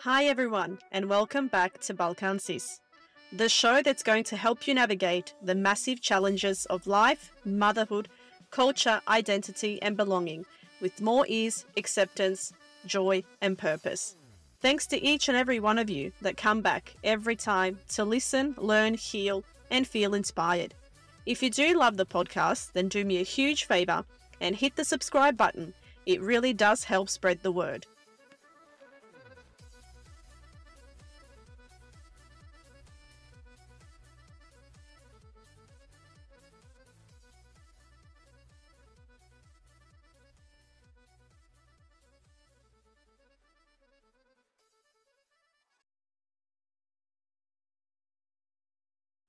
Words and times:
Hi, 0.00 0.26
everyone, 0.26 0.78
and 0.92 1.08
welcome 1.08 1.48
back 1.48 1.80
to 1.80 1.94
Balkan 1.94 2.38
Sis, 2.38 2.80
the 3.32 3.48
show 3.48 3.80
that's 3.80 4.02
going 4.02 4.24
to 4.24 4.36
help 4.36 4.66
you 4.68 4.74
navigate 4.74 5.32
the 5.40 5.54
massive 5.54 6.02
challenges 6.02 6.66
of 6.66 6.86
life, 6.86 7.32
motherhood, 7.46 8.08
culture, 8.50 9.00
identity, 9.08 9.80
and 9.80 9.96
belonging 9.96 10.44
with 10.82 11.00
more 11.00 11.24
ease, 11.26 11.64
acceptance, 11.78 12.52
joy, 12.84 13.24
and 13.40 13.56
purpose. 13.56 14.16
Thanks 14.60 14.86
to 14.88 15.02
each 15.02 15.28
and 15.28 15.38
every 15.38 15.58
one 15.58 15.78
of 15.78 15.88
you 15.88 16.12
that 16.20 16.36
come 16.36 16.60
back 16.60 16.94
every 17.02 17.36
time 17.36 17.78
to 17.94 18.04
listen, 18.04 18.54
learn, 18.58 18.94
heal, 18.94 19.42
and 19.70 19.86
feel 19.86 20.14
inspired. 20.14 20.74
If 21.24 21.42
you 21.42 21.48
do 21.48 21.78
love 21.78 21.96
the 21.96 22.04
podcast, 22.04 22.72
then 22.72 22.88
do 22.88 23.04
me 23.04 23.20
a 23.20 23.24
huge 23.24 23.64
favor 23.64 24.04
and 24.40 24.54
hit 24.54 24.76
the 24.76 24.84
subscribe 24.84 25.38
button. 25.38 25.72
It 26.06 26.20
really 26.20 26.52
does 26.52 26.84
help 26.84 27.08
spread 27.08 27.42
the 27.42 27.52
word. 27.52 27.86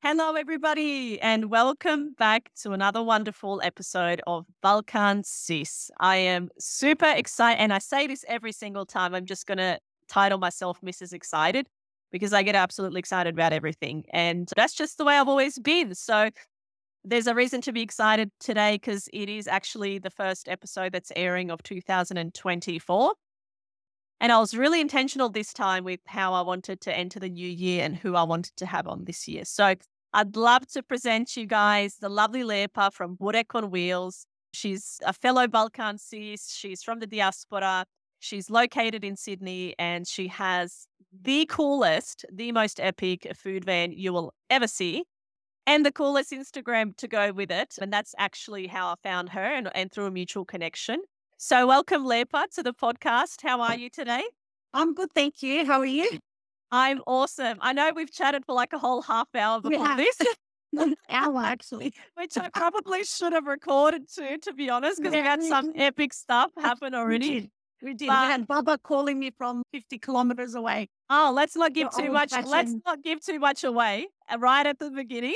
Hello, 0.08 0.36
everybody, 0.36 1.20
and 1.20 1.50
welcome 1.50 2.14
back 2.14 2.52
to 2.62 2.74
another 2.74 3.02
wonderful 3.02 3.60
episode 3.64 4.22
of 4.28 4.46
Balkan 4.62 5.24
Sis. 5.24 5.90
I 6.00 6.18
am 6.18 6.50
super 6.60 7.08
excited, 7.08 7.60
and 7.60 7.74
I 7.74 7.80
say 7.80 8.06
this 8.06 8.24
every 8.28 8.52
single 8.52 8.86
time. 8.86 9.16
I'm 9.16 9.26
just 9.26 9.48
going 9.48 9.58
to 9.58 9.80
title 10.08 10.38
myself 10.38 10.80
Mrs. 10.82 11.12
Excited 11.12 11.66
because 12.12 12.34
I 12.34 12.44
get 12.44 12.54
absolutely 12.54 13.00
excited 13.00 13.34
about 13.34 13.52
everything. 13.52 14.06
And 14.12 14.48
that's 14.56 14.76
just 14.76 15.00
the 15.00 15.06
way 15.06 15.18
I've 15.18 15.28
always 15.28 15.58
been. 15.58 15.96
So 15.96 16.30
there's 17.04 17.26
a 17.26 17.34
reason 17.34 17.62
to 17.62 17.72
be 17.72 17.82
excited 17.82 18.30
today 18.40 18.76
because 18.76 19.10
it 19.12 19.28
is 19.28 19.48
actually 19.48 19.98
the 19.98 20.12
first 20.12 20.48
episode 20.48 20.92
that's 20.94 21.12
airing 21.16 21.50
of 21.50 21.64
2024. 21.64 23.14
And 24.22 24.32
I 24.32 24.40
was 24.40 24.56
really 24.56 24.82
intentional 24.82 25.30
this 25.30 25.52
time 25.52 25.84
with 25.84 26.00
how 26.06 26.34
I 26.34 26.42
wanted 26.42 26.80
to 26.82 26.96
enter 26.96 27.20
the 27.20 27.28
new 27.28 27.50
year 27.50 27.84
and 27.84 27.98
who 27.98 28.16
I 28.16 28.24
wanted 28.24 28.56
to 28.58 28.68
have 28.68 28.88
on 28.88 29.06
this 29.06 29.28
year. 29.28 29.44
So 29.46 29.74
I'd 30.16 30.38
love 30.38 30.66
to 30.68 30.82
present 30.82 31.36
you 31.36 31.46
guys 31.46 31.98
the 31.98 32.08
lovely 32.08 32.42
Lepa 32.42 32.94
from 32.94 33.18
Burek 33.18 33.54
on 33.54 33.70
Wheels. 33.70 34.26
She's 34.54 34.98
a 35.06 35.12
fellow 35.12 35.46
Balkan 35.46 35.98
sis. 35.98 36.54
She's 36.54 36.82
from 36.82 37.00
the 37.00 37.06
diaspora. 37.06 37.86
She's 38.20 38.50
located 38.50 39.04
in 39.04 39.18
Sydney 39.18 39.76
and 39.78 40.08
she 40.08 40.30
has 40.30 40.88
the 41.12 41.46
coolest, 41.48 42.24
the 42.32 42.54
most 42.54 42.80
epic 42.80 43.28
food 43.36 43.66
van 43.66 43.92
you 43.92 44.14
will 44.14 44.34
ever 44.50 44.68
see 44.68 45.04
and 45.68 45.86
the 45.86 45.92
coolest 45.92 46.32
Instagram 46.32 46.96
to 46.96 47.10
go 47.10 47.34
with 47.34 47.52
it. 47.52 47.76
And 47.82 47.92
that's 47.92 48.16
actually 48.18 48.68
how 48.68 48.88
I 48.88 48.96
found 49.04 49.28
her 49.32 49.44
and, 49.44 49.70
and 49.76 49.92
through 49.92 50.06
a 50.06 50.12
mutual 50.12 50.46
connection. 50.46 51.02
So, 51.38 51.68
welcome, 51.68 52.06
Lepa, 52.06 52.46
to 52.56 52.64
the 52.64 52.74
podcast. 52.74 53.42
How 53.44 53.60
are 53.60 53.76
you 53.76 53.90
today? 53.90 54.24
I'm 54.74 54.94
good, 54.94 55.10
thank 55.14 55.44
you. 55.44 55.66
How 55.66 55.80
are 55.80 55.86
you? 55.86 56.20
I'm 56.72 57.02
awesome. 57.08 57.58
I 57.62 57.74
know 57.74 57.92
we've 57.96 58.12
chatted 58.12 58.46
for 58.46 58.54
like 58.54 58.74
a 58.74 58.80
whole 58.80 59.02
half 59.02 59.28
hour 59.36 59.62
before 59.62 59.78
Yeah. 59.86 59.96
this, 59.96 60.18
An 60.78 60.96
hour, 61.10 61.42
actually. 61.44 61.94
which 62.16 62.38
I 62.38 62.50
probably 62.54 63.04
should 63.04 63.34
have 63.34 63.46
recorded 63.46 64.10
too, 64.14 64.38
to 64.42 64.54
be 64.54 64.70
honest, 64.70 64.98
because 65.00 65.14
we've 65.14 65.24
Yeah, 65.24 65.30
had 65.32 65.40
we 65.40 65.48
some 65.50 65.72
epic 65.76 66.12
stuff 66.14 66.52
happen 66.58 66.94
We 66.94 67.00
already. 67.00 67.40
did. 67.42 67.52
We 67.82 67.94
did. 67.94 68.08
But- 68.08 68.26
we 68.26 68.32
had 68.32 68.48
Baba 68.48 68.78
calling 68.84 69.20
me 69.20 69.32
from 69.38 69.64
50 69.74 70.00
kilometers 70.00 70.56
away. 70.56 70.90
Oh, 71.10 71.32
let's 71.36 71.56
not 71.56 71.74
give 71.74 71.92
The 71.92 72.02
too 72.04 72.12
much. 72.12 72.32
Let's 72.32 72.74
not 72.86 73.04
give 73.04 73.24
too 73.24 73.40
much 73.40 73.64
away 73.64 74.08
uh, 74.28 74.38
right 74.40 74.66
at 74.66 74.80
the 74.80 74.90
beginning. 74.90 75.36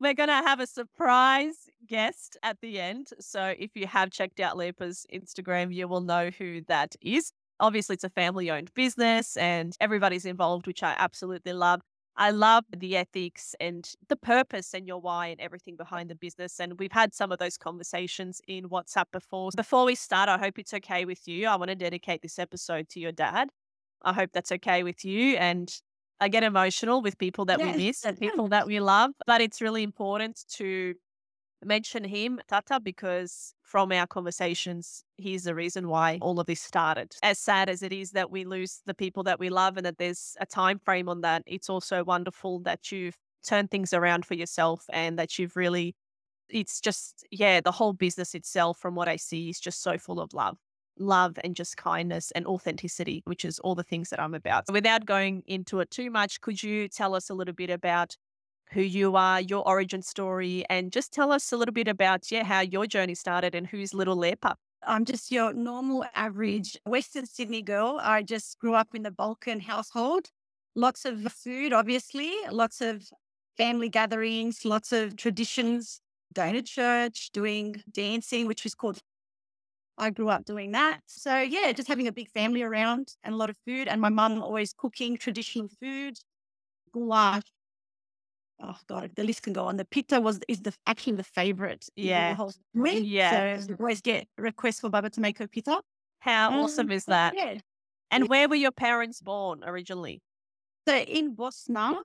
We're 0.00 0.14
gonna 0.14 0.34
have 0.46 0.60
a 0.60 0.66
surprise 0.68 1.68
guest 1.84 2.36
at 2.44 2.58
the 2.62 2.78
end. 2.78 3.08
So 3.18 3.52
if 3.58 3.72
you 3.74 3.88
have 3.88 4.10
checked 4.10 4.38
out 4.38 4.56
Lepa's 4.56 5.04
Instagram, 5.12 5.74
you 5.74 5.88
will 5.88 6.00
know 6.02 6.30
who 6.30 6.60
that 6.68 6.94
is. 7.00 7.32
Obviously, 7.60 7.94
it's 7.94 8.04
a 8.04 8.10
family-owned 8.10 8.72
business, 8.74 9.36
and 9.36 9.74
everybody's 9.80 10.24
involved, 10.24 10.66
which 10.66 10.82
I 10.82 10.94
absolutely 10.98 11.52
love. 11.52 11.80
I 12.20 12.30
love 12.30 12.64
the 12.76 12.96
ethics 12.96 13.54
and 13.60 13.88
the 14.08 14.16
purpose 14.16 14.74
and 14.74 14.88
your 14.88 15.00
why 15.00 15.28
and 15.28 15.40
everything 15.40 15.76
behind 15.76 16.10
the 16.10 16.16
business. 16.16 16.58
And 16.58 16.76
we've 16.78 16.90
had 16.90 17.14
some 17.14 17.30
of 17.30 17.38
those 17.38 17.56
conversations 17.56 18.40
in 18.48 18.68
WhatsApp 18.68 19.04
before. 19.12 19.50
Before 19.56 19.84
we 19.84 19.94
start, 19.94 20.28
I 20.28 20.36
hope 20.36 20.58
it's 20.58 20.74
okay 20.74 21.04
with 21.04 21.28
you. 21.28 21.46
I 21.46 21.54
want 21.54 21.68
to 21.68 21.76
dedicate 21.76 22.22
this 22.22 22.40
episode 22.40 22.88
to 22.88 23.00
your 23.00 23.12
dad. 23.12 23.50
I 24.02 24.12
hope 24.12 24.30
that's 24.32 24.50
okay 24.50 24.82
with 24.82 25.04
you. 25.04 25.36
And 25.36 25.72
I 26.20 26.28
get 26.28 26.42
emotional 26.42 27.02
with 27.02 27.18
people 27.18 27.44
that 27.44 27.60
Yes, 27.60 27.76
we 27.76 27.86
miss 27.86 28.04
and 28.04 28.18
people 28.18 28.48
that 28.48 28.66
we 28.66 28.80
love. 28.80 29.12
But 29.24 29.40
it's 29.40 29.60
really 29.60 29.84
important 29.84 30.44
to 30.54 30.94
mention 31.64 32.04
him, 32.04 32.40
Tata, 32.48 32.80
because 32.80 33.54
from 33.62 33.92
our 33.92 34.06
conversations, 34.06 35.04
he's 35.16 35.44
the 35.44 35.54
reason 35.54 35.88
why 35.88 36.18
all 36.20 36.38
of 36.40 36.46
this 36.46 36.60
started. 36.60 37.14
As 37.22 37.38
sad 37.38 37.68
as 37.68 37.82
it 37.82 37.92
is 37.92 38.12
that 38.12 38.30
we 38.30 38.44
lose 38.44 38.80
the 38.86 38.94
people 38.94 39.22
that 39.24 39.38
we 39.38 39.50
love 39.50 39.76
and 39.76 39.86
that 39.86 39.98
there's 39.98 40.36
a 40.40 40.46
time 40.46 40.78
frame 40.78 41.08
on 41.08 41.20
that, 41.22 41.42
it's 41.46 41.68
also 41.68 42.04
wonderful 42.04 42.60
that 42.60 42.90
you've 42.92 43.16
turned 43.46 43.70
things 43.70 43.92
around 43.92 44.26
for 44.26 44.34
yourself 44.34 44.84
and 44.92 45.18
that 45.18 45.38
you've 45.38 45.56
really 45.56 45.94
it's 46.50 46.80
just 46.80 47.26
yeah, 47.30 47.60
the 47.60 47.72
whole 47.72 47.92
business 47.92 48.34
itself 48.34 48.78
from 48.78 48.94
what 48.94 49.08
I 49.08 49.16
see 49.16 49.50
is 49.50 49.60
just 49.60 49.82
so 49.82 49.98
full 49.98 50.20
of 50.20 50.32
love. 50.32 50.56
Love 50.98 51.38
and 51.44 51.54
just 51.54 51.76
kindness 51.76 52.32
and 52.32 52.46
authenticity, 52.46 53.22
which 53.26 53.44
is 53.44 53.58
all 53.60 53.74
the 53.74 53.84
things 53.84 54.10
that 54.10 54.18
I'm 54.18 54.34
about. 54.34 54.64
Without 54.72 55.04
going 55.04 55.42
into 55.46 55.80
it 55.80 55.90
too 55.90 56.10
much, 56.10 56.40
could 56.40 56.62
you 56.62 56.88
tell 56.88 57.14
us 57.14 57.30
a 57.30 57.34
little 57.34 57.54
bit 57.54 57.70
about 57.70 58.16
who 58.72 58.82
you 58.82 59.16
are, 59.16 59.40
your 59.40 59.66
origin 59.66 60.02
story, 60.02 60.64
and 60.68 60.92
just 60.92 61.12
tell 61.12 61.32
us 61.32 61.52
a 61.52 61.56
little 61.56 61.72
bit 61.72 61.88
about 61.88 62.30
yeah 62.30 62.44
how 62.44 62.60
your 62.60 62.86
journey 62.86 63.14
started 63.14 63.54
and 63.54 63.66
who's 63.66 63.94
little 63.94 64.16
Lepa. 64.16 64.54
I'm 64.86 65.04
just 65.04 65.30
your 65.32 65.52
normal, 65.52 66.04
average 66.14 66.78
Western 66.86 67.26
Sydney 67.26 67.62
girl. 67.62 67.98
I 68.02 68.22
just 68.22 68.58
grew 68.58 68.74
up 68.74 68.88
in 68.94 69.02
the 69.02 69.10
Balkan 69.10 69.60
household. 69.60 70.30
Lots 70.74 71.04
of 71.04 71.32
food, 71.32 71.72
obviously, 71.72 72.32
lots 72.50 72.80
of 72.80 73.08
family 73.56 73.88
gatherings, 73.88 74.64
lots 74.64 74.92
of 74.92 75.16
traditions, 75.16 76.00
going 76.34 76.54
to 76.54 76.62
church, 76.62 77.30
doing 77.32 77.82
dancing, 77.92 78.46
which 78.46 78.64
was 78.64 78.74
called. 78.74 79.00
I 79.98 80.10
grew 80.10 80.28
up 80.28 80.44
doing 80.44 80.72
that. 80.72 81.00
So, 81.06 81.40
yeah, 81.40 81.72
just 81.72 81.88
having 81.88 82.06
a 82.06 82.12
big 82.12 82.30
family 82.30 82.62
around 82.62 83.14
and 83.24 83.34
a 83.34 83.36
lot 83.36 83.50
of 83.50 83.56
food. 83.66 83.88
And 83.88 84.00
my 84.00 84.10
mum 84.10 84.42
always 84.42 84.72
cooking 84.72 85.16
traditional 85.18 85.68
food, 85.80 86.18
goulash. 86.92 87.42
Oh 88.60 88.76
God, 88.88 89.12
the 89.14 89.22
list 89.24 89.42
can 89.42 89.52
go 89.52 89.66
on. 89.66 89.76
The 89.76 89.84
pita 89.84 90.20
was 90.20 90.40
is 90.48 90.62
the 90.62 90.74
actually 90.86 91.16
the 91.16 91.22
favorite. 91.24 91.88
in 91.96 92.02
the 92.04 92.08
Yeah. 92.10 92.34
whole 92.34 92.52
family. 92.74 92.98
Yeah. 93.00 93.60
So 93.60 93.76
always 93.78 94.00
get 94.00 94.26
requests 94.36 94.80
for 94.80 94.90
Baba 94.90 95.10
to 95.10 95.20
make 95.20 95.38
her 95.38 95.46
pita. 95.46 95.80
How 96.20 96.48
Um, 96.52 96.60
awesome 96.64 96.90
is 96.90 97.04
that? 97.06 97.34
Yeah. 97.36 97.58
And 98.10 98.28
where 98.28 98.48
were 98.48 98.56
your 98.56 98.72
parents 98.72 99.20
born 99.20 99.62
originally? 99.64 100.22
So 100.88 100.96
in 100.96 101.36
Bosna, 101.36 102.02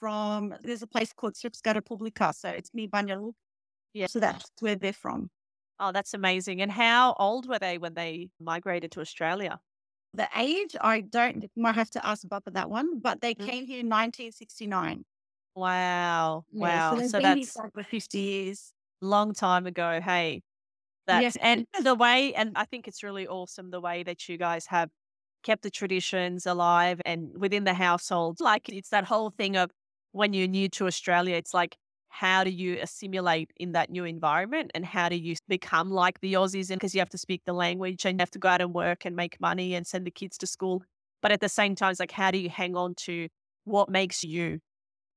from 0.00 0.54
there's 0.62 0.82
a 0.82 0.86
place 0.86 1.12
called 1.12 1.34
Srpska 1.34 1.74
Republika. 1.74 2.34
So 2.34 2.48
it's 2.50 2.74
near 2.74 2.88
Banja 2.88 3.16
Luka. 3.20 3.38
Yeah. 3.94 4.06
So 4.08 4.20
that's 4.20 4.50
where 4.60 4.74
they're 4.76 4.92
from. 4.92 5.30
Oh, 5.78 5.90
that's 5.92 6.12
amazing. 6.14 6.60
And 6.60 6.70
how 6.70 7.14
old 7.18 7.48
were 7.48 7.58
they 7.58 7.78
when 7.78 7.94
they 7.94 8.28
migrated 8.38 8.92
to 8.92 9.00
Australia? 9.00 9.60
The 10.12 10.28
age, 10.36 10.76
I 10.80 11.00
don't 11.00 11.50
might 11.56 11.74
have 11.76 11.90
to 11.90 12.06
ask 12.06 12.28
Baba 12.28 12.50
that 12.52 12.68
one, 12.68 12.98
but 13.00 13.20
they 13.22 13.34
Mm. 13.34 13.46
came 13.46 13.66
here 13.66 13.80
in 13.80 13.88
1969. 13.88 15.04
Wow. 15.54 16.44
Yeah, 16.52 16.78
Wow. 16.78 17.00
So, 17.00 17.00
So 17.00 17.20
been 17.20 17.36
here 17.36 17.46
that's 17.46 17.62
for 17.72 17.82
50 17.82 18.18
years. 18.20 18.74
long 19.00 19.32
time 19.34 19.66
ago. 19.66 20.00
Hey, 20.00 20.42
that's 21.06 21.36
and 21.36 21.66
the 21.82 21.94
way, 21.94 22.34
and 22.34 22.52
I 22.56 22.64
think 22.64 22.88
it's 22.88 23.02
really 23.02 23.26
awesome 23.26 23.70
the 23.70 23.80
way 23.80 24.02
that 24.04 24.28
you 24.28 24.38
guys 24.38 24.66
have 24.66 24.90
kept 25.44 25.62
the 25.62 25.70
traditions 25.70 26.46
alive 26.46 27.00
and 27.06 27.38
within 27.38 27.64
the 27.64 27.74
household. 27.74 28.40
Like 28.40 28.68
it's 28.70 28.90
that 28.90 29.04
whole 29.04 29.30
thing 29.30 29.56
of 29.56 29.70
when 30.12 30.32
you're 30.34 30.48
new 30.48 30.68
to 30.70 30.86
Australia, 30.86 31.36
it's 31.36 31.54
like, 31.54 31.76
how 32.10 32.44
do 32.44 32.50
you 32.50 32.78
assimilate 32.80 33.52
in 33.58 33.72
that 33.72 33.90
new 33.90 34.04
environment 34.04 34.70
and 34.74 34.86
how 34.86 35.08
do 35.10 35.16
you 35.16 35.36
become 35.48 35.90
like 35.90 36.20
the 36.20 36.34
Aussies? 36.34 36.70
And 36.70 36.78
because 36.80 36.94
you 36.94 37.00
have 37.00 37.10
to 37.10 37.18
speak 37.18 37.42
the 37.46 37.52
language 37.54 38.06
and 38.06 38.18
you 38.18 38.22
have 38.22 38.30
to 38.32 38.38
go 38.40 38.48
out 38.48 38.62
and 38.62 38.74
work 38.74 39.04
and 39.06 39.16
make 39.16 39.40
money 39.40 39.74
and 39.74 39.86
send 39.86 40.06
the 40.06 40.10
kids 40.12 40.38
to 40.38 40.46
school. 40.46 40.82
But 41.22 41.32
at 41.32 41.40
the 41.40 41.48
same 41.50 41.74
time, 41.74 41.90
it's 41.92 42.00
like, 42.00 42.12
how 42.12 42.30
do 42.30 42.38
you 42.38 42.50
hang 42.50 42.76
on 42.76 42.94
to 43.06 43.28
what 43.64 43.88
makes 43.90 44.24
you 44.24 44.60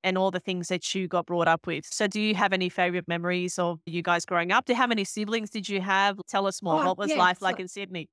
and 0.03 0.17
all 0.17 0.31
the 0.31 0.39
things 0.39 0.67
that 0.67 0.94
you 0.95 1.07
got 1.07 1.25
brought 1.25 1.47
up 1.47 1.67
with. 1.67 1.85
So, 1.85 2.07
do 2.07 2.21
you 2.21 2.35
have 2.35 2.53
any 2.53 2.69
favorite 2.69 3.07
memories 3.07 3.57
of 3.59 3.79
you 3.85 4.01
guys 4.01 4.25
growing 4.25 4.51
up? 4.51 4.65
Do 4.65 4.73
how 4.73 4.88
many 4.88 5.03
siblings 5.03 5.49
did 5.49 5.67
you 5.67 5.81
have? 5.81 6.19
Tell 6.27 6.47
us 6.47 6.61
more. 6.61 6.81
Oh, 6.81 6.88
what 6.88 6.97
was 6.97 7.09
yeah, 7.09 7.17
life 7.17 7.39
so- 7.39 7.45
like 7.45 7.59
in 7.59 7.67
Sydney? 7.67 8.09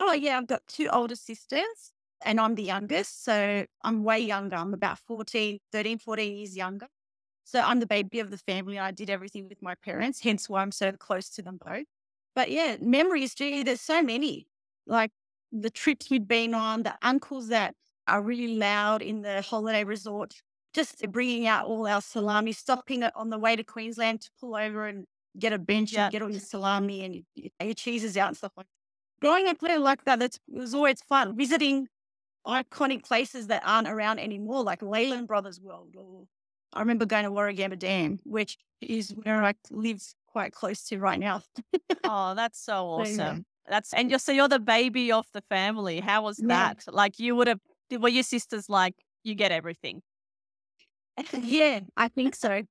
Oh, 0.00 0.12
yeah, 0.12 0.38
I've 0.38 0.46
got 0.46 0.62
two 0.68 0.88
older 0.88 1.16
sisters 1.16 1.92
and 2.24 2.40
I'm 2.40 2.54
the 2.54 2.62
youngest. 2.62 3.24
So 3.24 3.66
I'm 3.82 4.04
way 4.04 4.20
younger. 4.20 4.56
I'm 4.56 4.72
about 4.72 4.98
14, 5.00 5.58
13, 5.72 5.98
14 5.98 6.36
years 6.36 6.56
younger. 6.56 6.86
So 7.44 7.60
I'm 7.60 7.80
the 7.80 7.86
baby 7.86 8.20
of 8.20 8.30
the 8.30 8.38
family. 8.38 8.78
I 8.78 8.90
did 8.90 9.10
everything 9.10 9.48
with 9.48 9.62
my 9.62 9.74
parents, 9.74 10.20
hence 10.20 10.48
why 10.48 10.62
I'm 10.62 10.70
so 10.70 10.92
close 10.92 11.30
to 11.30 11.42
them 11.42 11.58
both. 11.64 11.86
But 12.34 12.50
yeah, 12.50 12.76
memories, 12.80 13.34
gee, 13.34 13.62
there's 13.62 13.80
so 13.80 14.02
many. 14.02 14.46
Like 14.86 15.10
the 15.50 15.70
trips 15.70 16.10
we'd 16.10 16.28
been 16.28 16.54
on, 16.54 16.82
the 16.82 16.94
uncles 17.02 17.48
that 17.48 17.74
are 18.06 18.22
really 18.22 18.56
loud 18.56 19.02
in 19.02 19.22
the 19.22 19.42
holiday 19.42 19.84
resort, 19.84 20.34
just 20.74 21.10
bringing 21.10 21.46
out 21.46 21.66
all 21.66 21.86
our 21.86 22.00
salami, 22.00 22.52
stopping 22.52 23.02
it 23.02 23.12
on 23.16 23.30
the 23.30 23.38
way 23.38 23.56
to 23.56 23.64
Queensland 23.64 24.20
to 24.22 24.30
pull 24.40 24.54
over 24.54 24.86
and 24.86 25.06
get 25.38 25.52
a 25.52 25.58
bench 25.58 25.94
and 25.94 26.12
get 26.12 26.22
all 26.22 26.30
your 26.30 26.40
salami 26.40 27.04
and 27.04 27.14
your, 27.34 27.50
your 27.62 27.74
cheeses 27.74 28.16
out 28.16 28.28
and 28.28 28.36
stuff 28.36 28.52
like 28.56 28.66
that. 28.66 29.26
Growing 29.26 29.48
up 29.48 29.58
there 29.60 29.78
like 29.78 30.04
that, 30.04 30.18
that's, 30.18 30.38
it 30.52 30.58
was 30.58 30.74
always 30.74 31.00
fun. 31.02 31.36
Visiting 31.36 31.88
iconic 32.46 33.04
places 33.04 33.48
that 33.48 33.62
aren't 33.64 33.88
around 33.88 34.18
anymore, 34.18 34.62
like 34.62 34.82
Leyland 34.82 35.26
Brothers 35.26 35.60
World. 35.60 35.94
Or 35.96 36.24
I 36.72 36.80
remember 36.80 37.04
going 37.04 37.24
to 37.24 37.30
Warragamba 37.30 37.78
Dam, 37.78 38.20
which 38.24 38.56
is 38.80 39.10
where 39.10 39.42
I 39.42 39.54
live 39.70 40.02
quite 40.28 40.52
close 40.52 40.84
to 40.84 40.98
right 40.98 41.18
now. 41.18 41.42
oh, 42.04 42.34
that's 42.34 42.60
so 42.60 42.86
awesome. 42.86 43.44
That's 43.68 43.92
and 43.92 44.08
you're 44.08 44.18
so 44.18 44.32
you're 44.32 44.48
the 44.48 44.58
baby 44.58 45.12
of 45.12 45.26
the 45.34 45.42
family. 45.42 46.00
How 46.00 46.22
was 46.22 46.38
that? 46.38 46.84
Yeah. 46.86 46.94
Like 46.94 47.18
you 47.18 47.36
would 47.36 47.48
have 47.48 47.60
were 47.90 48.08
your 48.08 48.22
sisters 48.22 48.68
like 48.68 48.94
you 49.24 49.34
get 49.34 49.52
everything? 49.52 50.00
Yeah, 51.32 51.80
I 51.96 52.08
think 52.08 52.34
so. 52.34 52.62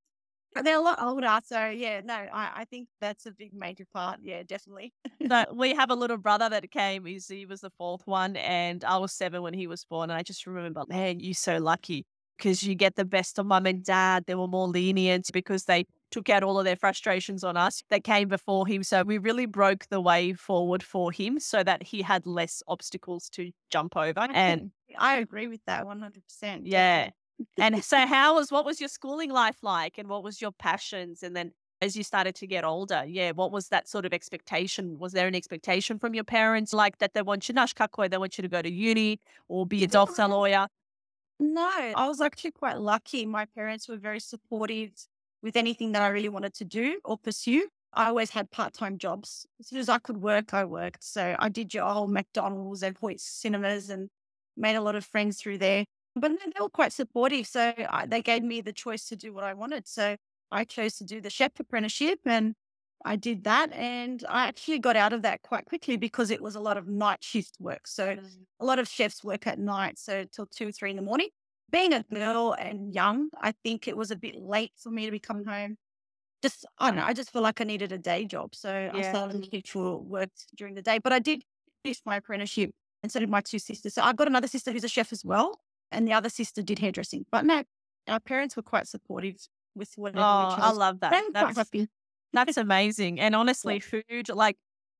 They're 0.63 0.77
a 0.77 0.81
lot 0.81 1.01
older, 1.01 1.39
so 1.45 1.67
yeah, 1.67 2.01
no, 2.03 2.13
I, 2.13 2.51
I 2.55 2.65
think 2.65 2.87
that's 2.99 3.25
a 3.25 3.31
big 3.31 3.53
major 3.53 3.85
part. 3.93 4.19
Yeah, 4.23 4.43
definitely. 4.43 4.93
so 5.27 5.45
we 5.53 5.75
have 5.75 5.91
a 5.91 5.95
little 5.95 6.17
brother 6.17 6.49
that 6.49 6.71
came. 6.71 7.05
He's, 7.05 7.27
he 7.27 7.45
was 7.45 7.61
the 7.61 7.69
fourth 7.77 8.01
one, 8.05 8.37
and 8.37 8.83
I 8.83 8.97
was 8.97 9.13
seven 9.13 9.43
when 9.43 9.53
he 9.53 9.67
was 9.67 9.85
born. 9.85 10.09
And 10.09 10.17
I 10.17 10.23
just 10.23 10.47
remember, 10.47 10.83
man, 10.87 11.19
you're 11.19 11.33
so 11.33 11.57
lucky 11.57 12.05
because 12.37 12.63
you 12.63 12.75
get 12.75 12.95
the 12.95 13.05
best 13.05 13.37
of 13.39 13.45
mum 13.45 13.65
and 13.65 13.83
dad. 13.83 14.23
They 14.25 14.35
were 14.35 14.47
more 14.47 14.67
lenient 14.67 15.29
because 15.33 15.65
they 15.65 15.85
took 16.11 16.29
out 16.29 16.43
all 16.43 16.57
of 16.57 16.65
their 16.65 16.75
frustrations 16.75 17.43
on 17.43 17.57
us 17.57 17.83
that 17.89 18.03
came 18.03 18.27
before 18.27 18.67
him. 18.67 18.83
So 18.83 19.03
we 19.03 19.17
really 19.17 19.45
broke 19.45 19.87
the 19.89 19.99
way 19.99 20.33
forward 20.33 20.83
for 20.83 21.11
him 21.11 21.39
so 21.39 21.63
that 21.63 21.83
he 21.83 22.01
had 22.01 22.25
less 22.25 22.63
obstacles 22.67 23.29
to 23.31 23.51
jump 23.69 23.97
over. 23.97 24.27
And 24.31 24.71
I 24.97 25.17
agree 25.17 25.47
with 25.47 25.61
that 25.67 25.85
100%. 25.85 26.61
Yeah. 26.63 27.09
And 27.57 27.83
so 27.83 28.05
how 28.05 28.35
was 28.35 28.51
what 28.51 28.65
was 28.65 28.79
your 28.79 28.89
schooling 28.89 29.29
life 29.29 29.57
like 29.61 29.97
and 29.97 30.09
what 30.09 30.23
was 30.23 30.41
your 30.41 30.51
passions 30.51 31.23
and 31.23 31.35
then 31.35 31.51
as 31.81 31.95
you 31.95 32.03
started 32.03 32.35
to 32.35 32.47
get 32.47 32.63
older, 32.63 33.03
yeah, 33.07 33.31
what 33.31 33.51
was 33.51 33.67
that 33.69 33.87
sort 33.87 34.05
of 34.05 34.13
expectation? 34.13 34.97
Was 34.97 35.13
there 35.13 35.27
an 35.27 35.35
expectation 35.35 35.99
from 35.99 36.13
your 36.13 36.23
parents 36.23 36.73
like 36.73 36.97
that 36.99 37.13
they 37.13 37.21
want 37.21 37.47
you 37.47 37.55
nashkakoi, 37.55 38.09
they 38.09 38.17
want 38.17 38.37
you 38.37 38.41
to 38.41 38.47
go 38.47 38.61
to 38.61 38.71
uni 38.71 39.19
or 39.47 39.65
be 39.65 39.83
a 39.83 39.87
doctor 39.87 40.27
lawyer? 40.27 40.67
No, 41.39 41.69
I 41.69 42.07
was 42.07 42.19
actually 42.19 42.51
quite 42.51 42.79
lucky. 42.79 43.25
My 43.25 43.45
parents 43.45 43.87
were 43.87 43.97
very 43.97 44.19
supportive 44.19 44.91
with 45.43 45.55
anything 45.55 45.91
that 45.91 46.01
I 46.01 46.07
really 46.07 46.29
wanted 46.29 46.55
to 46.55 46.65
do 46.65 46.99
or 47.05 47.17
pursue. 47.17 47.67
I 47.93 48.07
always 48.07 48.31
had 48.31 48.49
part 48.49 48.73
time 48.73 48.97
jobs. 48.97 49.45
As 49.59 49.67
soon 49.67 49.79
as 49.79 49.87
I 49.87 49.99
could 49.99 50.17
work, 50.17 50.53
I 50.53 50.65
worked. 50.65 51.03
So 51.03 51.35
I 51.37 51.49
did 51.49 51.73
your 51.73 51.85
old 51.85 52.11
McDonald's 52.11 52.81
and 52.81 52.97
Hoyt 52.97 53.19
cinemas 53.19 53.89
and 53.89 54.09
made 54.55 54.75
a 54.75 54.81
lot 54.81 54.95
of 54.95 55.05
friends 55.05 55.39
through 55.39 55.59
there. 55.59 55.85
But 56.19 56.31
they 56.31 56.61
were 56.61 56.69
quite 56.69 56.93
supportive. 56.93 57.47
So 57.47 57.73
I, 57.89 58.05
they 58.05 58.21
gave 58.21 58.43
me 58.43 58.61
the 58.61 58.73
choice 58.73 59.07
to 59.09 59.15
do 59.15 59.33
what 59.33 59.43
I 59.43 59.53
wanted. 59.53 59.87
So 59.87 60.15
I 60.51 60.63
chose 60.63 60.95
to 60.97 61.03
do 61.03 61.21
the 61.21 61.29
chef 61.29 61.51
apprenticeship 61.59 62.19
and 62.25 62.55
I 63.05 63.15
did 63.15 63.43
that. 63.43 63.71
And 63.73 64.23
I 64.27 64.47
actually 64.47 64.79
got 64.79 64.95
out 64.95 65.13
of 65.13 65.21
that 65.23 65.41
quite 65.41 65.65
quickly 65.65 65.97
because 65.97 66.31
it 66.31 66.41
was 66.41 66.55
a 66.55 66.59
lot 66.59 66.77
of 66.77 66.87
night 66.87 67.23
shift 67.23 67.57
work. 67.59 67.87
So 67.87 68.15
mm. 68.15 68.25
a 68.59 68.65
lot 68.65 68.79
of 68.79 68.87
chefs 68.87 69.23
work 69.23 69.47
at 69.47 69.59
night. 69.59 69.99
So 69.99 70.25
till 70.31 70.47
two, 70.47 70.69
or 70.69 70.71
three 70.71 70.89
in 70.89 70.95
the 70.95 71.01
morning 71.01 71.29
being 71.71 71.93
a 71.93 72.03
girl 72.13 72.55
and 72.57 72.93
young, 72.93 73.29
I 73.41 73.53
think 73.63 73.87
it 73.87 73.97
was 73.97 74.11
a 74.11 74.15
bit 74.15 74.35
late 74.35 74.71
for 74.81 74.89
me 74.89 75.05
to 75.05 75.11
be 75.11 75.19
coming 75.19 75.45
home. 75.45 75.77
Just, 76.41 76.65
I 76.77 76.89
don't 76.89 76.97
know, 76.97 77.05
I 77.05 77.13
just 77.13 77.31
feel 77.31 77.41
like 77.41 77.59
I 77.59 77.63
needed 77.63 77.91
a 77.91 77.97
day 77.97 78.25
job. 78.25 78.55
So 78.55 78.71
yeah. 78.71 78.91
I 78.93 79.01
started 79.01 79.41
looking 79.41 79.63
for 79.65 79.99
work 79.99 80.29
during 80.55 80.75
the 80.75 80.81
day. 80.81 80.99
But 80.99 81.13
I 81.13 81.19
did 81.19 81.43
finish 81.83 82.01
my 82.05 82.17
apprenticeship 82.17 82.71
and 83.03 83.11
so 83.11 83.19
did 83.19 83.29
my 83.29 83.41
two 83.41 83.59
sisters. 83.59 83.95
So 83.95 84.01
I've 84.01 84.15
got 84.15 84.27
another 84.27 84.47
sister 84.47 84.71
who's 84.71 84.83
a 84.83 84.89
chef 84.89 85.11
as 85.11 85.25
well. 85.25 85.59
And 85.91 86.07
the 86.07 86.13
other 86.13 86.29
sister 86.29 86.61
did 86.61 86.79
hairdressing. 86.79 87.25
But 87.31 87.45
no, 87.45 87.63
our 88.07 88.19
parents 88.19 88.55
were 88.55 88.63
quite 88.63 88.87
supportive 88.87 89.35
with 89.75 89.93
whatever 89.95 90.19
oh, 90.19 90.55
I 90.57 90.71
love 90.71 90.99
that. 91.01 91.11
That's, 91.33 91.77
that's 92.33 92.57
amazing. 92.57 93.19
And 93.19 93.35
honestly, 93.41 93.75
yeah. 93.75 94.01
food, 94.09 94.29
like 94.29 94.57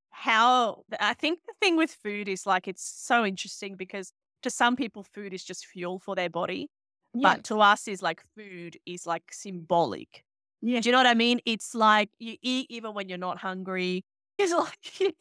how 0.10 0.84
I 1.00 1.14
think 1.14 1.40
the 1.48 1.54
thing 1.62 1.76
with 1.76 1.92
food 1.92 2.28
is 2.28 2.46
like 2.46 2.68
it's 2.68 2.84
so 2.84 3.26
interesting 3.26 3.76
because 3.76 4.12
to 4.44 4.50
some 4.50 4.76
people, 4.76 5.04
food 5.04 5.34
is 5.34 5.44
just 5.44 5.66
fuel 5.66 6.00
for 6.00 6.16
their 6.16 6.30
body. 6.30 6.70
Yeah. 7.14 7.34
But 7.34 7.44
to 7.46 7.62
us, 7.62 7.88
is 7.88 8.02
like 8.02 8.22
food 8.36 8.78
is 8.86 9.06
like 9.06 9.24
symbolic. 9.32 10.24
Yeah. 10.62 10.80
Do 10.82 10.90
you 10.90 10.92
know 10.92 11.00
what 11.00 11.08
I 11.08 11.14
mean? 11.14 11.40
It's 11.46 11.74
like 11.74 12.10
you 12.20 12.36
eat 12.42 12.68
even 12.70 12.94
when 12.94 13.10
you're 13.10 13.18
not 13.18 13.38
hungry. 13.40 14.04
It's 14.40 14.54
like 14.54 15.16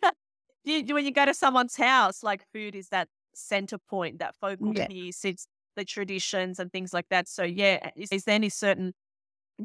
you, 0.64 0.94
when 0.94 1.06
you 1.06 1.10
go 1.10 1.24
to 1.24 1.32
someone's 1.32 1.74
house, 1.74 2.22
like 2.22 2.44
food 2.52 2.74
is 2.74 2.90
that 2.90 3.08
center 3.34 3.78
point, 3.78 4.18
that 4.18 4.34
focal 4.36 4.74
yeah. 4.76 4.86
piece. 4.88 5.24
It's 5.24 5.46
the 5.76 5.84
traditions 5.84 6.58
and 6.58 6.72
things 6.72 6.92
like 6.92 7.08
that. 7.10 7.28
So 7.28 7.44
yeah, 7.44 7.90
is, 7.96 8.10
is 8.10 8.24
there 8.24 8.34
any 8.34 8.48
certain 8.48 8.92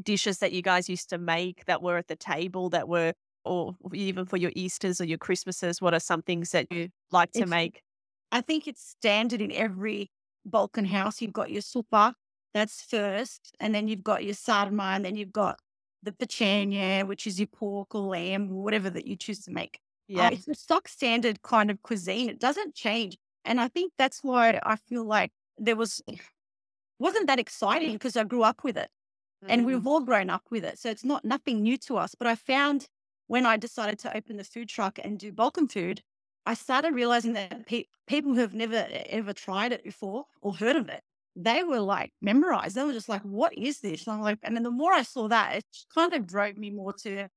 dishes 0.01 0.37
that 0.39 0.51
you 0.51 0.61
guys 0.61 0.87
used 0.87 1.09
to 1.09 1.17
make 1.17 1.65
that 1.65 1.81
were 1.81 1.97
at 1.97 2.07
the 2.07 2.15
table 2.15 2.69
that 2.69 2.87
were, 2.87 3.13
or 3.43 3.75
even 3.93 4.25
for 4.25 4.37
your 4.37 4.51
Easter's 4.55 5.01
or 5.01 5.05
your 5.05 5.17
Christmases? 5.17 5.81
What 5.81 5.93
are 5.93 5.99
some 5.99 6.21
things 6.21 6.51
that 6.51 6.71
you 6.71 6.89
like 7.11 7.31
to 7.31 7.45
make? 7.45 7.81
I 8.31 8.41
think 8.41 8.67
it's 8.67 8.81
standard 8.81 9.41
in 9.41 9.51
every 9.51 10.11
Balkan 10.45 10.85
house. 10.85 11.21
You've 11.21 11.33
got 11.33 11.51
your 11.51 11.61
supa, 11.61 12.13
that's 12.53 12.81
first, 12.81 13.55
and 13.59 13.73
then 13.75 13.87
you've 13.87 14.03
got 14.03 14.23
your 14.23 14.33
sarma, 14.33 14.83
and 14.83 15.03
then 15.03 15.15
you've 15.15 15.33
got 15.33 15.59
the 16.03 16.11
pechenia, 16.11 17.05
which 17.05 17.27
is 17.27 17.39
your 17.39 17.47
pork 17.47 17.93
or 17.93 18.01
lamb, 18.01 18.49
or 18.51 18.63
whatever 18.63 18.89
that 18.89 19.05
you 19.05 19.15
choose 19.15 19.39
to 19.41 19.51
make. 19.51 19.79
Uh, 20.09 20.15
yeah. 20.15 20.27
Uh, 20.27 20.31
it's 20.31 20.47
a 20.47 20.55
stock 20.55 20.87
standard 20.87 21.41
kind 21.41 21.69
of 21.69 21.81
cuisine. 21.83 22.29
It 22.29 22.39
doesn't 22.39 22.75
change. 22.75 23.17
And 23.43 23.59
I 23.59 23.67
think 23.67 23.93
that's 23.97 24.23
why 24.23 24.59
I 24.63 24.75
feel 24.75 25.03
like 25.03 25.31
there 25.61 25.75
was 25.75 26.01
wasn't 26.99 27.27
that 27.27 27.39
exciting 27.39 27.93
because 27.93 28.17
I 28.17 28.23
grew 28.23 28.43
up 28.43 28.63
with 28.63 28.77
it. 28.77 28.89
And 29.47 29.65
we've 29.65 29.77
mm. 29.77 29.87
all 29.87 30.01
grown 30.01 30.29
up 30.29 30.43
with 30.51 30.63
it. 30.63 30.77
So 30.77 30.91
it's 30.91 31.03
not 31.03 31.25
nothing 31.25 31.63
new 31.63 31.75
to 31.79 31.97
us. 31.97 32.13
But 32.13 32.27
I 32.27 32.35
found 32.35 32.85
when 33.25 33.45
I 33.47 33.57
decided 33.57 33.97
to 33.99 34.15
open 34.15 34.37
the 34.37 34.43
food 34.43 34.69
truck 34.69 34.99
and 35.03 35.17
do 35.17 35.31
Balkan 35.31 35.67
food, 35.67 36.01
I 36.45 36.53
started 36.53 36.93
realizing 36.93 37.33
that 37.33 37.65
pe- 37.65 37.85
people 38.05 38.33
who 38.33 38.41
have 38.41 38.53
never 38.53 38.87
ever 39.07 39.33
tried 39.33 39.71
it 39.71 39.83
before 39.83 40.25
or 40.41 40.53
heard 40.53 40.75
of 40.75 40.89
it, 40.89 41.01
they 41.35 41.63
were 41.63 41.79
like 41.79 42.11
memorized. 42.21 42.75
They 42.75 42.83
were 42.83 42.93
just 42.93 43.09
like, 43.09 43.23
"What 43.23 43.57
is 43.57 43.79
this?" 43.79 44.05
And 44.05 44.15
I'm 44.15 44.21
like, 44.21 44.39
and 44.43 44.55
then 44.55 44.63
the 44.63 44.71
more 44.71 44.93
I 44.93 45.03
saw 45.03 45.27
that, 45.29 45.55
it 45.55 45.65
kind 45.93 46.13
of 46.13 46.27
drove 46.27 46.57
me 46.57 46.69
more 46.69 46.93
to 47.03 47.27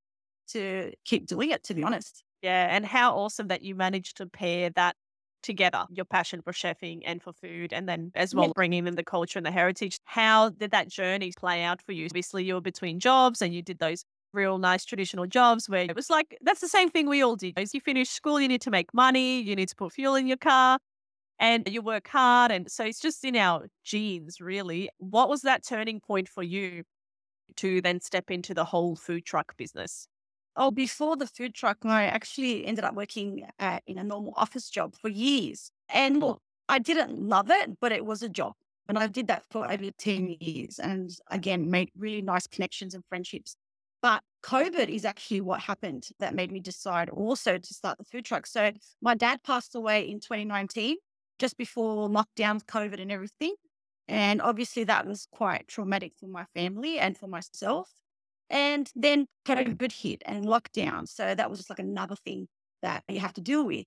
to 0.48 0.92
keep 1.04 1.26
doing 1.26 1.50
it. 1.50 1.64
To 1.64 1.74
be 1.74 1.82
honest, 1.82 2.22
yeah. 2.42 2.68
And 2.70 2.84
how 2.84 3.16
awesome 3.16 3.48
that 3.48 3.62
you 3.62 3.74
managed 3.74 4.18
to 4.18 4.26
pair 4.26 4.70
that 4.70 4.96
together, 5.44 5.84
your 5.90 6.04
passion 6.04 6.42
for 6.42 6.52
chefing 6.52 7.02
and 7.04 7.22
for 7.22 7.32
food, 7.32 7.72
and 7.72 7.88
then 7.88 8.10
as 8.16 8.34
well 8.34 8.52
bringing 8.54 8.88
in 8.88 8.96
the 8.96 9.04
culture 9.04 9.38
and 9.38 9.46
the 9.46 9.52
heritage. 9.52 9.98
How 10.04 10.48
did 10.48 10.72
that 10.72 10.88
journey 10.88 11.32
play 11.38 11.62
out 11.62 11.80
for 11.82 11.92
you? 11.92 12.06
Obviously, 12.06 12.44
you 12.44 12.54
were 12.54 12.60
between 12.60 12.98
jobs 12.98 13.40
and 13.40 13.54
you 13.54 13.62
did 13.62 13.78
those 13.78 14.04
real 14.32 14.58
nice 14.58 14.84
traditional 14.84 15.26
jobs 15.26 15.68
where 15.68 15.84
it 15.84 15.94
was 15.94 16.10
like, 16.10 16.36
that's 16.42 16.60
the 16.60 16.68
same 16.68 16.90
thing 16.90 17.08
we 17.08 17.22
all 17.22 17.36
did. 17.36 17.54
As 17.56 17.72
you 17.72 17.80
finish 17.80 18.10
school, 18.10 18.40
you 18.40 18.48
need 18.48 18.62
to 18.62 18.70
make 18.70 18.92
money, 18.92 19.40
you 19.40 19.54
need 19.54 19.68
to 19.68 19.76
put 19.76 19.92
fuel 19.92 20.16
in 20.16 20.26
your 20.26 20.36
car 20.36 20.78
and 21.38 21.68
you 21.68 21.82
work 21.82 22.08
hard. 22.08 22.50
And 22.50 22.70
so 22.70 22.84
it's 22.84 23.00
just 23.00 23.24
in 23.24 23.36
our 23.36 23.68
genes, 23.84 24.40
really. 24.40 24.90
What 24.98 25.28
was 25.28 25.42
that 25.42 25.64
turning 25.64 26.00
point 26.00 26.28
for 26.28 26.42
you 26.42 26.82
to 27.56 27.80
then 27.80 28.00
step 28.00 28.30
into 28.30 28.54
the 28.54 28.64
whole 28.64 28.96
food 28.96 29.24
truck 29.24 29.56
business? 29.56 30.08
Oh, 30.56 30.70
before 30.70 31.16
the 31.16 31.26
food 31.26 31.54
truck, 31.54 31.78
I 31.84 32.04
actually 32.04 32.64
ended 32.64 32.84
up 32.84 32.94
working 32.94 33.46
uh, 33.58 33.80
in 33.86 33.98
a 33.98 34.04
normal 34.04 34.34
office 34.36 34.70
job 34.70 34.94
for 35.00 35.08
years. 35.08 35.72
And 35.88 36.20
look, 36.20 36.40
I 36.68 36.78
didn't 36.78 37.18
love 37.18 37.50
it, 37.50 37.80
but 37.80 37.90
it 37.92 38.04
was 38.06 38.22
a 38.22 38.28
job. 38.28 38.54
And 38.88 38.98
I 38.98 39.06
did 39.08 39.26
that 39.28 39.44
for 39.50 39.70
over 39.70 39.90
10 39.98 40.36
years 40.40 40.78
and 40.78 41.10
again, 41.30 41.70
made 41.70 41.90
really 41.96 42.22
nice 42.22 42.46
connections 42.46 42.94
and 42.94 43.02
friendships. 43.08 43.56
But 44.02 44.22
COVID 44.44 44.88
is 44.88 45.04
actually 45.04 45.40
what 45.40 45.60
happened 45.60 46.08
that 46.20 46.34
made 46.34 46.52
me 46.52 46.60
decide 46.60 47.08
also 47.08 47.56
to 47.58 47.74
start 47.74 47.98
the 47.98 48.04
food 48.04 48.24
truck. 48.26 48.46
So 48.46 48.72
my 49.00 49.14
dad 49.14 49.42
passed 49.42 49.74
away 49.74 50.08
in 50.08 50.20
2019, 50.20 50.98
just 51.38 51.56
before 51.56 52.08
lockdown, 52.08 52.62
COVID, 52.64 53.00
and 53.00 53.10
everything. 53.10 53.54
And 54.06 54.42
obviously, 54.42 54.84
that 54.84 55.06
was 55.06 55.26
quite 55.32 55.66
traumatic 55.66 56.12
for 56.20 56.26
my 56.26 56.44
family 56.54 56.98
and 56.98 57.16
for 57.16 57.26
myself. 57.26 57.90
And 58.50 58.90
then 58.94 59.26
COVID 59.46 59.92
hit 59.92 60.22
and 60.26 60.44
lockdown. 60.44 61.08
So 61.08 61.34
that 61.34 61.50
was 61.50 61.58
just 61.58 61.70
like 61.70 61.78
another 61.78 62.16
thing 62.16 62.48
that 62.82 63.02
you 63.08 63.20
have 63.20 63.32
to 63.34 63.40
deal 63.40 63.64
with. 63.64 63.86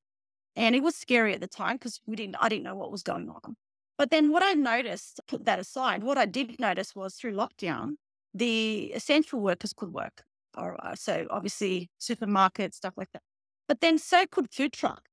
And 0.56 0.76
it 0.76 0.82
was 0.82 0.96
scary 0.96 1.34
at 1.34 1.42
the 1.42 1.48
time 1.48 1.76
because 1.76 2.02
we 2.08 2.16
didn't, 2.16 2.38
I 2.42 2.50
didn't 2.50 2.64
know 2.64 2.76
what 2.76 2.92
was 2.92 3.04
going 3.04 3.30
on. 3.30 3.56
But 3.98 4.12
then 4.12 4.32
what 4.32 4.44
I 4.44 4.54
noticed, 4.54 5.20
put 5.28 5.46
that 5.46 5.60
aside, 5.60 6.04
what 6.04 6.18
I 6.18 6.26
did 6.26 6.60
notice 6.60 6.96
was 6.96 7.16
through 7.16 7.34
lockdown, 7.34 7.94
the 8.34 8.92
essential 8.96 9.40
workers 9.40 9.74
could 9.74 9.94
work. 9.94 10.24
Or, 10.58 10.84
uh, 10.84 10.96
so 10.96 11.28
obviously 11.30 11.90
supermarkets, 12.00 12.76
stuff 12.76 12.94
like 12.98 13.12
that. 13.14 13.22
But 13.68 13.82
then 13.82 13.98
so 13.98 14.26
could 14.26 14.52
food 14.52 14.74
truck. 14.74 15.04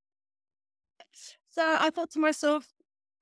So 1.50 1.62
I 1.62 1.90
thought 1.90 2.10
to 2.12 2.18
myself, 2.18 2.72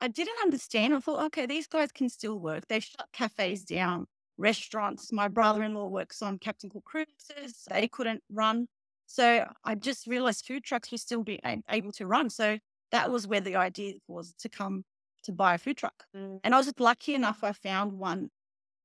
I 0.00 0.08
didn't 0.08 0.38
understand. 0.42 0.94
I 0.94 1.00
thought, 1.00 1.24
okay, 1.26 1.46
these 1.46 1.66
guys 1.66 1.92
can 1.92 2.08
still 2.08 2.38
work. 2.38 2.66
They 2.68 2.80
shut 2.80 3.06
cafes 3.12 3.64
down, 3.64 4.06
restaurants. 4.38 5.12
My 5.12 5.28
brother-in-law 5.28 5.88
works 5.88 6.22
on 6.22 6.38
Captain 6.38 6.70
Cook 6.70 6.84
cruises. 6.84 7.64
They 7.70 7.88
couldn't 7.88 8.22
run. 8.30 8.66
So 9.06 9.46
I 9.64 9.74
just 9.74 10.06
realized 10.06 10.46
food 10.46 10.64
trucks 10.64 10.90
were 10.90 10.98
still 10.98 11.22
be 11.22 11.40
able 11.68 11.92
to 11.92 12.06
run. 12.06 12.30
So 12.30 12.58
that 12.92 13.10
was 13.10 13.26
where 13.26 13.40
the 13.40 13.56
idea 13.56 13.94
was 14.08 14.34
to 14.40 14.48
come 14.48 14.84
to 15.24 15.32
buy 15.32 15.54
a 15.54 15.58
food 15.58 15.76
truck. 15.76 16.04
Mm. 16.16 16.40
And 16.44 16.54
I 16.54 16.58
was 16.58 16.66
just 16.66 16.80
lucky 16.80 17.14
enough, 17.14 17.44
I 17.44 17.52
found 17.52 17.92
one. 17.92 18.30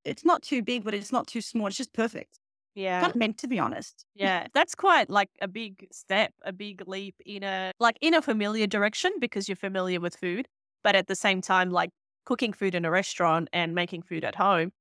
It's 0.04 0.26
not 0.26 0.42
too 0.42 0.62
big, 0.62 0.84
but 0.84 0.94
it's 0.94 1.12
not 1.12 1.28
too 1.28 1.42
small. 1.42 1.68
It's 1.68 1.78
just 1.78 1.94
perfect. 1.94 2.40
Yeah. 2.76 3.02
Kind 3.02 3.12
of 3.12 3.16
meant 3.16 3.38
to 3.40 3.48
be 3.48 3.58
honest. 3.58 4.06
Yeah. 4.16 4.48
That's 4.54 4.76
quite 4.76 5.10
like 5.10 5.30
a 5.42 5.48
big 5.48 5.88
step, 5.92 6.34
a 6.44 6.54
big 6.54 6.88
leap 6.88 7.16
in 7.26 7.44
a 7.44 7.72
like 7.80 7.98
in 8.02 8.14
a 8.14 8.22
familiar 8.22 8.68
direction 8.68 9.14
because 9.20 9.50
you're 9.50 9.56
familiar 9.56 10.00
with 10.00 10.16
food. 10.16 10.48
But 10.84 10.96
at 10.96 11.08
the 11.08 11.16
same 11.16 11.42
time, 11.42 11.72
like 11.72 11.90
cooking 12.26 12.54
food 12.54 12.76
in 12.76 12.86
a 12.86 12.92
restaurant 12.92 13.50
and 13.52 13.74
making 13.74 14.04
food 14.04 14.24
at 14.24 14.36
home 14.36 14.72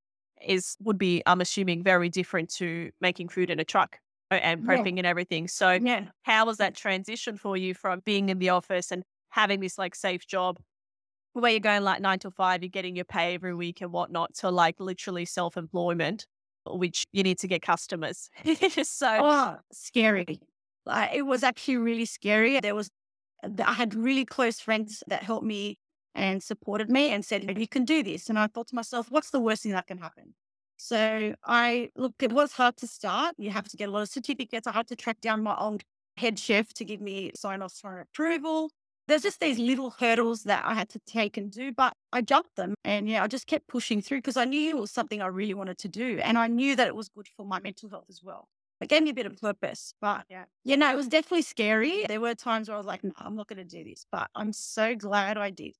is 0.45 0.75
would 0.81 0.97
be, 0.97 1.23
I'm 1.25 1.41
assuming, 1.41 1.83
very 1.83 2.09
different 2.09 2.49
to 2.55 2.91
making 3.01 3.29
food 3.29 3.49
in 3.49 3.59
a 3.59 3.65
truck 3.65 3.99
and 4.29 4.63
prepping 4.63 4.93
yeah. 4.93 4.99
and 4.99 5.05
everything. 5.05 5.47
So 5.47 5.71
yeah. 5.71 6.05
how 6.23 6.45
was 6.45 6.57
that 6.57 6.75
transition 6.75 7.37
for 7.37 7.55
you 7.55 7.73
from 7.73 8.01
being 8.05 8.29
in 8.29 8.39
the 8.39 8.49
office 8.49 8.91
and 8.91 9.03
having 9.29 9.59
this 9.59 9.77
like 9.77 9.95
safe 9.95 10.27
job 10.27 10.57
where 11.33 11.51
you're 11.51 11.59
going 11.59 11.83
like 11.83 12.01
nine 12.01 12.19
to 12.19 12.31
five, 12.31 12.63
you're 12.63 12.69
getting 12.69 12.95
your 12.95 13.05
pay 13.05 13.35
every 13.35 13.55
week 13.55 13.81
and 13.81 13.91
whatnot 13.91 14.33
to 14.35 14.49
like 14.49 14.79
literally 14.79 15.25
self 15.25 15.55
employment, 15.55 16.25
which 16.65 17.05
you 17.13 17.23
need 17.23 17.39
to 17.39 17.47
get 17.47 17.61
customers. 17.61 18.29
so 18.83 19.19
oh, 19.21 19.55
scary. 19.71 20.39
Uh, 20.85 21.07
it 21.13 21.23
was 21.23 21.43
actually 21.43 21.77
really 21.77 22.05
scary. 22.05 22.59
There 22.59 22.75
was, 22.75 22.89
I 23.63 23.73
had 23.73 23.93
really 23.93 24.25
close 24.25 24.59
friends 24.59 25.03
that 25.07 25.23
helped 25.23 25.45
me 25.45 25.77
and 26.17 26.43
supported 26.43 26.89
me 26.89 27.11
and 27.11 27.23
said, 27.23 27.57
you 27.57 27.67
can 27.67 27.85
do 27.85 28.03
this. 28.03 28.29
And 28.29 28.37
I 28.37 28.47
thought 28.47 28.67
to 28.69 28.75
myself, 28.75 29.07
what's 29.09 29.29
the 29.29 29.39
worst 29.39 29.63
thing 29.63 29.71
that 29.71 29.87
can 29.87 29.99
happen? 29.99 30.33
So 30.75 31.33
I 31.45 31.89
look, 31.95 32.15
it 32.19 32.33
was 32.33 32.51
hard 32.51 32.77
to 32.77 32.87
start. 32.87 33.35
You 33.37 33.51
have 33.51 33.69
to 33.69 33.77
get 33.77 33.89
a 33.89 33.91
lot 33.91 34.01
of 34.01 34.09
certificates. 34.09 34.67
I 34.67 34.73
had 34.73 34.87
to 34.87 34.95
track 34.95 35.21
down 35.21 35.41
my 35.43 35.55
old 35.55 35.83
head 36.17 36.37
chef 36.37 36.73
to 36.73 36.83
give 36.83 36.99
me 36.99 37.31
sign 37.35 37.61
off 37.61 37.73
for 37.73 37.99
approval 37.99 38.71
there's 39.07 39.21
just 39.21 39.39
these 39.39 39.57
little 39.57 39.91
hurdles 39.91 40.43
that 40.43 40.63
I 40.65 40.73
had 40.73 40.89
to 40.89 40.99
take 41.07 41.37
and 41.37 41.51
do, 41.51 41.71
but 41.71 41.93
I 42.11 42.21
jumped 42.21 42.55
them. 42.55 42.75
And 42.83 43.09
yeah, 43.09 43.23
I 43.23 43.27
just 43.27 43.47
kept 43.47 43.67
pushing 43.67 44.01
through 44.01 44.19
because 44.19 44.37
I 44.37 44.45
knew 44.45 44.69
it 44.69 44.79
was 44.79 44.91
something 44.91 45.21
I 45.21 45.27
really 45.27 45.53
wanted 45.53 45.77
to 45.79 45.87
do. 45.87 46.19
And 46.21 46.37
I 46.37 46.47
knew 46.47 46.75
that 46.75 46.87
it 46.87 46.95
was 46.95 47.09
good 47.09 47.27
for 47.35 47.45
my 47.45 47.59
mental 47.59 47.89
health 47.89 48.05
as 48.09 48.21
well. 48.21 48.47
It 48.79 48.89
gave 48.89 49.03
me 49.03 49.09
a 49.09 49.13
bit 49.13 49.25
of 49.25 49.37
purpose. 49.37 49.93
But 50.01 50.25
yeah, 50.29 50.45
you 50.63 50.77
know, 50.77 50.91
it 50.91 50.95
was 50.95 51.07
definitely 51.07 51.41
scary. 51.41 52.05
There 52.07 52.21
were 52.21 52.35
times 52.35 52.67
where 52.67 52.75
I 52.75 52.77
was 52.77 52.85
like, 52.87 53.03
no, 53.03 53.11
I'm 53.17 53.35
not 53.35 53.47
going 53.47 53.57
to 53.57 53.63
do 53.63 53.83
this, 53.83 54.05
but 54.11 54.29
I'm 54.35 54.53
so 54.53 54.95
glad 54.95 55.37
I 55.37 55.49
did. 55.49 55.75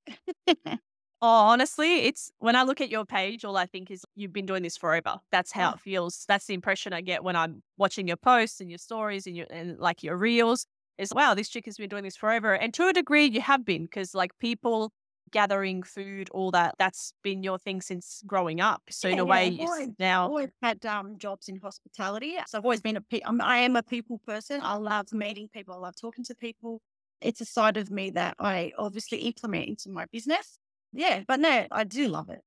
oh, 0.47 0.77
honestly, 1.21 2.05
it's 2.05 2.31
when 2.39 2.55
I 2.55 2.63
look 2.63 2.81
at 2.81 2.89
your 2.89 3.05
page, 3.05 3.45
all 3.45 3.57
I 3.57 3.65
think 3.65 3.91
is 3.91 4.03
you've 4.15 4.33
been 4.33 4.45
doing 4.45 4.63
this 4.63 4.77
forever. 4.77 5.17
That's 5.31 5.51
how 5.51 5.73
it 5.73 5.79
feels. 5.79 6.25
That's 6.27 6.45
the 6.47 6.53
impression 6.53 6.93
I 6.93 7.01
get 7.01 7.23
when 7.23 7.35
I'm 7.35 7.61
watching 7.77 8.07
your 8.07 8.17
posts 8.17 8.61
and 8.61 8.69
your 8.69 8.79
stories 8.79 9.27
and 9.27 9.35
your 9.35 9.47
and 9.49 9.77
like 9.77 10.03
your 10.03 10.17
reels 10.17 10.65
is 10.97 11.13
wow, 11.13 11.33
this 11.33 11.49
chick 11.49 11.65
has 11.65 11.77
been 11.77 11.89
doing 11.89 12.03
this 12.03 12.17
forever. 12.17 12.53
And 12.53 12.73
to 12.73 12.87
a 12.87 12.93
degree, 12.93 13.25
you 13.25 13.41
have 13.41 13.63
been 13.63 13.83
because 13.83 14.15
like 14.15 14.31
people 14.39 14.91
gathering 15.31 15.83
food, 15.83 16.29
all 16.31 16.51
that, 16.51 16.75
that's 16.77 17.13
been 17.23 17.43
your 17.43 17.57
thing 17.57 17.81
since 17.81 18.21
growing 18.25 18.61
up. 18.61 18.81
So 18.89 19.09
in 19.09 19.19
a 19.19 19.25
way, 19.25 19.49
yeah, 19.49 19.65
always, 19.65 19.89
now 19.99 20.27
always 20.27 20.49
had 20.61 20.85
um, 20.85 21.17
jobs 21.17 21.49
in 21.49 21.57
hospitality. 21.57 22.37
So 22.47 22.57
I've 22.57 22.65
always 22.65 22.81
been 22.81 22.97
a 22.97 23.01
pe- 23.01 23.21
I'm, 23.25 23.41
I 23.41 23.59
am 23.59 23.75
a 23.75 23.83
people 23.83 24.19
person. 24.25 24.61
I 24.63 24.75
love 24.75 25.11
meeting 25.11 25.49
people. 25.53 25.75
I 25.75 25.77
love 25.77 25.95
talking 25.99 26.23
to 26.25 26.35
people. 26.35 26.81
It's 27.21 27.41
a 27.41 27.45
side 27.45 27.77
of 27.77 27.89
me 27.89 28.11
that 28.11 28.35
I 28.39 28.73
obviously 28.77 29.19
implement 29.19 29.67
into 29.67 29.89
my 29.89 30.05
business. 30.11 30.59
Yeah, 30.93 31.23
but 31.27 31.39
no, 31.39 31.67
I 31.71 31.83
do 31.83 32.07
love 32.07 32.29
it. 32.29 32.41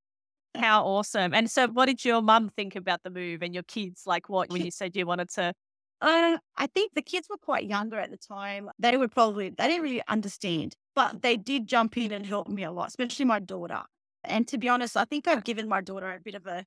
How 0.57 0.85
awesome. 0.85 1.33
And 1.35 1.51
so 1.51 1.69
what 1.69 1.87
did 1.87 2.05
your 2.05 2.23
mum 2.23 2.51
think 2.57 2.75
about 2.75 3.03
the 3.05 3.11
move 3.11 3.43
and 3.43 3.55
your 3.55 3.63
kids? 3.65 4.03
Like 4.07 4.29
what 4.29 4.51
when 4.51 4.65
you 4.65 4.71
said 4.71 4.97
you 4.97 5.07
wanted 5.07 5.31
to 5.31 5.53
uh, 6.01 6.39
I 6.57 6.67
think 6.67 6.95
the 6.95 7.03
kids 7.03 7.29
were 7.29 7.37
quite 7.37 7.69
younger 7.69 7.99
at 7.99 8.11
the 8.11 8.17
time. 8.17 8.71
They 8.79 8.97
were 8.97 9.09
probably, 9.09 9.51
they 9.51 9.67
didn't 9.67 9.83
really 9.83 10.03
understand, 10.09 10.75
but 11.01 11.23
they 11.23 11.35
did 11.35 11.67
jump 11.67 11.97
in 11.97 12.13
and 12.13 12.27
help 12.27 12.47
me 12.47 12.63
a 12.63 12.71
lot, 12.71 12.89
especially 12.89 13.25
my 13.25 13.39
daughter. 13.39 13.81
And 14.23 14.47
to 14.49 14.59
be 14.59 14.69
honest, 14.69 14.99
I 14.99 15.07
think 15.07 15.27
I've 15.27 15.45
given 15.45 15.67
my 15.67 15.81
daughter 15.81 16.13
a 16.13 16.21
bit 16.21 16.35
of 16.35 16.47
a 16.47 16.67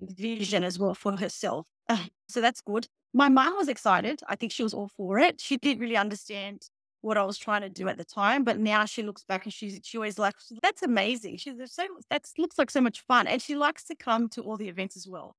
vision 0.00 0.64
as 0.64 0.78
well 0.78 0.94
for 0.94 1.14
herself. 1.14 1.68
so 2.28 2.40
that's 2.40 2.62
good. 2.62 2.86
My 3.12 3.28
mom 3.28 3.54
was 3.54 3.68
excited. 3.68 4.22
I 4.28 4.34
think 4.36 4.52
she 4.52 4.62
was 4.62 4.72
all 4.72 4.88
for 4.96 5.18
it. 5.18 5.42
She 5.42 5.58
didn't 5.58 5.82
really 5.82 5.98
understand 5.98 6.62
what 7.02 7.18
I 7.18 7.24
was 7.24 7.36
trying 7.36 7.60
to 7.60 7.68
do 7.68 7.86
at 7.88 7.98
the 7.98 8.04
time, 8.04 8.44
but 8.44 8.58
now 8.58 8.86
she 8.86 9.02
looks 9.02 9.24
back 9.24 9.44
and 9.44 9.52
she's 9.52 9.78
she 9.84 9.98
always 9.98 10.18
like, 10.18 10.36
that's 10.62 10.82
amazing. 10.82 11.36
She's 11.36 11.54
so 11.66 11.86
that 12.08 12.24
looks 12.38 12.56
like 12.56 12.70
so 12.70 12.80
much 12.80 13.02
fun, 13.02 13.26
and 13.26 13.42
she 13.42 13.56
likes 13.56 13.84
to 13.84 13.94
come 13.94 14.30
to 14.30 14.40
all 14.40 14.56
the 14.56 14.68
events 14.68 14.96
as 14.96 15.06
well. 15.06 15.36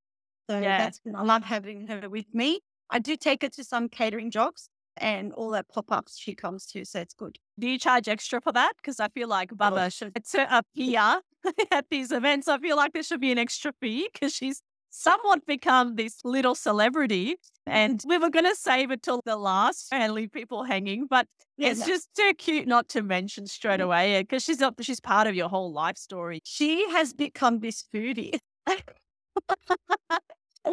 So 0.47 0.59
yeah. 0.59 0.77
that's 0.77 1.01
I 1.15 1.23
love 1.23 1.43
having 1.43 1.87
her 1.87 2.07
with 2.07 2.27
me. 2.33 2.59
I 2.91 2.99
do 2.99 3.17
take 3.17 3.41
her 3.41 3.49
to 3.49 3.63
some 3.63 3.89
catering 3.89 4.29
jobs 4.29 4.69
and 4.99 5.33
all 5.33 5.51
the 5.51 5.63
pop 5.63 5.91
ups 5.91 6.17
she 6.17 6.35
comes 6.35 6.65
to. 6.67 6.85
So 6.85 6.99
it's 6.99 7.13
good. 7.13 7.37
Do 7.59 7.67
you 7.67 7.79
charge 7.79 8.07
extra 8.07 8.41
for 8.41 8.51
that? 8.51 8.73
Because 8.77 8.99
I 8.99 9.09
feel 9.09 9.27
like 9.27 9.55
Baba 9.55 9.85
oh. 9.85 9.89
should 9.89 10.15
appear 10.35 11.21
at 11.71 11.85
these 11.89 12.11
events. 12.11 12.47
I 12.47 12.57
feel 12.59 12.75
like 12.75 12.93
there 12.93 13.03
should 13.03 13.21
be 13.21 13.31
an 13.31 13.37
extra 13.37 13.73
fee 13.81 14.09
because 14.11 14.33
she's 14.33 14.61
somewhat 14.89 15.45
become 15.45 15.95
this 15.95 16.19
little 16.23 16.55
celebrity. 16.55 17.35
And 17.65 18.01
we 18.07 18.17
were 18.17 18.29
going 18.29 18.45
to 18.45 18.55
save 18.55 18.91
it 18.91 19.03
till 19.03 19.21
the 19.25 19.35
last 19.35 19.87
and 19.91 20.13
leave 20.13 20.31
people 20.31 20.63
hanging, 20.63 21.05
but 21.09 21.27
yeah, 21.57 21.69
it's 21.69 21.81
no. 21.81 21.87
just 21.87 22.09
too 22.15 22.33
cute 22.37 22.67
not 22.67 22.87
to 22.89 23.01
mention 23.01 23.45
straight 23.45 23.81
mm. 23.81 23.85
away 23.85 24.21
because 24.21 24.43
she's 24.43 24.59
not, 24.59 24.75
she's 24.81 25.01
part 25.01 25.27
of 25.27 25.35
your 25.35 25.49
whole 25.49 25.73
life 25.73 25.97
story. 25.97 26.39
She 26.45 26.89
has 26.91 27.13
become 27.13 27.59
this 27.59 27.83
foodie. 27.93 28.39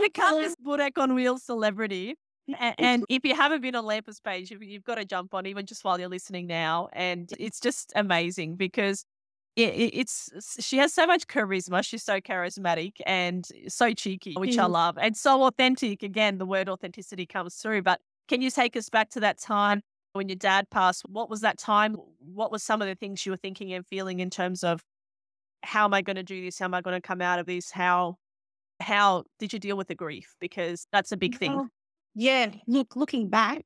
become 0.00 0.40
this 0.40 0.56
Burek 0.64 0.98
on 0.98 1.14
wheels 1.14 1.42
celebrity. 1.44 2.16
And, 2.58 3.04
if 3.08 3.24
you 3.24 3.34
haven't 3.34 3.62
been 3.62 3.74
on 3.74 3.84
Lepa's 3.84 4.20
page, 4.20 4.50
you've 4.50 4.84
got 4.84 4.96
to 4.96 5.04
jump 5.04 5.34
on 5.34 5.46
even 5.46 5.66
just 5.66 5.84
while 5.84 5.98
you're 5.98 6.08
listening 6.08 6.46
now. 6.46 6.88
And 6.92 7.32
it's 7.38 7.58
just 7.60 7.92
amazing 7.96 8.56
because 8.56 9.04
it, 9.56 9.62
it's 9.94 10.30
she 10.60 10.78
has 10.78 10.92
so 10.92 11.06
much 11.06 11.26
charisma. 11.26 11.84
She's 11.84 12.02
so 12.02 12.20
charismatic 12.20 12.92
and 13.06 13.46
so 13.68 13.92
cheeky, 13.92 14.34
which 14.36 14.58
I 14.58 14.66
love, 14.66 14.98
and 14.98 15.16
so 15.16 15.44
authentic. 15.44 16.02
Again, 16.02 16.38
the 16.38 16.46
word 16.46 16.68
authenticity 16.68 17.24
comes 17.26 17.54
through. 17.56 17.82
But 17.82 18.00
can 18.28 18.42
you 18.42 18.50
take 18.50 18.76
us 18.76 18.88
back 18.88 19.10
to 19.10 19.20
that 19.20 19.38
time 19.38 19.82
when 20.12 20.28
your 20.28 20.36
dad 20.36 20.68
passed? 20.70 21.02
What 21.08 21.30
was 21.30 21.40
that 21.42 21.58
time? 21.58 21.96
What 22.18 22.50
was 22.52 22.62
some 22.62 22.82
of 22.82 22.88
the 22.88 22.94
things 22.94 23.24
you 23.24 23.32
were 23.32 23.38
thinking 23.38 23.72
and 23.72 23.86
feeling 23.86 24.20
in 24.20 24.28
terms 24.30 24.64
of 24.64 24.82
how 25.62 25.84
am 25.84 25.94
I 25.94 26.02
going 26.02 26.16
to 26.16 26.22
do 26.22 26.44
this? 26.44 26.58
How 26.58 26.66
am 26.66 26.74
I 26.74 26.80
going 26.82 26.96
to 26.96 27.00
come 27.00 27.20
out 27.22 27.38
of 27.38 27.46
this? 27.46 27.70
How 27.70 28.16
how 28.80 29.24
did 29.38 29.52
you 29.52 29.58
deal 29.58 29.76
with 29.76 29.88
the 29.88 29.94
grief? 29.94 30.34
Because 30.40 30.86
that's 30.92 31.12
a 31.12 31.16
big 31.16 31.36
thing. 31.36 31.68
Yeah. 32.14 32.52
Look, 32.66 32.96
looking 32.96 33.28
back, 33.28 33.64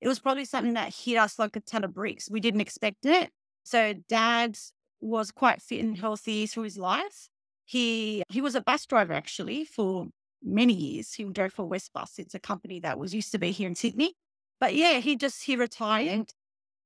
it 0.00 0.08
was 0.08 0.18
probably 0.18 0.44
something 0.44 0.74
that 0.74 0.94
hit 0.94 1.16
us 1.16 1.38
like 1.38 1.56
a 1.56 1.60
ton 1.60 1.84
of 1.84 1.94
bricks. 1.94 2.30
We 2.30 2.40
didn't 2.40 2.60
expect 2.60 3.06
it. 3.06 3.30
So 3.62 3.94
dad 4.08 4.58
was 5.00 5.30
quite 5.30 5.62
fit 5.62 5.82
and 5.82 5.96
healthy 5.96 6.46
through 6.46 6.64
his 6.64 6.78
life. 6.78 7.28
He 7.64 8.22
he 8.28 8.40
was 8.40 8.54
a 8.54 8.60
bus 8.60 8.84
driver 8.84 9.14
actually 9.14 9.64
for 9.64 10.08
many 10.42 10.74
years. 10.74 11.14
He 11.14 11.24
drove 11.24 11.52
for 11.54 11.68
Westbus. 11.68 12.18
It's 12.18 12.34
a 12.34 12.38
company 12.38 12.80
that 12.80 12.98
was 12.98 13.14
used 13.14 13.32
to 13.32 13.38
be 13.38 13.50
here 13.50 13.68
in 13.68 13.74
Sydney. 13.74 14.14
But 14.60 14.74
yeah, 14.74 14.98
he 14.98 15.16
just 15.16 15.44
he 15.44 15.56
retired 15.56 16.30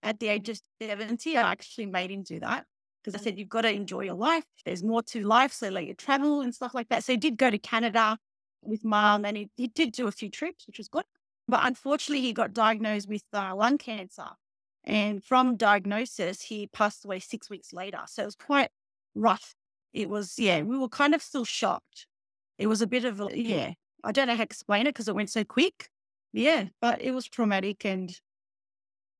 at 0.02 0.20
the 0.20 0.28
age 0.28 0.48
of 0.48 0.60
70. 0.80 1.36
I 1.36 1.50
actually 1.50 1.86
made 1.86 2.10
him 2.10 2.22
do 2.22 2.38
that 2.40 2.64
because 3.02 3.18
I 3.18 3.22
mm. 3.22 3.24
said, 3.24 3.38
you've 3.38 3.48
got 3.48 3.62
to 3.62 3.72
enjoy 3.72 4.02
your 4.02 4.14
life. 4.14 4.44
There's 4.64 4.84
more 4.84 5.02
to 5.04 5.26
life. 5.26 5.52
So 5.52 5.68
let 5.68 5.86
you 5.86 5.94
travel 5.94 6.40
and 6.40 6.54
stuff 6.54 6.74
like 6.74 6.88
that. 6.88 7.04
So 7.04 7.12
he 7.12 7.16
did 7.16 7.36
go 7.36 7.50
to 7.50 7.58
Canada 7.58 8.18
with 8.62 8.84
mom 8.84 9.24
and 9.24 9.36
he, 9.36 9.50
he 9.56 9.68
did 9.68 9.92
do 9.92 10.06
a 10.06 10.12
few 10.12 10.30
trips, 10.30 10.66
which 10.66 10.78
was 10.78 10.88
good. 10.88 11.04
But 11.46 11.60
unfortunately, 11.64 12.20
he 12.20 12.32
got 12.32 12.52
diagnosed 12.52 13.08
with 13.08 13.24
uh, 13.32 13.54
lung 13.54 13.78
cancer. 13.78 14.26
And 14.84 15.22
from 15.22 15.56
diagnosis, 15.56 16.42
he 16.42 16.66
passed 16.66 17.04
away 17.04 17.20
six 17.20 17.50
weeks 17.50 17.72
later. 17.72 18.00
So 18.06 18.22
it 18.22 18.26
was 18.26 18.34
quite 18.34 18.70
rough. 19.14 19.54
It 19.92 20.08
was, 20.08 20.38
yeah, 20.38 20.62
we 20.62 20.78
were 20.78 20.88
kind 20.88 21.14
of 21.14 21.22
still 21.22 21.44
shocked. 21.44 22.06
It 22.58 22.66
was 22.66 22.82
a 22.82 22.86
bit 22.86 23.04
of 23.04 23.20
a, 23.20 23.28
yeah, 23.32 23.72
I 24.04 24.12
don't 24.12 24.26
know 24.26 24.34
how 24.34 24.38
to 24.38 24.44
explain 24.44 24.86
it 24.86 24.90
because 24.90 25.08
it 25.08 25.14
went 25.14 25.30
so 25.30 25.44
quick. 25.44 25.88
Yeah, 26.32 26.66
but 26.80 27.00
it 27.00 27.12
was 27.12 27.26
traumatic 27.26 27.84
and 27.84 28.14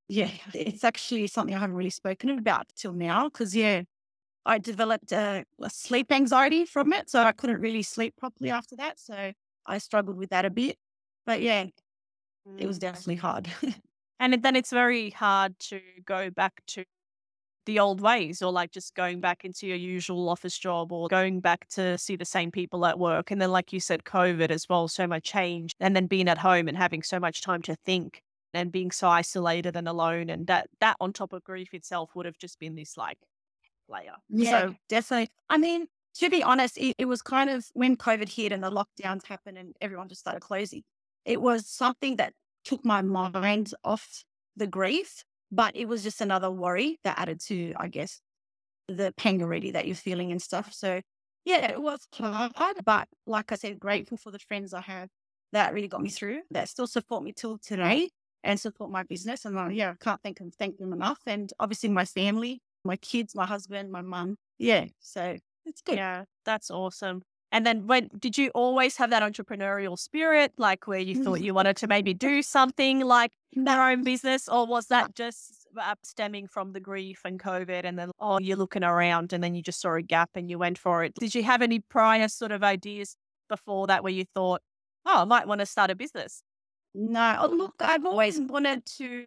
yeah, 0.09 0.31
it's 0.55 0.85
actually 0.85 1.27
something 1.27 1.55
I 1.55 1.59
haven't 1.59 1.77
really 1.77 1.91
spoken 1.91 2.31
about 2.31 2.69
till 2.77 2.93
now 2.93 3.29
because, 3.29 3.55
yeah, 3.55 3.83
I 4.47 4.59
developed 4.59 5.13
a, 5.13 5.45
a, 5.61 5.71
sleep 5.71 6.11
anxiety 6.11 6.65
from 6.65 6.93
it. 6.93 7.11
So 7.11 7.23
I 7.23 7.33
couldn't 7.33 7.61
really 7.61 7.83
sleep 7.83 8.15
properly 8.17 8.51
after 8.51 8.77
that. 8.77 8.99
So 8.99 9.33
I 9.67 9.79
struggled 9.79 10.17
with 10.17 10.31
that 10.31 10.45
a 10.45 10.51
bit. 10.51 10.77
But 11.27 11.43
yeah, 11.43 11.67
it 12.57 12.67
was 12.67 12.79
mm. 12.79 12.83
definitely 12.83 13.17
hard. 13.17 13.49
and 14.21 14.43
then 14.43 14.57
it's 14.57 14.71
very 14.71 15.11
hard 15.11 15.59
to 15.61 15.81
go 16.05 16.31
back 16.31 16.63
to 16.69 16.85
the 17.67 17.79
old 17.79 18.01
ways 18.01 18.41
or 18.41 18.51
like 18.51 18.73
just 18.73 18.95
going 18.95 19.21
back 19.21 19.45
into 19.45 19.67
your 19.67 19.77
usual 19.77 20.31
office 20.31 20.57
job 20.57 20.91
or 20.91 21.07
going 21.09 21.41
back 21.41 21.69
to 21.69 21.99
see 21.99 22.17
the 22.17 22.25
same 22.25 22.51
people 22.51 22.87
at 22.87 22.99
work. 22.99 23.31
And 23.31 23.43
then, 23.43 23.53
like 23.53 23.75
you 23.75 23.81
said, 23.81 24.05
COVID 24.05 24.51
as 24.51 24.67
well, 24.71 24.89
so 24.89 25.07
much 25.07 25.25
change. 25.25 25.75
And 25.79 25.95
then 25.95 26.07
being 26.07 26.29
at 26.29 26.39
home 26.39 26.69
and 26.69 26.77
having 26.79 27.03
so 27.03 27.21
much 27.21 27.43
time 27.43 27.61
to 27.63 27.77
think 27.85 28.23
and 28.55 28.73
being 28.73 28.91
so 28.91 29.09
isolated 29.09 29.77
and 29.77 29.89
alone 29.89 30.31
and 30.31 30.47
that 30.47 30.69
that 30.81 30.97
on 31.01 31.13
top 31.13 31.33
of 31.33 31.45
grief 31.45 31.75
itself 31.75 32.11
would 32.15 32.27
have 32.27 32.39
just 32.39 32.59
been 32.59 32.75
this 32.75 32.97
like 32.97 33.19
layer 33.89 34.17
yeah 34.29 34.69
so 34.69 34.75
definitely 34.89 35.29
i 35.49 35.59
mean 35.59 35.87
to 36.15 36.29
be 36.31 36.43
honest 36.43 36.77
it, 36.79 36.95
it 36.99 37.05
was 37.07 37.23
kind 37.23 37.51
of 37.51 37.67
when 37.75 37.97
covid 37.97 38.29
hit 38.29 38.53
and 38.53 38.63
the 38.63 38.71
lockdowns 38.71 39.25
happened 39.27 39.59
and 39.59 39.75
everyone 39.81 40.09
just 40.09 40.21
started 40.21 40.41
closing 40.41 40.83
it 41.25 41.41
was 41.43 41.69
something 41.69 42.17
that 42.17 42.33
took 42.65 42.85
my 42.85 43.03
mind 43.03 43.73
off 43.85 44.25
the 44.57 44.67
grief, 44.67 45.25
but 45.51 45.77
it 45.77 45.87
was 45.87 46.03
just 46.03 46.21
another 46.21 46.51
worry 46.51 46.99
that 47.05 47.19
added 47.19 47.41
to, 47.41 47.73
I 47.77 47.89
guess, 47.89 48.21
the 48.89 49.13
pain 49.17 49.43
already 49.43 49.71
that 49.73 49.87
you're 49.87 49.97
feeling 49.97 50.33
and 50.33 50.41
stuff. 50.41 50.73
So 50.73 51.01
yeah, 51.45 51.71
it 51.71 51.81
was 51.81 52.07
hard, 52.15 52.53
but 52.85 53.09
like 53.27 53.53
I 53.53 53.55
said, 53.55 53.81
grateful 53.81 54.19
for 54.19 54.31
the 54.31 54.39
friends 54.39 54.75
I 54.75 54.83
have 54.83 55.09
that 55.53 55.73
really 55.73 55.89
got 55.89 56.03
me 56.03 56.11
through, 56.11 56.43
that 56.51 56.69
still 56.69 56.87
support 56.87 57.23
me 57.23 57.33
till 57.33 57.59
today 57.59 58.11
and 58.45 58.61
support 58.61 58.91
my 58.91 59.03
business. 59.03 59.45
And 59.45 59.57
uh, 59.57 59.69
yeah, 59.69 59.91
I 59.91 59.95
can't 60.03 60.23
thank 60.23 60.39
them, 60.39 60.51
thank 60.51 60.79
them 60.79 60.93
enough. 60.93 61.21
And 61.27 61.51
obviously 61.59 61.89
my 61.89 62.05
family, 62.05 62.61
my 62.85 62.97
kids, 62.97 63.35
my 63.35 63.47
husband, 63.47 63.91
my 63.91 64.03
mum. 64.03 64.37
Yeah. 64.59 64.87
So 65.01 65.37
it's 65.67 65.83
good. 65.83 65.97
Yeah, 65.97 66.25
that's 66.45 66.71
awesome. 66.71 67.23
And 67.51 67.65
then 67.65 67.87
when 67.87 68.11
did 68.19 68.37
you 68.37 68.51
always 68.51 68.97
have 68.99 69.09
that 69.11 69.23
entrepreneurial 69.23 69.99
spirit, 69.99 70.53
like 70.59 70.87
where 70.87 70.99
you 70.99 71.23
thought 71.23 71.41
you 71.41 71.55
wanted 71.55 71.79
to 71.79 71.87
maybe 71.87 72.13
do 72.13 72.43
something 72.43 73.01
like 73.01 73.33
your 73.53 73.91
own 73.91 74.05
business, 74.05 74.49
or 74.49 74.67
was 74.67 74.89
that 74.89 75.15
just 75.15 75.67
uh, 75.81 75.95
stemming 76.03 76.47
from 76.47 76.73
the 76.73 76.81
grief 76.81 77.23
and 77.25 77.41
COVID 77.41 77.85
and 77.85 77.99
then, 77.99 78.11
oh, 78.21 78.39
you're 78.39 78.59
looking 78.59 78.85
around 78.85 79.33
and 79.33 79.43
then 79.43 79.55
you 79.55 79.63
just 79.63 79.81
saw 79.81 79.95
a 79.95 80.03
gap 80.03 80.31
and 80.35 80.51
you 80.51 80.59
went 80.59 80.77
for 80.77 81.05
it? 81.05 81.15
Did 81.15 81.35
you 81.35 81.43
have 81.43 81.63
any 81.63 81.81
prior 81.81 82.29
sort 82.29 82.53
of 82.53 82.63
ideas 82.63 83.17
before 83.49 83.87
that 83.87 84.03
where 84.03 84.13
you 84.13 84.27
thought, 84.35 84.61
oh, 85.07 85.23
I 85.23 85.25
might 85.25 85.49
want 85.49 85.61
to 85.61 85.67
start 85.67 85.91
a 85.91 85.95
business? 85.95 86.43
No, 86.95 87.37
oh, 87.41 87.49
look, 87.49 87.77
I've 87.81 88.05
always 88.05 88.39
wanted 88.39 88.85
to 88.99 89.25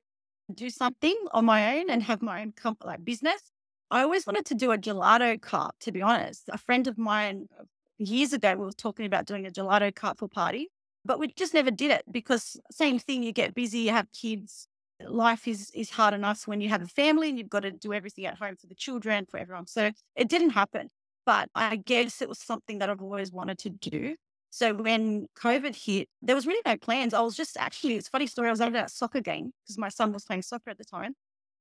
do 0.51 0.69
something 0.69 1.15
on 1.31 1.45
my 1.45 1.77
own 1.77 1.89
and 1.89 2.03
have 2.03 2.21
my 2.21 2.41
own 2.41 2.51
company, 2.51 2.87
like 2.89 3.05
business. 3.05 3.41
I 3.89 4.03
always 4.03 4.25
wanted 4.25 4.45
to 4.47 4.55
do 4.55 4.71
a 4.71 4.77
gelato 4.77 5.39
cart, 5.41 5.75
to 5.81 5.91
be 5.91 6.01
honest. 6.01 6.49
A 6.49 6.57
friend 6.57 6.87
of 6.87 6.97
mine 6.97 7.47
uh, 7.59 7.63
years 7.97 8.31
ago, 8.33 8.55
we 8.55 8.65
were 8.65 8.71
talking 8.71 9.05
about 9.05 9.25
doing 9.25 9.45
a 9.45 9.49
gelato 9.49 9.93
cart 9.93 10.17
for 10.17 10.27
party, 10.27 10.69
but 11.03 11.19
we 11.19 11.33
just 11.33 11.53
never 11.53 11.71
did 11.71 11.91
it 11.91 12.03
because 12.09 12.57
same 12.71 12.99
thing, 12.99 13.23
you 13.23 13.33
get 13.33 13.53
busy, 13.53 13.79
you 13.79 13.91
have 13.91 14.07
kids. 14.13 14.67
Life 15.01 15.47
is 15.47 15.71
is 15.73 15.89
hard 15.89 16.13
enough 16.13 16.47
when 16.47 16.61
you 16.61 16.69
have 16.69 16.83
a 16.83 16.87
family 16.87 17.29
and 17.29 17.37
you've 17.37 17.49
got 17.49 17.61
to 17.61 17.71
do 17.71 17.91
everything 17.91 18.25
at 18.27 18.37
home 18.37 18.55
for 18.55 18.67
the 18.67 18.75
children, 18.75 19.25
for 19.25 19.39
everyone. 19.39 19.65
So 19.67 19.91
it 20.15 20.29
didn't 20.29 20.51
happen. 20.51 20.89
But 21.25 21.49
I 21.55 21.75
guess 21.75 22.21
it 22.21 22.29
was 22.29 22.39
something 22.39 22.79
that 22.79 22.89
I've 22.89 23.01
always 23.01 23.31
wanted 23.31 23.57
to 23.59 23.69
do. 23.69 24.15
So 24.51 24.73
when 24.73 25.27
COVID 25.39 25.75
hit, 25.75 26.09
there 26.21 26.35
was 26.35 26.45
really 26.45 26.61
no 26.65 26.75
plans. 26.75 27.13
I 27.13 27.21
was 27.21 27.35
just 27.35 27.55
actually, 27.57 27.95
it's 27.95 28.09
funny 28.09 28.27
story. 28.27 28.49
I 28.49 28.51
was 28.51 28.59
at 28.59 28.75
a 28.75 28.89
soccer 28.89 29.21
game 29.21 29.53
because 29.63 29.77
my 29.77 29.87
son 29.87 30.11
was 30.11 30.25
playing 30.25 30.41
soccer 30.41 30.69
at 30.69 30.77
the 30.77 30.83
time. 30.83 31.15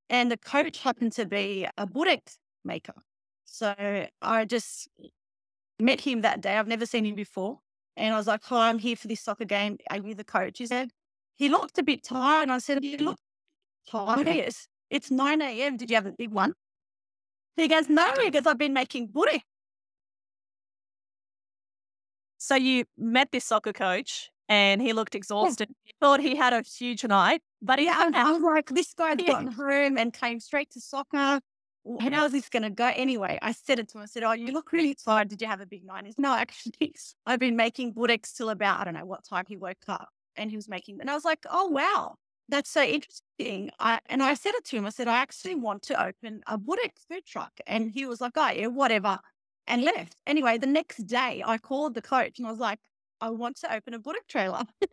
And 0.08 0.30
the 0.30 0.36
coach 0.36 0.82
happened 0.82 1.12
to 1.12 1.24
be 1.24 1.68
a 1.78 1.86
burek 1.86 2.32
maker. 2.64 2.94
So 3.44 4.06
I 4.20 4.44
just 4.44 4.88
met 5.78 6.00
him 6.00 6.22
that 6.22 6.40
day. 6.40 6.56
I've 6.56 6.66
never 6.66 6.84
seen 6.84 7.06
him 7.06 7.14
before. 7.14 7.60
And 7.96 8.12
I 8.12 8.18
was 8.18 8.26
like, 8.26 8.42
Hi, 8.44 8.68
I'm 8.68 8.80
here 8.80 8.96
for 8.96 9.06
this 9.06 9.20
soccer 9.20 9.44
game. 9.44 9.78
Are 9.88 9.98
you 9.98 10.14
the 10.16 10.24
coach? 10.24 10.58
He 10.58 10.66
said, 10.66 10.90
He 11.36 11.48
looked 11.48 11.78
a 11.78 11.84
bit 11.84 12.02
tired. 12.02 12.42
And 12.42 12.52
I 12.52 12.58
said, 12.58 12.84
You 12.84 12.98
look 12.98 13.18
tired. 13.88 14.26
It's, 14.26 14.66
it's 14.90 15.10
9 15.12 15.40
a.m. 15.40 15.76
Did 15.76 15.90
you 15.90 15.96
have 15.96 16.06
a 16.06 16.12
big 16.12 16.32
one? 16.32 16.54
He 17.56 17.68
goes, 17.68 17.88
No, 17.88 18.12
because 18.16 18.46
I've 18.48 18.58
been 18.58 18.72
making 18.72 19.08
burek. 19.08 19.42
So 22.42 22.54
you 22.54 22.86
met 22.96 23.32
this 23.32 23.44
soccer 23.44 23.74
coach 23.74 24.30
and 24.48 24.80
he 24.80 24.94
looked 24.94 25.14
exhausted. 25.14 25.68
Yeah. 25.68 25.88
You 25.88 25.92
thought 26.00 26.20
he 26.20 26.34
had 26.34 26.54
a 26.54 26.62
huge 26.62 27.04
night, 27.04 27.42
but 27.60 27.78
he 27.78 27.84
yeah, 27.84 28.10
I 28.14 28.32
was 28.32 28.40
like, 28.40 28.70
this 28.70 28.94
guy's 28.94 29.18
yeah. 29.20 29.26
gotten 29.26 29.48
home 29.48 29.98
and 29.98 30.10
came 30.10 30.40
straight 30.40 30.70
to 30.70 30.80
soccer. 30.80 31.40
How 32.00 32.24
is 32.24 32.32
this 32.32 32.48
going 32.48 32.62
to 32.62 32.70
go? 32.70 32.90
Anyway, 32.96 33.38
I 33.42 33.52
said 33.52 33.78
it 33.78 33.88
to 33.88 33.98
him. 33.98 34.02
I 34.04 34.06
said, 34.06 34.22
Oh, 34.22 34.32
you 34.32 34.52
look 34.52 34.72
really 34.72 34.94
tired. 34.94 35.28
Did 35.28 35.42
you 35.42 35.48
have 35.48 35.60
a 35.60 35.66
big 35.66 35.84
night? 35.84 36.06
He's 36.06 36.18
no, 36.18 36.34
actually, 36.34 36.94
I've 37.26 37.40
been 37.40 37.56
making 37.56 37.92
bureks 37.92 38.34
till 38.34 38.48
about, 38.48 38.80
I 38.80 38.84
don't 38.84 38.94
know 38.94 39.04
what 39.04 39.22
time 39.22 39.44
he 39.46 39.58
woke 39.58 39.84
up 39.86 40.08
and 40.34 40.48
he 40.48 40.56
was 40.56 40.68
making, 40.68 41.00
and 41.00 41.10
I 41.10 41.14
was 41.14 41.26
like, 41.26 41.44
Oh, 41.50 41.66
wow, 41.66 42.14
that's 42.48 42.70
so 42.70 42.82
interesting. 42.82 43.70
I, 43.78 44.00
and 44.06 44.22
I 44.22 44.32
said 44.32 44.54
it 44.54 44.64
to 44.66 44.76
him. 44.76 44.86
I 44.86 44.90
said, 44.90 45.08
I 45.08 45.18
actually 45.18 45.56
want 45.56 45.82
to 45.84 46.02
open 46.02 46.40
a 46.46 46.56
bureks 46.58 47.06
food 47.06 47.26
truck. 47.26 47.52
And 47.66 47.90
he 47.90 48.06
was 48.06 48.20
like, 48.22 48.32
Oh, 48.36 48.50
yeah, 48.50 48.68
whatever, 48.68 49.18
and 49.70 49.82
left. 49.82 50.16
Anyway, 50.26 50.58
the 50.58 50.66
next 50.66 51.06
day 51.06 51.42
I 51.46 51.56
called 51.58 51.94
the 51.94 52.02
coach 52.02 52.38
and 52.38 52.46
I 52.46 52.50
was 52.50 52.60
like, 52.60 52.80
I 53.20 53.30
want 53.30 53.56
to 53.58 53.74
open 53.74 53.94
a 53.94 53.98
burek 53.98 54.26
trailer. 54.28 54.62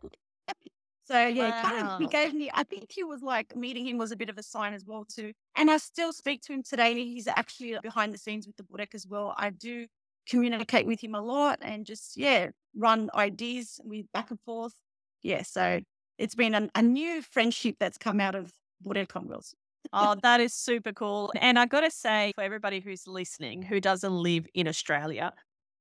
So 1.04 1.26
yeah, 1.26 1.52
wow. 1.52 1.62
kind 1.62 1.86
of, 1.86 1.98
he 1.98 2.06
gave 2.06 2.34
me. 2.34 2.50
I 2.52 2.64
think 2.64 2.92
he 2.92 3.02
was 3.02 3.22
like 3.22 3.56
meeting 3.56 3.86
him 3.86 3.96
was 3.96 4.12
a 4.12 4.16
bit 4.16 4.28
of 4.28 4.36
a 4.36 4.42
sign 4.42 4.74
as 4.74 4.84
well 4.84 5.06
too. 5.06 5.32
And 5.56 5.70
I 5.70 5.78
still 5.78 6.12
speak 6.12 6.42
to 6.42 6.52
him 6.52 6.62
today. 6.62 6.92
He's 7.02 7.26
actually 7.26 7.78
behind 7.82 8.12
the 8.12 8.18
scenes 8.18 8.46
with 8.46 8.56
the 8.58 8.62
burek 8.62 8.94
as 8.94 9.06
well. 9.06 9.34
I 9.38 9.48
do 9.48 9.86
communicate 10.28 10.86
with 10.86 11.02
him 11.02 11.14
a 11.14 11.22
lot 11.22 11.60
and 11.62 11.86
just 11.86 12.18
yeah, 12.18 12.50
run 12.76 13.08
ideas 13.14 13.80
with 13.84 14.04
back 14.12 14.30
and 14.30 14.38
forth. 14.40 14.74
Yeah, 15.22 15.44
so 15.44 15.80
it's 16.18 16.34
been 16.34 16.54
an, 16.54 16.70
a 16.74 16.82
new 16.82 17.22
friendship 17.22 17.76
that's 17.80 17.96
come 17.96 18.20
out 18.20 18.34
of 18.34 18.52
burek 18.84 19.16
on 19.16 19.28
wheels. 19.28 19.54
Oh, 19.92 20.16
that 20.22 20.40
is 20.40 20.54
super 20.54 20.92
cool. 20.92 21.32
And 21.40 21.58
I 21.58 21.66
got 21.66 21.80
to 21.80 21.90
say, 21.90 22.32
for 22.34 22.42
everybody 22.42 22.80
who's 22.80 23.06
listening 23.06 23.62
who 23.62 23.80
doesn't 23.80 24.12
live 24.12 24.46
in 24.54 24.68
Australia, 24.68 25.32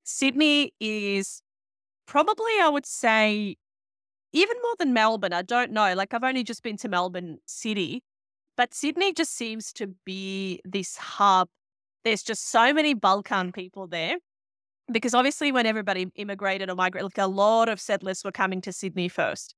Sydney 0.03 0.73
is 0.79 1.41
probably, 2.05 2.53
I 2.61 2.69
would 2.69 2.85
say, 2.85 3.57
even 4.33 4.57
more 4.61 4.75
than 4.79 4.93
Melbourne. 4.93 5.33
I 5.33 5.41
don't 5.41 5.71
know. 5.71 5.93
Like, 5.93 6.13
I've 6.13 6.23
only 6.23 6.43
just 6.43 6.63
been 6.63 6.77
to 6.77 6.89
Melbourne 6.89 7.39
City, 7.45 8.03
but 8.55 8.73
Sydney 8.73 9.13
just 9.13 9.35
seems 9.35 9.73
to 9.73 9.87
be 10.05 10.61
this 10.63 10.97
hub. 10.97 11.49
There's 12.03 12.23
just 12.23 12.49
so 12.49 12.73
many 12.73 12.93
Balkan 12.93 13.51
people 13.51 13.87
there. 13.87 14.17
Because 14.89 15.13
obviously, 15.13 15.51
when 15.51 15.65
everybody 15.65 16.07
immigrated 16.15 16.69
or 16.69 16.75
migrated, 16.75 17.03
like 17.03 17.17
a 17.17 17.27
lot 17.27 17.67
of 17.67 17.81
settlers 17.81 18.23
were 18.23 18.31
coming 18.31 18.61
to 18.61 18.71
Sydney 18.71 19.09
first. 19.09 19.53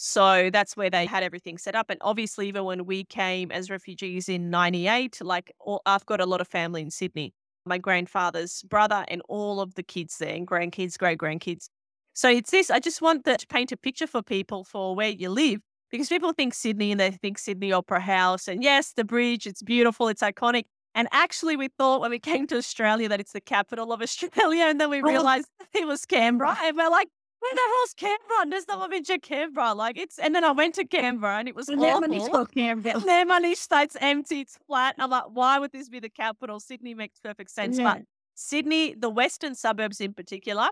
So 0.00 0.48
that's 0.52 0.76
where 0.76 0.90
they 0.90 1.06
had 1.06 1.24
everything 1.24 1.58
set 1.58 1.74
up. 1.74 1.90
And 1.90 1.98
obviously, 2.02 2.46
even 2.46 2.62
when 2.62 2.86
we 2.86 3.02
came 3.02 3.50
as 3.50 3.68
refugees 3.68 4.28
in 4.28 4.48
98, 4.48 5.18
like 5.22 5.52
all, 5.58 5.82
I've 5.86 6.06
got 6.06 6.20
a 6.20 6.26
lot 6.26 6.40
of 6.40 6.46
family 6.46 6.82
in 6.82 6.92
Sydney. 6.92 7.34
My 7.66 7.78
grandfather's 7.78 8.62
brother 8.62 9.04
and 9.08 9.22
all 9.28 9.60
of 9.60 9.74
the 9.74 9.82
kids 9.82 10.18
there, 10.18 10.32
and 10.32 10.46
grandkids, 10.46 10.96
great 10.96 11.18
grandkids. 11.18 11.68
So 12.14 12.28
it's 12.30 12.52
this. 12.52 12.70
I 12.70 12.78
just 12.78 13.02
want 13.02 13.24
to 13.24 13.38
paint 13.48 13.72
a 13.72 13.76
picture 13.76 14.06
for 14.06 14.22
people 14.22 14.62
for 14.62 14.94
where 14.94 15.08
you 15.08 15.30
live 15.30 15.62
because 15.90 16.08
people 16.08 16.32
think 16.32 16.54
Sydney 16.54 16.92
and 16.92 17.00
they 17.00 17.10
think 17.10 17.36
Sydney 17.36 17.72
Opera 17.72 17.98
House. 17.98 18.46
And 18.46 18.62
yes, 18.62 18.92
the 18.92 19.04
bridge, 19.04 19.48
it's 19.48 19.64
beautiful, 19.64 20.06
it's 20.06 20.22
iconic. 20.22 20.66
And 20.94 21.08
actually, 21.10 21.56
we 21.56 21.70
thought 21.76 22.02
when 22.02 22.12
we 22.12 22.18
came 22.20 22.46
to 22.46 22.56
Australia 22.56 23.08
that 23.08 23.18
it's 23.18 23.32
the 23.32 23.40
capital 23.40 23.92
of 23.92 24.00
Australia. 24.00 24.66
And 24.66 24.80
then 24.80 24.90
we 24.90 25.02
oh. 25.02 25.06
realized 25.06 25.48
it 25.74 25.88
was 25.88 26.06
Canberra. 26.06 26.56
And 26.62 26.76
we're 26.76 26.88
like, 26.88 27.08
where 27.40 27.54
the 27.54 27.60
hell's 27.60 27.94
Canberra? 27.94 28.50
There's 28.50 28.68
not 28.68 29.10
a 29.10 29.18
Canberra. 29.18 29.74
Like 29.74 29.98
it's, 29.98 30.18
and 30.18 30.34
then 30.34 30.44
I 30.44 30.52
went 30.52 30.74
to 30.76 30.84
Canberra 30.84 31.38
and 31.38 31.48
it 31.48 31.54
was 31.54 31.68
awful. 31.68 32.46
Canberra. 32.46 32.94
Nemani 33.00 33.54
State's 33.54 33.96
empty, 34.00 34.40
it's 34.40 34.58
flat. 34.66 34.96
I'm 34.98 35.10
like, 35.10 35.24
why 35.32 35.58
would 35.58 35.72
this 35.72 35.88
be 35.88 36.00
the 36.00 36.08
capital? 36.08 36.60
Sydney 36.60 36.94
makes 36.94 37.20
perfect 37.20 37.50
sense. 37.50 37.78
Yeah. 37.78 37.94
But 37.94 38.02
Sydney, 38.34 38.94
the 38.94 39.10
western 39.10 39.54
suburbs 39.54 40.00
in 40.00 40.14
particular, 40.14 40.68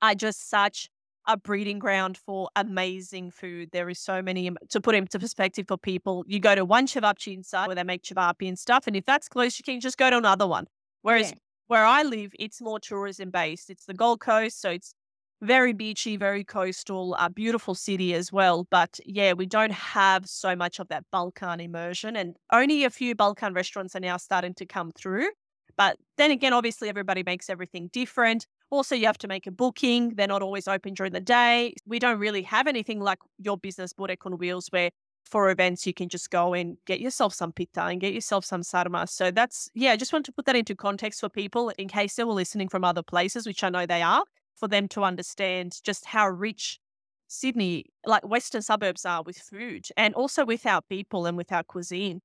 are 0.00 0.14
just 0.14 0.48
such 0.48 0.88
a 1.26 1.36
breeding 1.36 1.78
ground 1.78 2.18
for 2.18 2.48
amazing 2.56 3.30
food. 3.30 3.70
There 3.72 3.88
is 3.88 3.98
so 3.98 4.22
many 4.22 4.48
um, 4.48 4.58
to 4.70 4.80
put 4.80 4.94
into 4.94 5.18
perspective 5.18 5.66
for 5.68 5.76
people. 5.76 6.24
You 6.26 6.40
go 6.40 6.54
to 6.54 6.64
one 6.64 6.86
cevapchi 6.86 7.34
inside 7.34 7.66
where 7.66 7.76
they 7.76 7.84
make 7.84 8.02
cevapi 8.02 8.48
and 8.48 8.58
stuff, 8.58 8.86
and 8.86 8.96
if 8.96 9.04
that's 9.04 9.28
close, 9.28 9.58
you 9.58 9.62
can 9.62 9.80
just 9.80 9.98
go 9.98 10.10
to 10.10 10.16
another 10.16 10.46
one. 10.46 10.66
Whereas 11.02 11.30
yeah. 11.30 11.36
where 11.68 11.84
I 11.84 12.02
live, 12.02 12.32
it's 12.38 12.60
more 12.60 12.80
tourism 12.80 13.30
based. 13.30 13.70
It's 13.70 13.84
the 13.84 13.94
Gold 13.94 14.20
Coast, 14.20 14.60
so 14.60 14.70
it's 14.70 14.94
very 15.42 15.72
beachy, 15.72 16.16
very 16.16 16.44
coastal, 16.44 17.14
a 17.18 17.28
beautiful 17.28 17.74
city 17.74 18.14
as 18.14 18.32
well. 18.32 18.66
But 18.70 19.00
yeah, 19.04 19.32
we 19.32 19.44
don't 19.44 19.72
have 19.72 20.26
so 20.26 20.54
much 20.56 20.78
of 20.78 20.88
that 20.88 21.04
Balkan 21.10 21.60
immersion, 21.60 22.16
and 22.16 22.36
only 22.52 22.84
a 22.84 22.90
few 22.90 23.14
Balkan 23.14 23.52
restaurants 23.52 23.94
are 23.96 24.00
now 24.00 24.16
starting 24.16 24.54
to 24.54 24.66
come 24.66 24.92
through. 24.92 25.28
But 25.76 25.96
then 26.16 26.30
again, 26.30 26.52
obviously, 26.52 26.88
everybody 26.88 27.22
makes 27.24 27.50
everything 27.50 27.90
different. 27.92 28.46
Also, 28.70 28.94
you 28.94 29.06
have 29.06 29.18
to 29.18 29.28
make 29.28 29.46
a 29.46 29.50
booking. 29.50 30.14
They're 30.14 30.26
not 30.26 30.42
always 30.42 30.68
open 30.68 30.94
during 30.94 31.12
the 31.12 31.20
day. 31.20 31.74
We 31.86 31.98
don't 31.98 32.18
really 32.18 32.42
have 32.42 32.66
anything 32.66 33.00
like 33.00 33.18
your 33.38 33.58
business 33.58 33.92
Burek 33.92 34.24
on 34.24 34.38
Wheels 34.38 34.68
where 34.70 34.90
for 35.24 35.50
events 35.50 35.86
you 35.86 35.94
can 35.94 36.08
just 36.08 36.30
go 36.30 36.52
and 36.52 36.76
get 36.86 37.00
yourself 37.00 37.32
some 37.32 37.52
pita 37.52 37.82
and 37.84 38.00
get 38.00 38.12
yourself 38.12 38.44
some 38.44 38.62
sarma. 38.62 39.06
So 39.06 39.30
that's 39.30 39.70
yeah, 39.74 39.92
I 39.92 39.96
just 39.96 40.12
want 40.12 40.26
to 40.26 40.32
put 40.32 40.46
that 40.46 40.56
into 40.56 40.74
context 40.74 41.20
for 41.20 41.28
people 41.28 41.70
in 41.70 41.88
case 41.88 42.14
they 42.14 42.24
were 42.24 42.32
listening 42.32 42.68
from 42.68 42.84
other 42.84 43.02
places, 43.02 43.46
which 43.46 43.64
I 43.64 43.70
know 43.70 43.86
they 43.86 44.02
are, 44.02 44.24
for 44.62 44.68
them 44.68 44.86
to 44.86 45.02
understand 45.02 45.80
just 45.82 46.06
how 46.06 46.28
rich 46.28 46.78
Sydney, 47.26 47.86
like 48.06 48.24
western 48.24 48.62
suburbs 48.62 49.04
are 49.04 49.24
with 49.24 49.36
food 49.36 49.88
and 49.96 50.14
also 50.14 50.44
with 50.44 50.64
our 50.66 50.82
people 50.82 51.26
and 51.26 51.36
with 51.36 51.50
our 51.50 51.64
cuisine. 51.64 52.20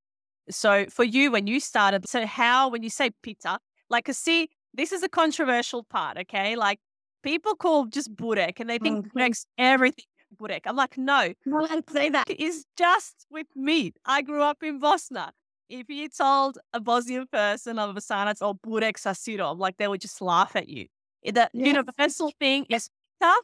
So 0.51 0.85
for 0.85 1.03
you 1.03 1.31
when 1.31 1.47
you 1.47 1.59
started, 1.59 2.07
so 2.07 2.27
how 2.27 2.69
when 2.69 2.83
you 2.83 2.91
say 2.91 3.09
pizza, 3.23 3.57
like 3.89 4.07
see 4.13 4.49
this 4.71 4.91
is 4.91 5.01
a 5.01 5.09
controversial 5.09 5.83
part, 5.83 6.19
okay? 6.19 6.55
Like 6.55 6.79
people 7.23 7.55
call 7.55 7.87
just 7.87 8.15
burek 8.15 8.59
and 8.59 8.69
they 8.69 8.77
think 8.77 9.07
mm-hmm. 9.07 9.17
burek's 9.17 9.47
everything 9.57 10.05
burek. 10.39 10.67
I'm 10.67 10.75
like, 10.75 10.95
no, 10.95 11.33
no, 11.47 11.65
I 11.65 11.81
say 11.89 12.11
that. 12.11 12.29
It 12.29 12.39
is 12.39 12.65
just 12.77 13.25
with 13.31 13.47
meat. 13.55 13.95
I 14.05 14.21
grew 14.21 14.43
up 14.43 14.61
in 14.61 14.77
Bosnia. 14.77 15.31
If 15.69 15.89
you 15.89 16.07
told 16.07 16.59
a 16.71 16.79
Bosnian 16.79 17.25
person 17.31 17.79
of 17.79 17.89
a 17.89 17.93
Bosanac, 17.99 18.37
oh, 18.41 18.53
burek 18.53 18.99
sa 18.99 19.13
sirom, 19.13 19.57
like 19.57 19.77
they 19.77 19.87
would 19.87 20.01
just 20.01 20.21
laugh 20.21 20.55
at 20.55 20.69
you. 20.69 20.85
The 21.33 21.49
yes. 21.53 21.67
universal 21.67 22.31
thing 22.39 22.65
is 22.69 22.89
ta, 23.21 23.35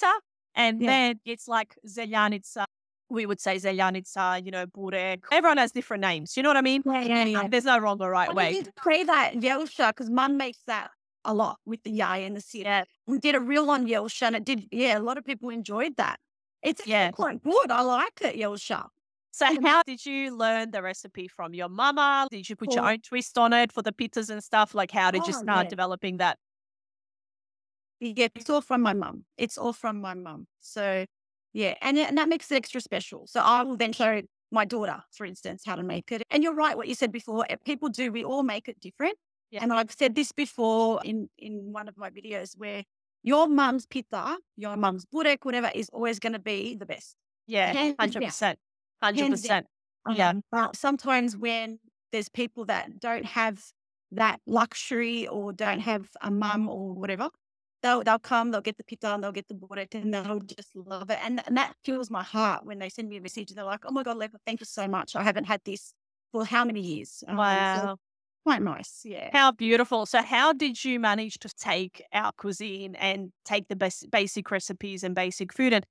ta, 0.00 0.20
and 0.54 0.80
yeah. 0.80 0.86
then 0.90 1.20
it's 1.24 1.48
like 1.48 1.74
zeljanica, 1.86 2.64
we 3.08 3.26
would 3.26 3.40
say 3.40 3.56
zeljanica, 3.56 4.44
you 4.44 4.50
know, 4.50 4.66
burek. 4.66 5.24
Everyone 5.32 5.58
has 5.58 5.72
different 5.72 6.02
names. 6.02 6.36
You 6.36 6.42
know 6.42 6.50
what 6.50 6.56
I 6.56 6.62
mean? 6.62 6.82
Yeah, 6.84 7.02
yeah, 7.02 7.24
yeah. 7.24 7.48
There's 7.48 7.64
no 7.64 7.78
wrong 7.78 7.98
or 8.00 8.10
right 8.10 8.28
I 8.28 8.32
way. 8.32 8.52
did 8.52 8.74
pray 8.76 9.04
that 9.04 9.34
Yelsha 9.34 9.88
because 9.90 10.10
mum 10.10 10.36
makes 10.36 10.58
that 10.66 10.90
a 11.24 11.32
lot 11.32 11.58
with 11.64 11.82
the 11.84 11.90
yai 11.90 12.18
and 12.18 12.36
the 12.36 12.40
sir. 12.40 12.58
Yeah. 12.58 12.84
We 13.06 13.18
did 13.18 13.34
a 13.34 13.40
reel 13.40 13.70
on 13.70 13.86
Yelsha 13.86 14.22
and 14.22 14.36
it 14.36 14.44
did, 14.44 14.66
yeah, 14.72 14.98
a 14.98 15.00
lot 15.00 15.18
of 15.18 15.24
people 15.24 15.50
enjoyed 15.50 15.96
that. 15.96 16.18
It's 16.62 16.86
Yeah. 16.86 17.10
quite 17.10 17.42
good. 17.42 17.70
I 17.70 17.82
like 17.82 18.20
it, 18.22 18.36
Yelsha. 18.36 18.88
So 19.30 19.46
how 19.62 19.82
did 19.86 20.04
you 20.04 20.36
learn 20.36 20.72
the 20.72 20.82
recipe 20.82 21.26
from 21.26 21.54
your 21.54 21.68
mama? 21.68 22.28
Did 22.30 22.48
you 22.50 22.56
put 22.56 22.74
your 22.74 22.84
oh. 22.84 22.90
own 22.90 23.00
twist 23.00 23.38
on 23.38 23.52
it 23.52 23.72
for 23.72 23.80
the 23.82 23.92
pizzas 23.92 24.28
and 24.30 24.44
stuff? 24.44 24.74
Like 24.74 24.90
how 24.90 25.10
did 25.10 25.26
you 25.26 25.34
Oh, 25.34 25.42
start 25.42 25.66
yeah. 25.66 25.70
developing 25.70 26.18
that? 26.18 26.38
Yeah, 28.04 28.28
it's 28.34 28.50
all 28.50 28.60
from 28.60 28.82
my 28.82 28.92
mum. 28.94 29.24
It's 29.38 29.56
all 29.56 29.72
from 29.72 30.00
my 30.00 30.14
mum. 30.14 30.46
So, 30.60 31.06
yeah, 31.52 31.74
and, 31.80 31.96
and 31.98 32.18
that 32.18 32.28
makes 32.28 32.50
it 32.50 32.56
extra 32.56 32.80
special. 32.80 33.26
So 33.28 33.40
I 33.40 33.62
will 33.62 33.76
then 33.76 33.92
show 33.92 34.22
my 34.50 34.64
daughter, 34.64 35.02
for 35.12 35.24
instance, 35.24 35.62
how 35.64 35.76
to 35.76 35.82
make 35.84 36.10
it. 36.10 36.22
And 36.30 36.42
you're 36.42 36.54
right, 36.54 36.76
what 36.76 36.88
you 36.88 36.94
said 36.96 37.12
before. 37.12 37.46
eh, 37.48 37.56
People 37.64 37.88
do. 37.90 38.10
We 38.10 38.24
all 38.24 38.42
make 38.42 38.68
it 38.68 38.80
different. 38.80 39.14
Yeah. 39.52 39.62
And 39.62 39.72
I've 39.72 39.92
said 39.92 40.14
this 40.14 40.32
before 40.32 41.00
in 41.04 41.28
in 41.38 41.72
one 41.72 41.86
of 41.88 41.96
my 41.96 42.10
videos 42.10 42.58
where 42.58 42.82
your 43.22 43.46
mum's 43.46 43.86
pita, 43.86 44.36
your 44.56 44.76
mum's 44.76 45.04
burek, 45.06 45.44
whatever, 45.44 45.70
is 45.74 45.88
always 45.92 46.18
going 46.18 46.32
to 46.32 46.40
be 46.40 46.74
the 46.74 46.86
best. 46.86 47.14
Yeah, 47.46 47.72
hundred 48.00 48.22
percent, 48.30 48.58
hundred 49.00 49.18
percent. 49.30 49.66
Yeah. 50.16 50.30
Um, 50.30 50.42
But 50.50 50.74
sometimes 50.76 51.36
when 51.36 51.78
there's 52.10 52.28
people 52.28 52.64
that 52.64 52.98
don't 52.98 53.24
have 53.26 53.62
that 54.12 54.40
luxury 54.46 55.28
or 55.28 55.52
don't 55.52 55.80
have 55.80 56.08
a 56.20 56.30
mum 56.30 56.68
or 56.68 56.92
whatever, 56.94 57.28
they'll 57.82 58.02
they'll 58.04 58.18
come, 58.18 58.50
they'll 58.50 58.60
get 58.60 58.76
the 58.76 58.84
pita 58.84 59.14
and 59.14 59.22
they'll 59.24 59.32
get 59.32 59.48
the 59.48 59.54
burek 59.54 59.94
and 59.94 60.12
they'll 60.14 60.40
just 60.40 60.74
love 60.74 61.10
it. 61.10 61.18
And, 61.22 61.42
and 61.46 61.56
that 61.56 61.74
fills 61.84 62.10
my 62.10 62.22
heart 62.22 62.64
when 62.64 62.78
they 62.78 62.88
send 62.88 63.08
me 63.08 63.16
a 63.16 63.20
message 63.20 63.50
and 63.50 63.58
they're 63.58 63.64
like, 63.64 63.84
oh 63.84 63.92
my 63.92 64.02
God, 64.02 64.16
Lepa, 64.16 64.36
thank 64.46 64.60
you 64.60 64.66
so 64.66 64.88
much. 64.88 65.16
I 65.16 65.22
haven't 65.22 65.44
had 65.44 65.60
this 65.64 65.94
for 66.32 66.44
how 66.44 66.64
many 66.64 66.80
years? 66.80 67.22
Um, 67.28 67.36
so 67.36 67.38
Wow, 67.38 67.96
quite 68.44 68.62
nice. 68.62 69.02
Yeah. 69.04 69.30
how 69.32 69.52
beautiful! 69.52 70.06
So 70.06 70.22
how 70.22 70.52
did 70.52 70.84
you 70.84 71.00
manage 71.00 71.38
to 71.40 71.48
take 71.48 72.02
our 72.12 72.32
cuisine 72.32 72.94
and 72.96 73.32
take 73.44 73.68
the 73.68 73.76
bas- 73.76 74.06
basic 74.10 74.50
recipes 74.50 75.02
and 75.04 75.14
basic 75.14 75.52
food 75.52 75.72
and 75.72 75.86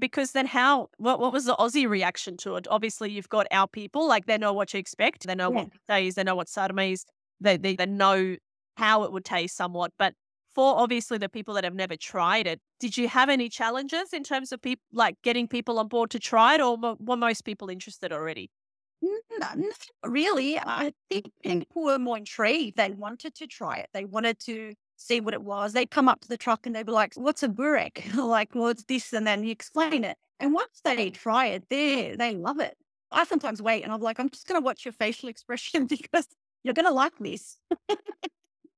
because 0.00 0.32
then 0.32 0.46
how 0.46 0.88
what 0.98 1.18
what 1.18 1.32
was 1.32 1.44
the 1.46 1.54
Aussie 1.56 1.88
reaction 1.88 2.36
to 2.38 2.56
it? 2.56 2.66
Obviously, 2.70 3.10
you've 3.10 3.28
got 3.28 3.46
our 3.50 3.66
people 3.66 4.06
like 4.06 4.26
they 4.26 4.38
know 4.38 4.52
what 4.52 4.68
to 4.68 4.78
expect, 4.78 5.26
they 5.26 5.34
know 5.34 5.50
Yeah. 5.50 5.56
what 5.56 5.70
pita 5.72 5.98
is, 6.06 6.14
they 6.14 6.24
know 6.24 6.36
what 6.36 6.48
sarma 6.48 6.82
is, 6.84 7.04
they, 7.40 7.56
they 7.56 7.74
they 7.76 7.86
know 7.86 8.36
how 8.76 9.04
it 9.04 9.12
would 9.12 9.24
taste 9.24 9.56
somewhat, 9.56 9.92
but. 9.98 10.14
For 10.54 10.78
obviously 10.78 11.18
the 11.18 11.28
people 11.30 11.54
that 11.54 11.64
have 11.64 11.74
never 11.74 11.96
tried 11.96 12.46
it, 12.46 12.60
did 12.78 12.96
you 12.98 13.08
have 13.08 13.30
any 13.30 13.48
challenges 13.48 14.12
in 14.12 14.22
terms 14.22 14.52
of 14.52 14.60
people 14.60 14.84
like 14.92 15.16
getting 15.22 15.48
people 15.48 15.78
on 15.78 15.88
board 15.88 16.10
to 16.10 16.18
try 16.20 16.54
it, 16.56 16.60
or 16.60 16.76
were 17.00 17.16
most 17.16 17.44
people 17.44 17.70
interested 17.70 18.12
already? 18.12 18.50
Really. 20.04 20.58
I 20.58 20.92
think 21.10 21.32
people 21.42 21.84
were 21.84 21.98
more 21.98 22.16
intrigued. 22.18 22.76
They 22.76 22.90
wanted 22.90 23.34
to 23.36 23.46
try 23.46 23.76
it. 23.78 23.88
They 23.92 24.04
wanted 24.04 24.38
to 24.40 24.74
see 24.96 25.20
what 25.20 25.34
it 25.34 25.42
was. 25.42 25.72
They'd 25.72 25.90
come 25.90 26.08
up 26.08 26.20
to 26.22 26.28
the 26.28 26.36
truck 26.36 26.66
and 26.66 26.74
they'd 26.74 26.86
be 26.86 26.92
like, 26.92 27.14
"What's 27.14 27.42
a 27.42 27.48
burek?" 27.48 28.04
like, 28.14 28.54
"Well, 28.54 28.68
it's 28.68 28.84
this," 28.84 29.12
and 29.12 29.26
then 29.26 29.44
you 29.44 29.50
explain 29.52 30.04
it. 30.04 30.16
And 30.40 30.52
once 30.54 30.80
they 30.84 31.10
try 31.10 31.46
it, 31.46 31.68
they 31.68 32.16
they 32.16 32.34
love 32.36 32.58
it. 32.60 32.76
I 33.10 33.24
sometimes 33.24 33.62
wait 33.62 33.82
and 33.84 33.92
I'm 33.92 34.00
like, 34.00 34.18
"I'm 34.18 34.30
just 34.30 34.46
going 34.46 34.60
to 34.60 34.64
watch 34.64 34.84
your 34.84 34.92
facial 34.92 35.28
expression 35.34 35.86
because 35.86 36.28
you're 36.64 36.74
going 36.74 36.86
to 36.86 36.92
like 36.92 37.16
this." 37.18 37.58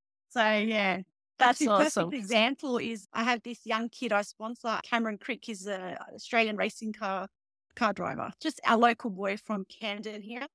so 0.28 0.40
yeah. 0.58 1.02
That's 1.38 1.60
Actually, 1.60 1.68
awesome. 1.68 2.04
perfect 2.10 2.22
example 2.22 2.78
is 2.78 3.08
I 3.12 3.24
have 3.24 3.42
this 3.42 3.66
young 3.66 3.88
kid 3.88 4.12
I 4.12 4.22
sponsor, 4.22 4.78
Cameron 4.84 5.18
Crick. 5.18 5.40
He's 5.44 5.66
an 5.66 5.96
Australian 6.14 6.56
racing 6.56 6.92
car 6.92 7.28
car 7.74 7.92
driver, 7.92 8.32
just 8.40 8.60
our 8.64 8.76
local 8.78 9.10
boy 9.10 9.36
from 9.36 9.64
Camden 9.64 10.22
here. 10.22 10.46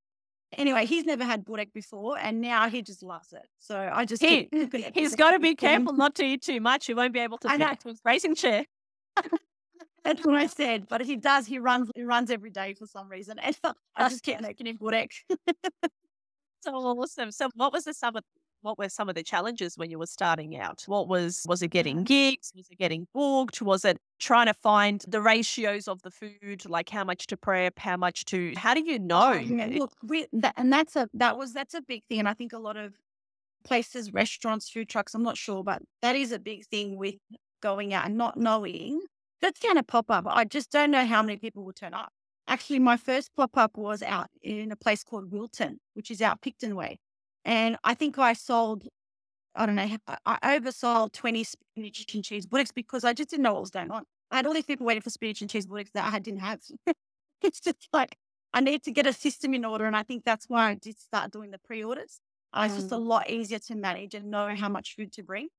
Anyway, 0.57 0.85
he's 0.85 1.05
never 1.05 1.23
had 1.23 1.45
burek 1.45 1.73
before, 1.73 2.17
and 2.17 2.41
now 2.41 2.69
he 2.69 2.81
just 2.81 3.03
loves 3.03 3.33
it. 3.33 3.45
So 3.59 3.77
I 3.93 4.05
just 4.05 4.23
He- 4.23 4.49
at 4.53 5.15
got 5.15 5.31
to 5.31 5.39
be 5.39 5.53
careful 5.53 5.93
not 5.93 6.15
to 6.15 6.23
eat 6.23 6.41
too 6.41 6.59
much. 6.59 6.87
He 6.87 6.93
won't 6.93 7.13
be 7.13 7.19
able 7.19 7.37
to 7.39 7.51
I 7.51 7.57
know. 7.57 7.65
fit 7.67 7.71
into 7.73 7.87
his 7.89 8.01
racing 8.03 8.35
chair. 8.35 8.65
That's 10.03 10.25
what 10.25 10.35
I 10.35 10.47
said, 10.47 10.87
but 10.87 11.01
he 11.01 11.17
does. 11.17 11.45
He 11.45 11.59
runs. 11.59 11.91
He 11.93 12.03
runs 12.03 12.31
every 12.31 12.49
day 12.49 12.73
for 12.73 12.87
some 12.87 13.09
reason, 13.09 13.37
and 13.37 13.55
I 13.95 14.09
just 14.09 14.23
keep 14.23 14.39
making 14.41 14.65
him 14.67 14.77
burek. 14.77 15.11
So 16.61 16.73
awesome. 16.73 17.31
So 17.31 17.49
what 17.55 17.71
was 17.73 17.83
the 17.83 17.93
of 18.15 18.23
what 18.61 18.77
were 18.77 18.89
some 18.89 19.09
of 19.09 19.15
the 19.15 19.23
challenges 19.23 19.77
when 19.77 19.89
you 19.89 19.99
were 19.99 20.07
starting 20.07 20.57
out? 20.57 20.83
What 20.85 21.07
was 21.07 21.45
was 21.47 21.61
it 21.61 21.69
getting 21.69 22.03
gigs? 22.03 22.51
Was 22.55 22.69
it 22.69 22.77
getting 22.77 23.07
booked? 23.13 23.61
Was 23.61 23.85
it 23.85 23.97
trying 24.19 24.47
to 24.47 24.53
find 24.53 25.03
the 25.07 25.21
ratios 25.21 25.87
of 25.87 26.01
the 26.01 26.11
food, 26.11 26.67
like 26.67 26.89
how 26.89 27.03
much 27.03 27.27
to 27.27 27.37
prep, 27.37 27.79
how 27.79 27.97
much 27.97 28.25
to 28.25 28.53
how 28.55 28.73
do 28.73 28.83
you 28.83 28.95
oh, 28.95 29.05
know? 29.05 29.33
Oh, 29.33 29.39
yeah, 29.39 29.67
look, 29.79 29.93
we, 30.03 30.27
that, 30.33 30.53
and 30.57 30.71
that's 30.71 30.95
a 30.95 31.07
that 31.13 31.37
was 31.37 31.53
that's 31.53 31.73
a 31.73 31.81
big 31.81 32.03
thing, 32.05 32.19
and 32.19 32.29
I 32.29 32.33
think 32.33 32.53
a 32.53 32.59
lot 32.59 32.77
of 32.77 32.93
places, 33.63 34.13
restaurants, 34.13 34.69
food 34.69 34.89
trucks, 34.89 35.13
I'm 35.13 35.23
not 35.23 35.37
sure, 35.37 35.63
but 35.63 35.81
that 36.01 36.15
is 36.15 36.31
a 36.31 36.39
big 36.39 36.65
thing 36.65 36.97
with 36.97 37.15
going 37.61 37.93
out 37.93 38.05
and 38.05 38.17
not 38.17 38.37
knowing 38.37 39.01
that's 39.41 39.59
going 39.59 39.75
to 39.75 39.83
pop 39.83 40.09
up. 40.09 40.25
I 40.27 40.45
just 40.45 40.71
don't 40.71 40.91
know 40.91 41.05
how 41.05 41.21
many 41.21 41.37
people 41.37 41.63
will 41.63 41.73
turn 41.73 41.93
up. 41.93 42.11
Actually, 42.47 42.79
my 42.79 42.97
first 42.97 43.29
pop 43.35 43.55
up 43.57 43.77
was 43.77 44.01
out 44.01 44.27
in 44.41 44.71
a 44.71 44.75
place 44.75 45.03
called 45.03 45.31
Wilton, 45.31 45.79
which 45.93 46.09
is 46.09 46.21
out 46.21 46.41
Picton 46.41 46.75
Way, 46.75 46.99
and 47.45 47.77
I 47.83 47.93
think 47.93 48.17
I 48.17 48.33
sold. 48.33 48.87
I 49.55 49.65
don't 49.65 49.75
know. 49.75 49.97
I, 50.25 50.59
oversold 50.59 51.11
20 51.11 51.43
spinach 51.43 52.13
and 52.13 52.23
cheese 52.23 52.45
bullocks 52.45 52.71
because 52.71 53.03
I 53.03 53.13
just 53.13 53.29
didn't 53.29 53.43
know 53.43 53.53
what 53.53 53.61
was 53.61 53.71
going 53.71 53.91
on. 53.91 54.03
I 54.31 54.37
had 54.37 54.45
all 54.45 54.53
these 54.53 54.65
people 54.65 54.85
waiting 54.85 55.01
for 55.01 55.09
spinach 55.09 55.41
and 55.41 55.49
cheese 55.49 55.65
bullocks 55.65 55.91
that 55.93 56.13
I 56.13 56.19
didn't 56.19 56.39
have. 56.41 56.61
it's 57.41 57.59
just 57.59 57.87
like 57.91 58.15
I 58.53 58.61
need 58.61 58.83
to 58.83 58.91
get 58.91 59.07
a 59.07 59.13
system 59.13 59.53
in 59.53 59.65
order. 59.65 59.85
And 59.85 59.95
I 59.95 60.03
think 60.03 60.23
that's 60.23 60.45
why 60.47 60.69
I 60.69 60.75
did 60.75 60.99
start 60.99 61.31
doing 61.31 61.51
the 61.51 61.59
pre 61.59 61.83
orders. 61.83 62.19
Uh, 62.53 62.63
It's 62.65 62.75
just 62.75 62.91
a 62.91 62.97
lot 62.97 63.29
easier 63.29 63.59
to 63.59 63.75
manage 63.75 64.13
and 64.15 64.31
know 64.31 64.55
how 64.55 64.69
much 64.69 64.95
food 64.95 65.11
to 65.13 65.23
bring. 65.23 65.49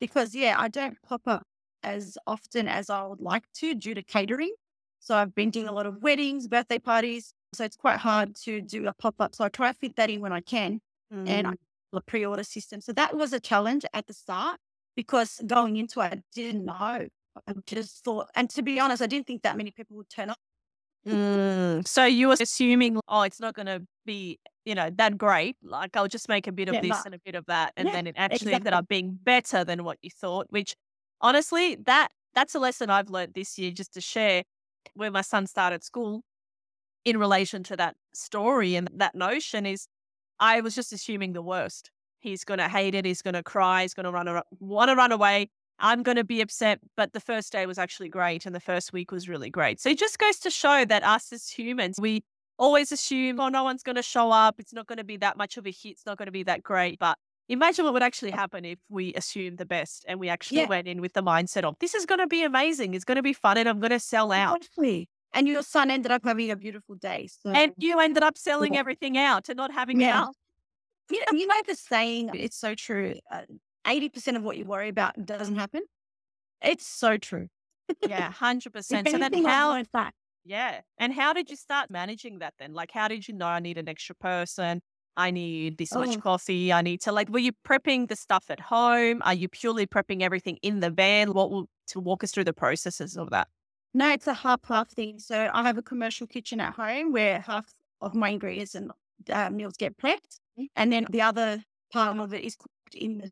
Because, 0.00 0.34
yeah, 0.34 0.56
I 0.58 0.68
don't 0.68 0.96
pop 1.02 1.22
up 1.26 1.44
as 1.82 2.16
often 2.26 2.68
as 2.68 2.90
I 2.90 3.04
would 3.04 3.20
like 3.20 3.44
to 3.54 3.74
due 3.74 3.94
to 3.94 4.02
catering. 4.02 4.54
So 5.00 5.14
I've 5.16 5.34
been 5.34 5.50
doing 5.50 5.68
a 5.68 5.72
lot 5.72 5.86
of 5.86 6.02
weddings, 6.02 6.48
birthday 6.48 6.78
parties. 6.78 7.32
So 7.54 7.64
it's 7.64 7.76
quite 7.76 7.98
hard 7.98 8.36
to 8.44 8.60
do 8.60 8.86
a 8.86 8.92
pop 8.92 9.16
up. 9.20 9.34
So 9.34 9.44
I 9.44 9.48
try 9.48 9.72
to 9.72 9.78
fit 9.78 9.96
that 9.96 10.10
in 10.10 10.20
when 10.20 10.32
I 10.32 10.40
can 10.40 10.80
Mm. 11.12 11.54
the 11.92 12.00
pre 12.02 12.24
order 12.24 12.44
system. 12.44 12.80
So 12.80 12.92
that 12.92 13.16
was 13.16 13.32
a 13.32 13.40
challenge 13.40 13.84
at 13.92 14.06
the 14.06 14.12
start 14.12 14.58
because 14.96 15.40
going 15.46 15.76
into 15.76 16.00
it, 16.00 16.12
I 16.12 16.22
didn't 16.34 16.64
know. 16.64 16.74
I 16.74 17.08
just 17.66 18.04
thought, 18.04 18.28
and 18.34 18.50
to 18.50 18.62
be 18.62 18.80
honest, 18.80 19.02
I 19.02 19.06
didn't 19.06 19.26
think 19.26 19.42
that 19.42 19.56
many 19.56 19.70
people 19.70 19.96
would 19.96 20.10
turn 20.10 20.30
up. 20.30 20.38
Mm. 21.06 21.86
So 21.86 22.04
you 22.04 22.28
were 22.28 22.36
assuming, 22.38 23.00
oh, 23.08 23.22
it's 23.22 23.40
not 23.40 23.54
going 23.54 23.66
to 23.66 23.82
be, 24.04 24.38
you 24.64 24.74
know, 24.74 24.90
that 24.96 25.16
great. 25.16 25.56
Like 25.62 25.96
I'll 25.96 26.08
just 26.08 26.28
make 26.28 26.46
a 26.46 26.52
bit 26.52 26.68
of 26.68 26.74
Yeah, 26.74 26.80
this 26.82 26.90
no. 26.90 27.02
and 27.06 27.14
a 27.14 27.18
bit 27.24 27.34
of 27.34 27.46
that, 27.46 27.72
and 27.76 27.88
Yeah, 27.88 27.94
then 27.94 28.06
it 28.06 28.14
actually 28.18 28.52
ended 28.52 28.72
up 28.72 28.88
being 28.88 29.18
better 29.22 29.64
than 29.64 29.84
what 29.84 29.98
you 30.02 30.10
thought. 30.10 30.46
Which, 30.50 30.74
honestly, 31.20 31.76
that 31.86 32.08
that's 32.34 32.54
a 32.54 32.58
lesson 32.58 32.90
I've 32.90 33.10
learned 33.10 33.34
this 33.34 33.58
year, 33.58 33.70
just 33.70 33.94
to 33.94 34.00
share, 34.00 34.42
where 34.94 35.10
my 35.10 35.22
son 35.22 35.46
started 35.46 35.82
school, 35.82 36.22
in 37.04 37.18
relation 37.18 37.62
to 37.64 37.76
that 37.76 37.96
story 38.12 38.74
and 38.74 38.88
that 38.94 39.14
notion 39.14 39.64
is, 39.66 39.86
I 40.40 40.60
was 40.62 40.74
just 40.74 40.92
assuming 40.92 41.32
the 41.34 41.42
worst. 41.42 41.90
He's 42.18 42.44
going 42.44 42.58
to 42.58 42.68
hate 42.68 42.94
it. 42.94 43.04
He's 43.04 43.22
going 43.22 43.34
to 43.34 43.42
cry. 43.42 43.82
He's 43.82 43.94
going 43.94 44.04
to 44.04 44.10
run, 44.10 44.42
want 44.58 44.88
to 44.90 44.96
run 44.96 45.12
away. 45.12 45.48
I'm 45.78 46.02
going 46.02 46.16
to 46.16 46.24
be 46.24 46.40
upset. 46.40 46.80
But 46.96 47.12
the 47.12 47.20
first 47.20 47.52
day 47.52 47.64
was 47.66 47.78
actually 47.78 48.08
great. 48.08 48.44
And 48.46 48.54
the 48.54 48.60
first 48.60 48.92
week 48.92 49.12
was 49.12 49.28
really 49.28 49.50
great. 49.50 49.80
So 49.80 49.90
it 49.90 49.98
just 49.98 50.18
goes 50.18 50.38
to 50.40 50.50
show 50.50 50.84
that 50.84 51.04
us 51.04 51.32
as 51.32 51.48
humans, 51.48 51.98
we 52.00 52.22
always 52.58 52.92
assume, 52.92 53.40
oh, 53.40 53.48
no 53.48 53.64
one's 53.64 53.82
going 53.82 53.96
to 53.96 54.02
show 54.02 54.30
up. 54.30 54.56
It's 54.58 54.74
not 54.74 54.86
going 54.86 54.98
to 54.98 55.04
be 55.04 55.16
that 55.18 55.36
much 55.38 55.56
of 55.56 55.66
a 55.66 55.70
hit. 55.70 55.92
It's 55.92 56.06
not 56.06 56.18
going 56.18 56.26
to 56.26 56.32
be 56.32 56.42
that 56.42 56.62
great. 56.62 56.98
But 56.98 57.16
imagine 57.48 57.86
what 57.86 57.94
would 57.94 58.02
actually 58.02 58.32
happen 58.32 58.66
if 58.66 58.78
we 58.90 59.14
assumed 59.14 59.56
the 59.56 59.64
best 59.64 60.04
and 60.06 60.20
we 60.20 60.28
actually 60.28 60.58
Yeah. 60.58 60.66
went 60.68 60.86
in 60.88 61.00
with 61.00 61.14
the 61.14 61.22
mindset 61.22 61.64
of, 61.64 61.76
this 61.80 61.94
is 61.94 62.04
going 62.04 62.20
to 62.20 62.26
be 62.26 62.44
amazing. 62.44 62.92
It's 62.92 63.04
going 63.04 63.16
to 63.16 63.22
be 63.22 63.32
fun 63.32 63.56
and 63.56 63.68
I'm 63.68 63.80
going 63.80 63.90
to 63.90 64.00
sell 64.00 64.30
out. 64.32 64.58
Exactly. 64.58 65.08
And 65.32 65.46
your 65.46 65.62
son 65.62 65.90
ended 65.90 66.10
up 66.10 66.22
having 66.24 66.50
a 66.50 66.56
beautiful 66.56 66.96
day. 66.96 67.28
So, 67.28 67.52
And 67.52 67.72
you 67.78 68.00
ended 68.00 68.22
up 68.22 68.36
selling 68.36 68.74
Yeah. 68.74 68.80
everything 68.80 69.16
out 69.16 69.48
and 69.48 69.56
not 69.56 69.72
having 69.72 70.00
Yeah. 70.00 70.24
else. 70.24 70.36
you 71.10 71.20
know, 71.20 71.38
you 71.38 71.46
know 71.46 71.62
the 71.66 71.74
saying, 71.74 72.30
it's 72.34 72.56
so 72.56 72.74
true. 72.74 73.14
Uh, 73.30 73.42
80% 73.84 74.36
of 74.36 74.42
what 74.42 74.56
you 74.56 74.64
worry 74.64 74.88
about 74.88 75.24
doesn't 75.26 75.56
happen. 75.56 75.82
It's 76.62 76.86
so 76.86 77.16
true. 77.16 77.48
Yeah, 78.06 78.30
hundred 78.32 78.70
If 78.70 78.74
percent. 78.78 79.08
So 79.08 79.18
then 79.18 79.44
how 79.44 79.82
that. 79.92 80.14
yeah. 80.44 80.80
And 80.98 81.12
how 81.12 81.32
did 81.32 81.50
you 81.50 81.56
start 81.56 81.90
managing 81.90 82.38
that 82.40 82.54
then? 82.58 82.72
Like 82.72 82.90
how 82.92 83.08
did 83.08 83.26
you 83.28 83.34
know 83.34 83.46
I 83.46 83.60
need 83.60 83.78
an 83.78 83.88
extra 83.88 84.14
person? 84.14 84.82
I 85.16 85.30
need 85.30 85.78
this 85.78 85.92
much 85.92 86.16
Oh. 86.16 86.20
coffee. 86.20 86.72
I 86.72 86.82
need 86.82 87.00
to 87.02 87.12
like 87.12 87.28
were 87.28 87.38
you 87.40 87.52
prepping 87.66 88.08
the 88.08 88.16
stuff 88.16 88.46
at 88.50 88.60
home? 88.60 89.22
Are 89.24 89.34
you 89.34 89.48
purely 89.48 89.86
prepping 89.86 90.22
everything 90.22 90.58
in 90.62 90.80
the 90.80 90.90
van? 90.90 91.32
What 91.32 91.50
will 91.50 91.68
to 91.88 92.00
walk 92.00 92.22
us 92.24 92.30
through 92.32 92.44
the 92.44 92.52
processes 92.54 93.16
of 93.16 93.30
that? 93.30 93.48
No, 93.92 94.10
it's 94.12 94.26
a 94.26 94.34
half 94.34 94.60
half 94.66 94.90
thing. 94.90 95.18
So 95.18 95.50
I 95.52 95.62
have 95.64 95.78
a 95.78 95.82
commercial 95.82 96.26
kitchen 96.26 96.60
at 96.60 96.74
home 96.74 97.12
where 97.12 97.40
half 97.40 97.66
of 98.00 98.14
my 98.14 98.30
ingredients 98.30 98.74
and 98.74 98.90
uh, 99.30 99.50
meals 99.50 99.76
get 99.76 99.96
prepped, 99.98 100.38
and 100.76 100.92
then 100.92 101.06
the 101.10 101.22
other 101.22 101.62
part 101.92 102.16
of 102.18 102.32
it 102.32 102.44
is 102.44 102.56
cooked 102.56 102.94
in 102.94 103.18
the 103.18 103.30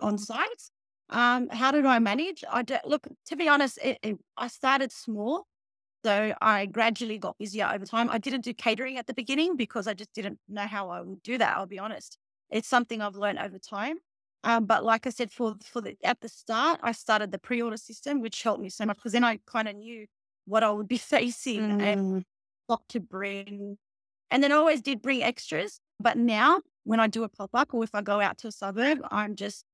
on 0.00 0.18
site. 0.18 0.70
Um, 1.10 1.48
how 1.48 1.70
did 1.72 1.86
I 1.86 1.98
manage? 1.98 2.44
I 2.50 2.62
do, 2.62 2.76
look 2.84 3.06
to 3.26 3.36
be 3.36 3.48
honest. 3.48 3.78
It, 3.82 3.98
it, 4.02 4.18
I 4.36 4.48
started 4.48 4.92
small, 4.92 5.46
So 6.04 6.34
I 6.42 6.66
gradually 6.66 7.18
got 7.18 7.38
busier 7.38 7.68
over 7.72 7.86
time. 7.86 8.10
I 8.10 8.18
didn't 8.18 8.42
do 8.44 8.54
catering 8.54 8.98
at 8.98 9.06
the 9.08 9.14
beginning 9.14 9.56
because 9.56 9.86
I 9.88 9.94
just 9.94 10.14
didn't 10.14 10.38
know 10.48 10.66
how 10.66 10.90
I 10.90 11.02
would 11.02 11.22
do 11.22 11.38
that. 11.38 11.56
I'll 11.56 11.66
be 11.66 11.78
honest. 11.80 12.18
It's 12.50 12.68
something 12.68 13.02
I've 13.02 13.16
learned 13.16 13.38
over 13.40 13.58
time. 13.58 13.98
Um, 14.44 14.66
but 14.66 14.84
like 14.84 15.06
I 15.06 15.10
said, 15.10 15.30
for 15.30 15.56
for 15.64 15.80
the 15.80 15.96
at 16.04 16.20
the 16.20 16.28
start, 16.28 16.80
I 16.82 16.92
started 16.92 17.32
the 17.32 17.38
pre-order 17.38 17.76
system, 17.76 18.20
which 18.20 18.42
helped 18.42 18.62
me 18.62 18.68
so 18.68 18.86
much 18.86 18.96
because 18.96 19.12
then 19.12 19.24
I 19.24 19.40
kind 19.46 19.68
of 19.68 19.76
knew 19.76 20.06
what 20.46 20.62
I 20.62 20.70
would 20.70 20.88
be 20.88 20.98
facing 21.14 21.78
mm. 21.78 21.82
and 21.82 22.24
what 22.66 22.80
to 22.90 23.00
bring. 23.00 23.76
And 24.30 24.42
then 24.42 24.52
I 24.52 24.56
always 24.56 24.82
did 24.82 25.02
bring 25.02 25.22
extras. 25.22 25.80
But 26.00 26.16
now 26.16 26.60
when 26.84 27.00
I 27.00 27.06
do 27.06 27.24
a 27.24 27.28
pop-up 27.28 27.74
or 27.74 27.82
if 27.82 27.94
I 27.94 28.02
go 28.02 28.20
out 28.20 28.38
to 28.38 28.48
a 28.48 28.52
suburb, 28.52 29.00
I'm 29.10 29.34
just 29.34 29.64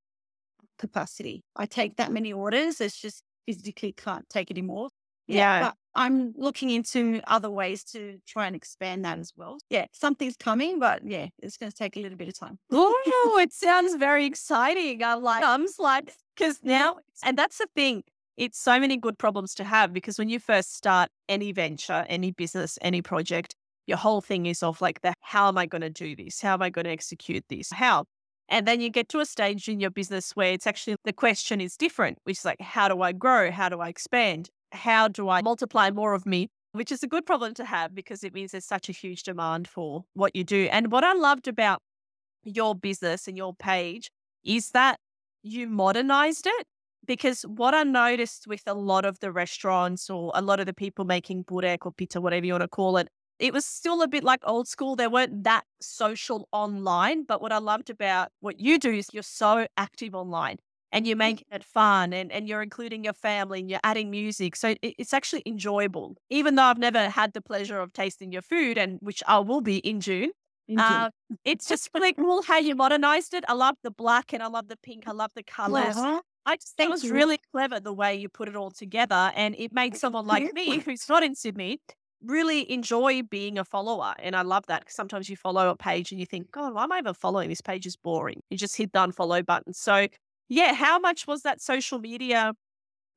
capacity. 0.78 1.42
I 1.54 1.66
take 1.66 1.96
that 1.96 2.12
many 2.12 2.32
orders. 2.32 2.80
It's 2.80 2.98
just 2.98 3.22
physically 3.46 3.92
can't 3.92 4.28
take 4.30 4.50
anymore. 4.50 4.88
Yeah. 5.26 5.60
yeah. 5.60 5.72
I'm 5.94 6.32
looking 6.36 6.70
into 6.70 7.20
other 7.26 7.50
ways 7.50 7.84
to 7.92 8.18
try 8.26 8.46
and 8.46 8.56
expand 8.56 9.04
that 9.04 9.18
as 9.18 9.32
well. 9.36 9.58
Yeah, 9.70 9.86
something's 9.92 10.36
coming, 10.36 10.78
but 10.80 11.02
yeah, 11.04 11.28
it's 11.40 11.56
going 11.56 11.70
to 11.70 11.76
take 11.76 11.96
a 11.96 12.00
little 12.00 12.18
bit 12.18 12.28
of 12.28 12.38
time. 12.38 12.58
oh, 12.72 13.38
it 13.40 13.52
sounds 13.52 13.94
very 13.94 14.26
exciting. 14.26 15.02
I'm 15.02 15.22
like, 15.22 15.44
I'm 15.44 15.66
like, 15.78 16.12
because 16.36 16.60
now, 16.62 16.96
and 17.24 17.38
that's 17.38 17.58
the 17.58 17.68
thing. 17.74 18.02
It's 18.36 18.58
so 18.58 18.80
many 18.80 18.96
good 18.96 19.16
problems 19.16 19.54
to 19.54 19.64
have 19.64 19.92
because 19.92 20.18
when 20.18 20.28
you 20.28 20.40
first 20.40 20.74
start 20.74 21.08
any 21.28 21.52
venture, 21.52 22.04
any 22.08 22.32
business, 22.32 22.76
any 22.82 23.00
project, 23.00 23.54
your 23.86 23.98
whole 23.98 24.20
thing 24.20 24.46
is 24.46 24.62
of 24.62 24.80
like 24.80 25.02
the 25.02 25.14
how 25.20 25.46
am 25.46 25.58
I 25.58 25.66
going 25.66 25.82
to 25.82 25.90
do 25.90 26.16
this? 26.16 26.40
How 26.40 26.54
am 26.54 26.62
I 26.62 26.70
going 26.70 26.86
to 26.86 26.90
execute 26.90 27.44
this? 27.48 27.70
How? 27.70 28.06
And 28.48 28.66
then 28.66 28.80
you 28.80 28.90
get 28.90 29.08
to 29.10 29.20
a 29.20 29.26
stage 29.26 29.68
in 29.68 29.80
your 29.80 29.90
business 29.90 30.32
where 30.34 30.52
it's 30.52 30.66
actually 30.66 30.96
the 31.04 31.12
question 31.12 31.60
is 31.60 31.76
different, 31.76 32.18
which 32.24 32.38
is 32.38 32.44
like, 32.44 32.60
how 32.60 32.88
do 32.88 33.00
I 33.02 33.12
grow? 33.12 33.50
How 33.50 33.68
do 33.68 33.80
I 33.80 33.88
expand? 33.88 34.50
How 34.74 35.08
do 35.08 35.28
I 35.28 35.40
multiply 35.42 35.90
more 35.90 36.14
of 36.14 36.26
me? 36.26 36.48
Which 36.72 36.90
is 36.90 37.02
a 37.02 37.06
good 37.06 37.24
problem 37.24 37.54
to 37.54 37.64
have 37.64 37.94
because 37.94 38.24
it 38.24 38.34
means 38.34 38.50
there's 38.50 38.64
such 38.64 38.88
a 38.88 38.92
huge 38.92 39.22
demand 39.22 39.68
for 39.68 40.04
what 40.14 40.34
you 40.34 40.42
do. 40.42 40.68
And 40.72 40.90
what 40.90 41.04
I 41.04 41.12
loved 41.12 41.46
about 41.46 41.80
your 42.42 42.74
business 42.74 43.28
and 43.28 43.36
your 43.36 43.54
page 43.54 44.10
is 44.44 44.70
that 44.70 44.98
you 45.42 45.68
modernized 45.68 46.46
it. 46.46 46.66
Because 47.06 47.42
what 47.42 47.74
I 47.74 47.82
noticed 47.82 48.46
with 48.46 48.62
a 48.66 48.74
lot 48.74 49.04
of 49.04 49.20
the 49.20 49.30
restaurants 49.30 50.08
or 50.10 50.32
a 50.34 50.42
lot 50.42 50.58
of 50.58 50.66
the 50.66 50.72
people 50.72 51.04
making 51.04 51.44
burek 51.44 51.84
or 51.84 51.92
pizza, 51.92 52.20
whatever 52.20 52.46
you 52.46 52.54
want 52.54 52.62
to 52.62 52.68
call 52.68 52.96
it, 52.96 53.08
it 53.38 53.52
was 53.52 53.66
still 53.66 54.00
a 54.02 54.08
bit 54.08 54.24
like 54.24 54.40
old 54.44 54.66
school. 54.66 54.96
There 54.96 55.10
weren't 55.10 55.44
that 55.44 55.64
social 55.80 56.48
online. 56.50 57.24
But 57.24 57.42
what 57.42 57.52
I 57.52 57.58
loved 57.58 57.90
about 57.90 58.30
what 58.40 58.58
you 58.58 58.78
do 58.78 58.90
is 58.90 59.08
you're 59.12 59.22
so 59.22 59.66
active 59.76 60.14
online 60.14 60.56
and 60.94 61.06
you're 61.06 61.16
mm. 61.16 61.30
making 61.30 61.48
it 61.50 61.64
fun 61.64 62.12
and, 62.12 62.32
and 62.32 62.48
you're 62.48 62.62
including 62.62 63.04
your 63.04 63.12
family 63.12 63.60
and 63.60 63.68
you're 63.68 63.80
adding 63.82 64.10
music. 64.10 64.56
So 64.56 64.68
it, 64.68 64.78
it's 64.80 65.12
actually 65.12 65.42
enjoyable. 65.44 66.16
Even 66.30 66.54
though 66.54 66.62
I've 66.62 66.78
never 66.78 67.10
had 67.10 67.34
the 67.34 67.42
pleasure 67.42 67.80
of 67.80 67.92
tasting 67.92 68.32
your 68.32 68.42
food, 68.42 68.78
and 68.78 68.98
which 69.02 69.22
I 69.26 69.40
will 69.40 69.60
be 69.60 69.78
in 69.78 70.00
June. 70.00 70.30
In 70.68 70.78
June. 70.78 70.86
Uh, 70.86 71.10
it's 71.44 71.68
just 71.68 71.90
really 71.92 72.14
cool 72.14 72.42
how 72.42 72.58
you 72.58 72.74
modernized 72.74 73.34
it. 73.34 73.44
I 73.48 73.52
love 73.52 73.74
the 73.82 73.90
black 73.90 74.32
and 74.32 74.42
I 74.42 74.46
love 74.46 74.68
the 74.68 74.78
pink. 74.78 75.04
I 75.06 75.12
love 75.12 75.32
the 75.34 75.42
colors. 75.42 75.96
I 76.46 76.56
just 76.56 76.76
think 76.76 76.88
it 76.88 76.92
was 76.92 77.04
you. 77.04 77.12
really 77.12 77.38
clever 77.52 77.80
the 77.80 77.92
way 77.92 78.14
you 78.14 78.28
put 78.28 78.48
it 78.48 78.56
all 78.56 78.70
together. 78.70 79.32
And 79.34 79.54
it 79.58 79.72
made 79.72 79.96
someone 79.96 80.26
like 80.26 80.52
me, 80.54 80.78
who's 80.78 81.08
not 81.08 81.22
in 81.22 81.34
Sydney, 81.34 81.80
really 82.22 82.70
enjoy 82.70 83.22
being 83.22 83.58
a 83.58 83.64
follower. 83.64 84.14
And 84.18 84.36
I 84.36 84.42
love 84.42 84.66
that 84.66 84.80
because 84.80 84.94
sometimes 84.94 85.28
you 85.28 85.36
follow 85.36 85.70
a 85.70 85.76
page 85.76 86.12
and 86.12 86.20
you 86.20 86.26
think, 86.26 86.50
God, 86.50 86.74
why 86.74 86.84
am 86.84 86.92
I 86.92 86.98
even 86.98 87.14
following? 87.14 87.48
This 87.48 87.60
page 87.60 87.86
is 87.86 87.96
boring. 87.96 88.40
You 88.50 88.56
just 88.58 88.76
hit 88.76 88.92
the 88.92 89.00
unfollow 89.00 89.44
button. 89.44 89.72
So, 89.72 90.06
yeah, 90.48 90.74
how 90.74 90.98
much 90.98 91.26
was 91.26 91.42
that 91.42 91.60
social 91.60 91.98
media? 91.98 92.52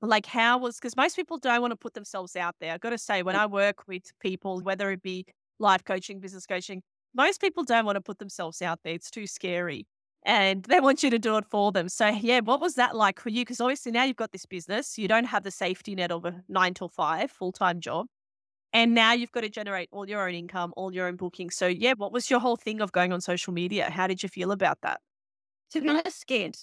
Like, 0.02 0.26
how 0.26 0.60
was, 0.60 0.78
because 0.78 0.96
most 0.96 1.16
people 1.16 1.38
don't 1.38 1.62
want 1.62 1.72
to 1.72 1.78
put 1.78 1.94
themselves 1.94 2.36
out 2.36 2.56
there. 2.60 2.74
I've 2.74 2.82
got 2.82 2.92
to 2.92 2.98
say, 2.98 3.24
when 3.24 3.36
I 3.36 3.46
work 3.46 3.88
with 3.88 4.04
people, 4.20 4.62
whether 4.62 4.92
it 4.92 5.02
be 5.02 5.26
life 5.60 5.84
coaching, 5.84 6.20
business 6.20 6.46
coaching, 6.46 6.84
most 7.16 7.42
people 7.42 7.64
don't 7.64 7.86
want 7.86 7.96
to 7.96 8.02
put 8.02 8.20
themselves 8.20 8.62
out 8.62 8.80
there. 8.84 8.94
It's 8.94 9.10
too 9.10 9.26
scary. 9.26 9.88
And 10.24 10.64
they 10.66 10.80
want 10.80 11.04
you 11.04 11.10
to 11.10 11.20
do 11.20 11.38
it 11.38 11.46
for 11.50 11.72
them. 11.72 11.90
So, 11.90 12.08
yeah, 12.08 12.42
what 12.42 12.60
was 12.60 12.76
that 12.76 12.96
like 12.96 13.20
for 13.20 13.30
you? 13.30 13.42
Because 13.42 13.62
obviously 13.62 13.92
now 13.92 14.04
you've 14.04 14.18
got 14.18 14.32
this 14.32 14.46
business, 14.46 14.98
you 14.98 15.08
don't 15.08 15.24
have 15.24 15.44
the 15.44 15.52
safety 15.52 15.96
net 15.96 16.12
of 16.12 16.26
a 16.26 16.44
nine 16.50 16.74
till 16.74 16.90
five 16.90 17.32
full 17.32 17.52
time 17.52 17.80
job. 17.80 18.08
And 18.74 18.94
now 18.94 19.14
you've 19.14 19.32
got 19.32 19.42
to 19.42 19.50
generate 19.50 19.90
all 19.92 20.08
your 20.08 20.28
own 20.28 20.36
income, 20.36 20.74
all 20.76 20.94
your 20.94 21.08
own 21.08 21.16
bookings. 21.16 21.56
So, 21.56 21.68
yeah, 21.68 21.94
what 21.96 22.12
was 22.12 22.30
your 22.30 22.40
whole 22.40 22.58
thing 22.58 22.82
of 22.82 22.92
going 22.92 23.14
on 23.14 23.22
social 23.22 23.54
media? 23.54 23.90
How 23.90 24.08
did 24.08 24.22
you 24.22 24.30
feel 24.30 24.52
about 24.52 24.80
that? 24.82 25.00
To 25.72 25.82
be 25.82 25.90
honest, 25.90 26.20
scared. 26.20 26.58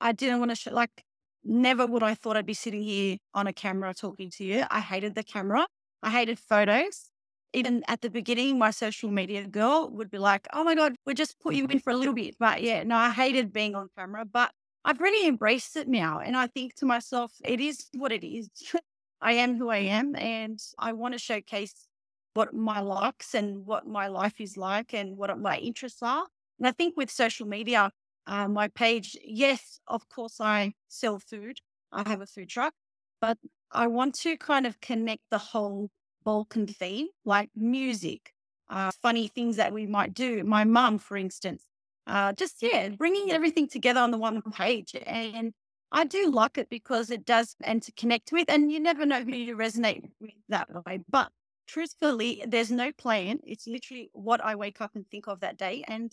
I 0.00 0.12
didn't 0.12 0.38
want 0.40 0.50
to 0.50 0.56
show, 0.56 0.72
like, 0.72 1.04
never 1.44 1.86
would 1.86 2.02
I 2.02 2.14
thought 2.14 2.36
I'd 2.36 2.46
be 2.46 2.54
sitting 2.54 2.82
here 2.82 3.18
on 3.34 3.46
a 3.46 3.52
camera 3.52 3.94
talking 3.94 4.30
to 4.30 4.44
you. 4.44 4.64
I 4.70 4.80
hated 4.80 5.14
the 5.14 5.22
camera. 5.22 5.66
I 6.02 6.10
hated 6.10 6.38
photos. 6.38 7.10
Even 7.52 7.82
at 7.88 8.02
the 8.02 8.10
beginning, 8.10 8.58
my 8.58 8.70
social 8.70 9.10
media 9.10 9.46
girl 9.46 9.88
would 9.90 10.10
be 10.10 10.18
like, 10.18 10.46
oh 10.52 10.64
my 10.64 10.74
God, 10.74 10.96
we 11.06 11.14
just 11.14 11.38
put 11.40 11.54
you 11.54 11.66
in 11.66 11.78
for 11.80 11.90
a 11.90 11.96
little 11.96 12.12
bit. 12.12 12.36
But 12.38 12.62
yeah, 12.62 12.82
no, 12.82 12.96
I 12.96 13.10
hated 13.10 13.52
being 13.52 13.74
on 13.74 13.88
camera, 13.96 14.24
but 14.24 14.50
I've 14.84 15.00
really 15.00 15.26
embraced 15.26 15.76
it 15.76 15.88
now. 15.88 16.20
And 16.20 16.36
I 16.36 16.48
think 16.48 16.74
to 16.76 16.86
myself, 16.86 17.32
it 17.44 17.60
is 17.60 17.86
what 17.94 18.12
it 18.12 18.26
is. 18.26 18.50
I 19.20 19.32
am 19.32 19.56
who 19.56 19.70
I 19.70 19.78
am 19.78 20.14
and 20.16 20.60
I 20.78 20.92
want 20.92 21.14
to 21.14 21.18
showcase 21.18 21.86
what 22.34 22.52
my 22.52 22.80
likes 22.80 23.34
and 23.34 23.64
what 23.64 23.86
my 23.86 24.08
life 24.08 24.40
is 24.40 24.58
like 24.58 24.92
and 24.92 25.16
what 25.16 25.36
my 25.40 25.56
interests 25.56 26.02
are. 26.02 26.26
And 26.58 26.68
I 26.68 26.72
think 26.72 26.96
with 26.96 27.10
social 27.10 27.46
media, 27.46 27.90
uh, 28.26 28.48
my 28.48 28.68
page, 28.68 29.16
yes, 29.24 29.80
of 29.86 30.08
course, 30.08 30.40
I 30.40 30.74
sell 30.88 31.18
food. 31.18 31.58
I 31.92 32.08
have 32.08 32.20
a 32.20 32.26
food 32.26 32.48
truck, 32.48 32.74
but 33.20 33.38
I 33.70 33.86
want 33.86 34.14
to 34.20 34.36
kind 34.36 34.66
of 34.66 34.80
connect 34.80 35.22
the 35.30 35.38
whole 35.38 35.90
Balkan 36.24 36.66
theme, 36.66 37.06
like 37.24 37.50
music, 37.54 38.32
uh, 38.68 38.90
funny 39.00 39.28
things 39.28 39.56
that 39.56 39.72
we 39.72 39.86
might 39.86 40.12
do. 40.12 40.42
My 40.44 40.64
mum, 40.64 40.98
for 40.98 41.16
instance, 41.16 41.64
uh, 42.06 42.32
just, 42.32 42.56
yeah, 42.60 42.88
bringing 42.90 43.30
everything 43.30 43.68
together 43.68 44.00
on 44.00 44.10
the 44.10 44.18
one 44.18 44.42
page. 44.42 44.94
And 45.06 45.52
I 45.92 46.04
do 46.04 46.30
like 46.30 46.58
it 46.58 46.68
because 46.68 47.10
it 47.10 47.24
does 47.24 47.54
and 47.62 47.80
to 47.84 47.92
connect 47.92 48.32
with, 48.32 48.50
and 48.50 48.72
you 48.72 48.80
never 48.80 49.06
know 49.06 49.22
who 49.22 49.32
you 49.32 49.56
resonate 49.56 50.10
with 50.20 50.32
that 50.48 50.68
way. 50.84 51.00
But 51.08 51.30
truthfully, 51.68 52.42
there's 52.46 52.72
no 52.72 52.90
plan. 52.92 53.38
It's 53.44 53.66
literally 53.68 54.10
what 54.12 54.44
I 54.44 54.56
wake 54.56 54.80
up 54.80 54.96
and 54.96 55.08
think 55.08 55.28
of 55.28 55.40
that 55.40 55.56
day, 55.56 55.84
and 55.86 56.12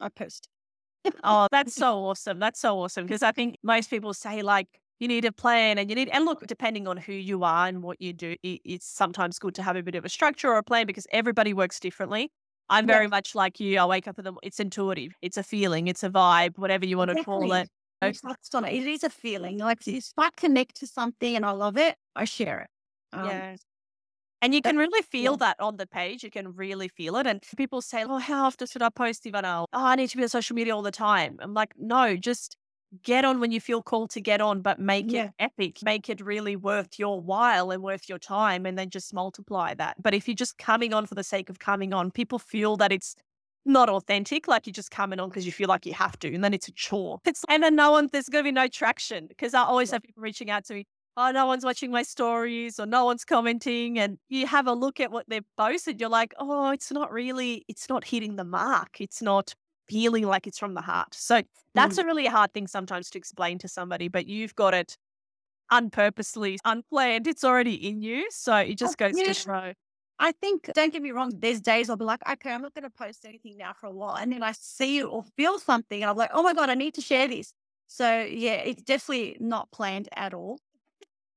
I 0.00 0.08
post. 0.08 0.48
Oh, 1.24 1.48
that's 1.50 1.74
so 1.74 2.04
awesome. 2.04 2.38
That's 2.38 2.60
so 2.60 2.80
awesome. 2.80 3.04
Because 3.06 3.22
I 3.22 3.32
think 3.32 3.56
most 3.62 3.90
people 3.90 4.14
say, 4.14 4.42
like, 4.42 4.68
you 5.00 5.08
need 5.08 5.24
a 5.24 5.32
plan 5.32 5.78
and 5.78 5.90
you 5.90 5.96
need, 5.96 6.08
and 6.08 6.24
look, 6.24 6.46
depending 6.46 6.86
on 6.86 6.96
who 6.96 7.12
you 7.12 7.44
are 7.44 7.66
and 7.66 7.82
what 7.82 8.00
you 8.00 8.12
do, 8.12 8.36
it, 8.42 8.60
it's 8.64 8.86
sometimes 8.86 9.38
good 9.38 9.54
to 9.56 9.62
have 9.62 9.76
a 9.76 9.82
bit 9.82 9.94
of 9.94 10.04
a 10.04 10.08
structure 10.08 10.48
or 10.48 10.58
a 10.58 10.62
plan 10.62 10.86
because 10.86 11.06
everybody 11.12 11.52
works 11.52 11.80
differently. 11.80 12.30
I'm 12.70 12.86
very 12.86 13.08
much 13.08 13.34
like 13.34 13.60
you. 13.60 13.78
I 13.78 13.84
wake 13.84 14.08
up 14.08 14.16
them. 14.16 14.38
It's 14.42 14.58
intuitive. 14.58 15.12
It's 15.20 15.36
a 15.36 15.42
feeling. 15.42 15.86
It's 15.88 16.02
a 16.02 16.08
vibe, 16.08 16.56
whatever 16.56 16.86
you 16.86 16.96
want 16.96 17.10
to 17.10 17.22
call 17.22 17.52
it 17.52 17.68
touched 18.12 18.54
on 18.54 18.64
it. 18.64 18.74
It 18.74 18.86
is 18.86 19.04
a 19.04 19.10
feeling. 19.10 19.58
Like 19.58 19.86
if 19.86 20.12
I 20.16 20.30
connect 20.36 20.76
to 20.76 20.86
something 20.86 21.36
and 21.36 21.44
I 21.44 21.50
love 21.52 21.76
it, 21.76 21.96
I 22.14 22.24
share 22.24 22.60
it. 22.60 23.16
Um, 23.16 23.28
yeah. 23.28 23.56
And 24.44 24.54
you 24.54 24.60
can 24.60 24.76
really 24.76 25.00
feel 25.00 25.32
yeah. 25.32 25.36
that 25.46 25.56
on 25.58 25.78
the 25.78 25.86
page. 25.86 26.22
You 26.22 26.30
can 26.30 26.54
really 26.54 26.88
feel 26.88 27.16
it. 27.16 27.26
And 27.26 27.40
people 27.56 27.80
say, 27.80 28.04
Oh, 28.04 28.18
how 28.18 28.44
often 28.44 28.66
should 28.66 28.82
I 28.82 28.90
post, 28.90 29.24
Ivana? 29.24 29.62
Oh, 29.62 29.66
oh, 29.72 29.86
I 29.86 29.96
need 29.96 30.10
to 30.10 30.18
be 30.18 30.22
on 30.22 30.28
social 30.28 30.54
media 30.54 30.76
all 30.76 30.82
the 30.82 30.90
time. 30.90 31.38
I'm 31.40 31.54
like, 31.54 31.72
no, 31.78 32.14
just 32.14 32.58
get 33.02 33.24
on 33.24 33.40
when 33.40 33.52
you 33.52 33.58
feel 33.58 33.82
called 33.82 34.10
to 34.10 34.20
get 34.20 34.42
on, 34.42 34.60
but 34.60 34.78
make 34.78 35.10
yeah. 35.10 35.24
it 35.24 35.30
epic, 35.38 35.78
make 35.82 36.10
it 36.10 36.20
really 36.20 36.56
worth 36.56 36.98
your 36.98 37.22
while 37.22 37.70
and 37.70 37.82
worth 37.82 38.06
your 38.06 38.18
time, 38.18 38.66
and 38.66 38.76
then 38.78 38.90
just 38.90 39.14
multiply 39.14 39.72
that. 39.72 39.96
But 40.02 40.12
if 40.12 40.28
you're 40.28 40.34
just 40.34 40.58
coming 40.58 40.92
on 40.92 41.06
for 41.06 41.14
the 41.14 41.24
sake 41.24 41.48
of 41.48 41.58
coming 41.58 41.94
on, 41.94 42.10
people 42.10 42.38
feel 42.38 42.76
that 42.76 42.92
it's 42.92 43.16
not 43.64 43.88
authentic. 43.88 44.46
Like 44.46 44.66
you're 44.66 44.74
just 44.74 44.90
coming 44.90 45.20
on 45.20 45.30
because 45.30 45.46
you 45.46 45.52
feel 45.52 45.68
like 45.68 45.86
you 45.86 45.94
have 45.94 46.18
to, 46.18 46.34
and 46.34 46.44
then 46.44 46.52
it's 46.52 46.68
a 46.68 46.72
chore. 46.72 47.18
It's 47.24 47.46
and 47.48 47.62
then 47.62 47.76
no 47.76 47.92
one 47.92 48.10
there's 48.12 48.28
going 48.28 48.44
to 48.44 48.48
be 48.48 48.52
no 48.52 48.68
traction 48.68 49.26
because 49.26 49.54
I 49.54 49.62
always 49.62 49.90
have 49.90 50.02
people 50.02 50.22
reaching 50.22 50.50
out 50.50 50.66
to 50.66 50.74
me. 50.74 50.86
Oh, 51.16 51.30
no 51.30 51.46
one's 51.46 51.64
watching 51.64 51.90
my 51.90 52.02
stories 52.02 52.80
or 52.80 52.86
no 52.86 53.04
one's 53.04 53.24
commenting. 53.24 53.98
And 53.98 54.18
you 54.28 54.46
have 54.46 54.66
a 54.66 54.72
look 54.72 54.98
at 54.98 55.12
what 55.12 55.28
they've 55.28 55.46
posted. 55.56 56.00
You're 56.00 56.10
like, 56.10 56.34
oh, 56.38 56.70
it's 56.70 56.90
not 56.90 57.12
really, 57.12 57.64
it's 57.68 57.88
not 57.88 58.04
hitting 58.04 58.36
the 58.36 58.44
mark. 58.44 59.00
It's 59.00 59.22
not 59.22 59.54
feeling 59.88 60.26
like 60.26 60.46
it's 60.46 60.58
from 60.58 60.74
the 60.74 60.80
heart. 60.80 61.14
So 61.14 61.42
that's 61.74 61.98
mm. 61.98 62.02
a 62.02 62.06
really 62.06 62.26
hard 62.26 62.52
thing 62.52 62.66
sometimes 62.66 63.10
to 63.10 63.18
explain 63.18 63.58
to 63.58 63.68
somebody, 63.68 64.08
but 64.08 64.26
you've 64.26 64.54
got 64.54 64.74
it 64.74 64.96
unpurposely, 65.70 66.58
unplanned. 66.64 67.26
It's 67.26 67.44
already 67.44 67.74
in 67.74 68.00
you. 68.00 68.28
So 68.30 68.56
it 68.56 68.76
just 68.78 68.98
goes 68.98 69.16
yeah. 69.16 69.26
to 69.26 69.34
show. 69.34 69.72
I 70.18 70.32
think, 70.32 70.70
don't 70.74 70.92
get 70.92 71.02
me 71.02 71.10
wrong, 71.10 71.32
there's 71.38 71.60
days 71.60 71.90
I'll 71.90 71.96
be 71.96 72.04
like, 72.04 72.20
okay, 72.28 72.52
I'm 72.52 72.62
not 72.62 72.72
going 72.72 72.84
to 72.84 72.90
post 72.90 73.24
anything 73.24 73.56
now 73.56 73.72
for 73.78 73.86
a 73.86 73.92
while. 73.92 74.14
And 74.14 74.32
then 74.32 74.42
I 74.42 74.52
see 74.52 75.02
or 75.02 75.24
feel 75.36 75.58
something 75.58 76.02
and 76.02 76.08
I'm 76.08 76.16
like, 76.16 76.30
oh 76.32 76.42
my 76.42 76.54
God, 76.54 76.70
I 76.70 76.74
need 76.74 76.94
to 76.94 77.00
share 77.00 77.28
this. 77.28 77.52
So 77.88 78.20
yeah, 78.20 78.54
it's 78.54 78.82
definitely 78.82 79.36
not 79.40 79.70
planned 79.70 80.08
at 80.16 80.32
all. 80.32 80.58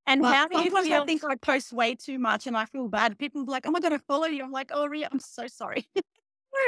And 0.08 0.22
do 0.22 0.62
you 0.62 0.82
feel? 0.82 1.02
I 1.02 1.06
think 1.06 1.22
I 1.22 1.36
post 1.36 1.72
way 1.72 1.94
too 1.94 2.18
much 2.18 2.46
and 2.46 2.56
I 2.56 2.64
feel 2.64 2.88
bad. 2.88 3.18
People 3.18 3.44
be 3.44 3.52
like, 3.52 3.66
oh 3.66 3.70
my 3.70 3.80
God, 3.80 3.92
I 3.92 3.98
follow 3.98 4.26
you. 4.26 4.42
I'm 4.42 4.50
like, 4.50 4.70
oh, 4.72 4.86
Ria, 4.86 5.08
I'm 5.12 5.20
so 5.20 5.46
sorry. 5.46 5.86
no, 5.96 6.02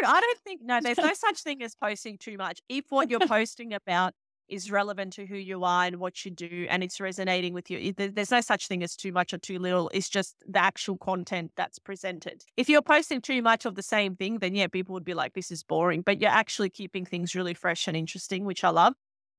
I 0.09 0.21
don't 0.21 0.39
think, 0.41 0.61
no, 0.63 0.79
there's 0.83 0.99
no 0.99 1.13
such 1.15 1.43
thing 1.43 1.63
as 1.63 1.75
posting 1.75 2.19
too 2.19 2.37
much. 2.37 2.61
If 2.69 2.85
what 2.91 3.11
you're 3.11 3.21
posting 3.27 3.73
about 3.73 4.13
is 4.51 4.71
relevant 4.71 5.13
to 5.15 5.27
who 5.27 5.37
you 5.37 5.65
are 5.65 5.85
and 5.85 5.97
what 5.97 6.25
you 6.25 6.31
do 6.31 6.67
and 6.69 6.83
it's 6.83 7.01
resonating 7.01 7.55
with 7.55 7.71
you. 7.71 7.93
There's 7.93 8.33
no 8.33 8.41
such 8.41 8.67
thing 8.67 8.83
as 8.83 8.97
too 8.97 9.13
much 9.13 9.33
or 9.33 9.39
too 9.39 9.59
little. 9.59 9.91
It's 9.95 10.09
just 10.09 10.37
the 10.47 10.59
actual 10.59 10.99
content 10.99 11.53
that's 11.57 11.79
presented. 11.79 12.43
If 12.57 12.69
you're 12.69 12.83
posting 12.83 13.21
too 13.21 13.43
much 13.43 13.65
of 13.65 13.77
the 13.77 13.83
same 13.83 14.17
thing, 14.17 14.39
then 14.41 14.55
yeah, 14.55 14.67
people 14.67 14.93
would 14.95 15.05
be 15.05 15.15
like, 15.15 15.35
this 15.35 15.51
is 15.51 15.63
boring. 15.63 16.03
But 16.03 16.21
you're 16.21 16.31
actually 16.31 16.71
keeping 16.71 17.07
things 17.07 17.35
really 17.35 17.55
fresh 17.55 17.87
and 17.87 17.97
interesting, 17.97 18.45
which 18.45 18.65
I 18.65 18.71
love. 18.71 18.95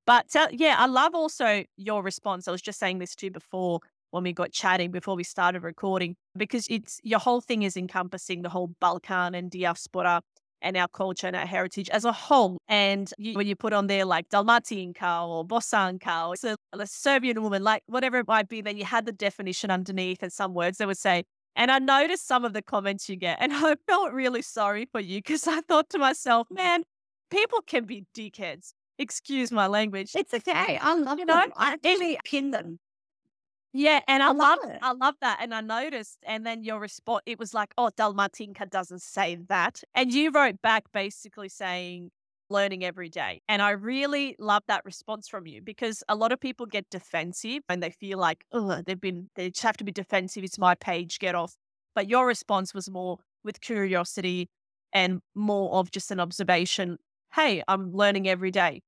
But 0.06 0.34
yeah, 0.52 0.76
I 0.78 0.88
love 0.88 1.14
also 1.14 1.64
your 1.78 2.04
response. 2.04 2.48
I 2.48 2.52
was 2.52 2.62
just 2.62 2.80
saying 2.80 3.00
this 3.00 3.16
too 3.16 3.32
before 3.32 3.80
when 4.12 4.24
we 4.24 4.34
got 4.34 4.52
chatting 4.52 4.92
before 4.92 5.16
we 5.16 5.24
started 5.24 5.64
recording 5.64 6.16
because 6.36 6.68
it's 6.70 7.00
your 7.04 7.20
whole 7.20 7.42
thing 7.42 7.64
is 7.64 7.78
encompassing 7.78 8.42
the 8.42 8.50
whole 8.50 8.72
Balkan 8.80 9.34
and 9.36 9.50
diaspora 9.50 10.22
and 10.62 10.78
our 10.78 10.88
culture 10.88 11.28
and 11.28 11.36
our 11.36 11.46
heritage 11.46 11.90
as 11.90 12.06
a 12.06 12.12
whole. 12.12 12.58
And 12.68 13.12
you, 13.18 13.34
when 13.34 13.48
you 13.48 13.56
put 13.56 13.74
on 13.74 13.88
there 13.88 14.06
like 14.06 14.30
Dalmatinka 14.30 15.28
or 15.28 15.46
Bosanka 15.46 16.30
or 16.30 16.36
so, 16.36 16.56
a 16.74 16.86
Serbian 16.88 17.42
woman, 17.42 17.64
like 17.64 17.84
whatever 17.88 18.20
it 18.20 18.28
might 18.28 18.48
be, 18.48 18.62
then 18.62 18.78
you 18.78 18.86
had 18.86 19.06
the 19.06 19.12
definition 19.12 19.72
underneath 19.72 20.22
and 20.22 20.32
some 20.32 20.54
words 20.54 20.78
that 20.78 20.88
would 20.88 20.98
say. 20.98 21.24
And 21.56 21.72
I 21.72 21.80
noticed 21.80 22.28
some 22.28 22.46
of 22.46 22.54
the 22.54 22.62
comments 22.62 23.10
you 23.10 23.16
get, 23.16 23.38
and 23.42 23.52
I 23.54 23.76
felt 23.88 24.14
really 24.14 24.42
sorry 24.42 24.88
for 24.92 25.00
you 25.00 25.20
because 25.20 25.48
I 25.48 25.62
thought 25.62 25.90
to 25.90 25.98
myself, 25.98 26.48
man, 26.52 26.84
people 27.30 27.62
can 27.62 27.86
be 27.86 28.06
dickheads. 28.16 28.74
Excuse 29.02 29.52
my 29.52 29.66
language. 29.66 30.12
It's 30.16 30.34
okay. 30.34 30.78
I 30.82 30.94
love 30.94 31.18
you 31.18 31.26
know. 31.26 31.44
I 31.58 31.74
actually 31.74 32.20
pin 32.24 32.52
them. 32.52 32.80
Yeah, 33.74 34.02
and 34.08 34.22
I, 34.22 34.28
I 34.28 34.32
love, 34.32 34.60
love 34.64 34.78
I 34.82 34.92
love 34.92 35.16
that. 35.22 35.40
And 35.42 35.54
I 35.54 35.62
noticed, 35.62 36.20
and 36.24 36.46
then 36.46 36.64
your 36.64 36.80
response, 36.80 37.24
it 37.26 37.40
was 37.40 37.54
like, 37.54 37.74
oh, 37.78 37.90
Dalmatinka 37.98 38.70
doesn't 38.70 39.02
say 39.02 39.38
that. 39.48 39.82
And 39.96 40.14
you 40.14 40.30
wrote 40.30 40.62
back 40.62 40.84
basically 40.92 41.50
saying, 41.50 42.12
learning 42.52 42.84
every 42.84 43.10
day. 43.10 43.42
And 43.48 43.62
I 43.62 43.72
really 43.72 44.36
love 44.38 44.64
that 44.68 44.86
response 44.86 45.28
from 45.28 45.48
you 45.48 45.62
because 45.62 46.04
a 46.10 46.16
lot 46.16 46.32
of 46.32 46.40
people 46.40 46.66
get 46.66 46.90
defensive 46.92 47.64
and 47.70 47.82
they 47.82 47.90
feel 47.90 48.20
like, 48.20 48.44
oh, 48.52 48.82
they've 48.86 49.00
been, 49.00 49.30
they 49.36 49.50
just 49.50 49.64
have 49.64 49.78
to 49.78 49.84
be 49.84 49.92
defensive. 49.92 50.44
It's 50.44 50.60
my 50.60 50.76
page, 50.76 51.18
get 51.18 51.34
off. 51.34 51.56
But 51.96 52.10
your 52.10 52.28
response 52.28 52.74
was 52.74 52.90
more 52.90 53.18
with 53.44 53.62
curiosity 53.62 54.50
and 54.94 55.22
more 55.34 55.74
of 55.74 55.92
just 55.92 56.12
an 56.12 56.20
observation. 56.20 56.98
Hey, 57.34 57.64
I'm 57.68 57.94
learning 57.94 58.28
every 58.28 58.52
day. 58.52 58.82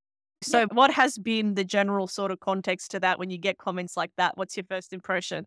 So, 0.44 0.60
yeah. 0.60 0.66
what 0.72 0.92
has 0.92 1.18
been 1.18 1.56
the 1.56 1.64
general 1.64 2.08
sort 2.08 2.32
of 2.32 2.40
context 2.40 2.92
to 2.92 3.00
that 3.00 3.20
when 3.20 3.30
you 3.30 3.38
get 3.38 3.58
comments 3.58 3.98
like 3.98 4.12
that? 4.18 4.38
What's 4.38 4.56
your 4.58 4.66
first 4.70 4.94
impression? 4.94 5.46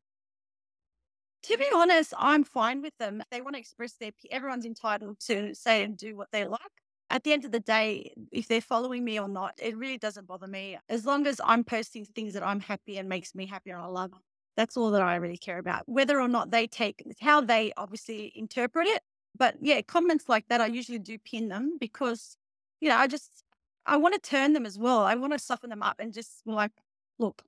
To 1.45 1.57
be 1.57 1.67
honest, 1.73 2.13
I'm 2.19 2.43
fine 2.43 2.83
with 2.83 2.97
them. 2.99 3.23
They 3.31 3.41
want 3.41 3.55
to 3.55 3.61
express 3.61 3.93
their, 4.01 4.11
everyone's 4.31 4.67
entitled 4.67 5.21
to 5.27 5.55
say 5.55 5.85
and 5.85 5.97
do 5.97 6.17
what 6.17 6.29
they 6.33 6.45
like. 6.45 6.61
At 7.09 7.23
the 7.23 7.33
end 7.33 7.45
of 7.45 7.53
the 7.53 7.61
day, 7.61 8.13
if 8.33 8.49
they're 8.49 8.61
following 8.61 9.05
me 9.05 9.21
or 9.21 9.29
not, 9.29 9.55
it 9.63 9.77
really 9.77 9.99
doesn't 9.99 10.27
bother 10.27 10.49
me. 10.49 10.77
As 10.89 11.07
long 11.07 11.25
as 11.29 11.41
I'm 11.45 11.63
posting 11.63 12.05
things 12.05 12.35
that 12.35 12.43
I'm 12.45 12.59
happy 12.59 12.99
and 12.99 13.09
makes 13.09 13.33
me 13.33 13.47
happy 13.47 13.71
and 13.71 13.81
I 13.81 13.87
love, 13.87 14.11
that's 14.57 14.77
all 14.77 14.91
that 14.91 15.03
I 15.03 15.17
really 15.17 15.37
care 15.37 15.59
about. 15.59 15.85
Whether 15.87 16.21
or 16.21 16.27
not 16.27 16.51
they 16.51 16.67
take 16.67 17.05
how 17.21 17.43
they 17.43 17.73
obviously 17.77 18.33
interpret 18.35 18.89
it. 18.89 19.03
But 19.39 19.57
yeah, 19.61 19.83
comments 19.83 20.29
like 20.29 20.49
that, 20.49 20.61
I 20.61 20.67
usually 20.67 20.99
do 20.99 21.17
pin 21.19 21.49
them 21.49 21.77
because, 21.79 22.37
you 22.81 22.89
know, 22.89 22.97
I 22.97 23.07
just, 23.07 23.45
I 23.87 23.97
want 23.97 24.15
to 24.15 24.21
turn 24.21 24.53
them 24.53 24.67
as 24.67 24.79
well. 24.79 25.01
I 25.01 25.15
want 25.15 25.33
to 25.33 25.39
soften 25.39 25.71
them 25.71 25.83
up 25.83 25.97
and 25.99 26.13
just 26.13 26.43
like, 26.45 26.73
look, 27.19 27.43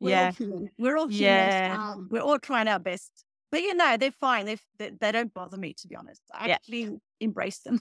we're 0.00 0.10
yeah. 0.10 0.26
all 0.26 0.32
human. 0.32 0.70
We're 0.78 0.96
all 0.96 1.08
humans. 1.08 1.20
Yeah. 1.20 1.76
Um, 1.78 2.08
we're 2.10 2.22
all 2.22 2.38
trying 2.38 2.68
our 2.68 2.78
best. 2.78 3.24
But 3.50 3.62
you 3.62 3.74
know, 3.74 3.96
they're 3.96 4.10
fine. 4.10 4.46
They, 4.46 4.56
they, 4.78 4.90
they 4.98 5.12
don't 5.12 5.32
bother 5.32 5.58
me, 5.58 5.74
to 5.74 5.88
be 5.88 5.94
honest. 5.96 6.22
I 6.32 6.48
yeah. 6.48 6.54
actually 6.54 6.90
embrace 7.20 7.58
them. 7.58 7.80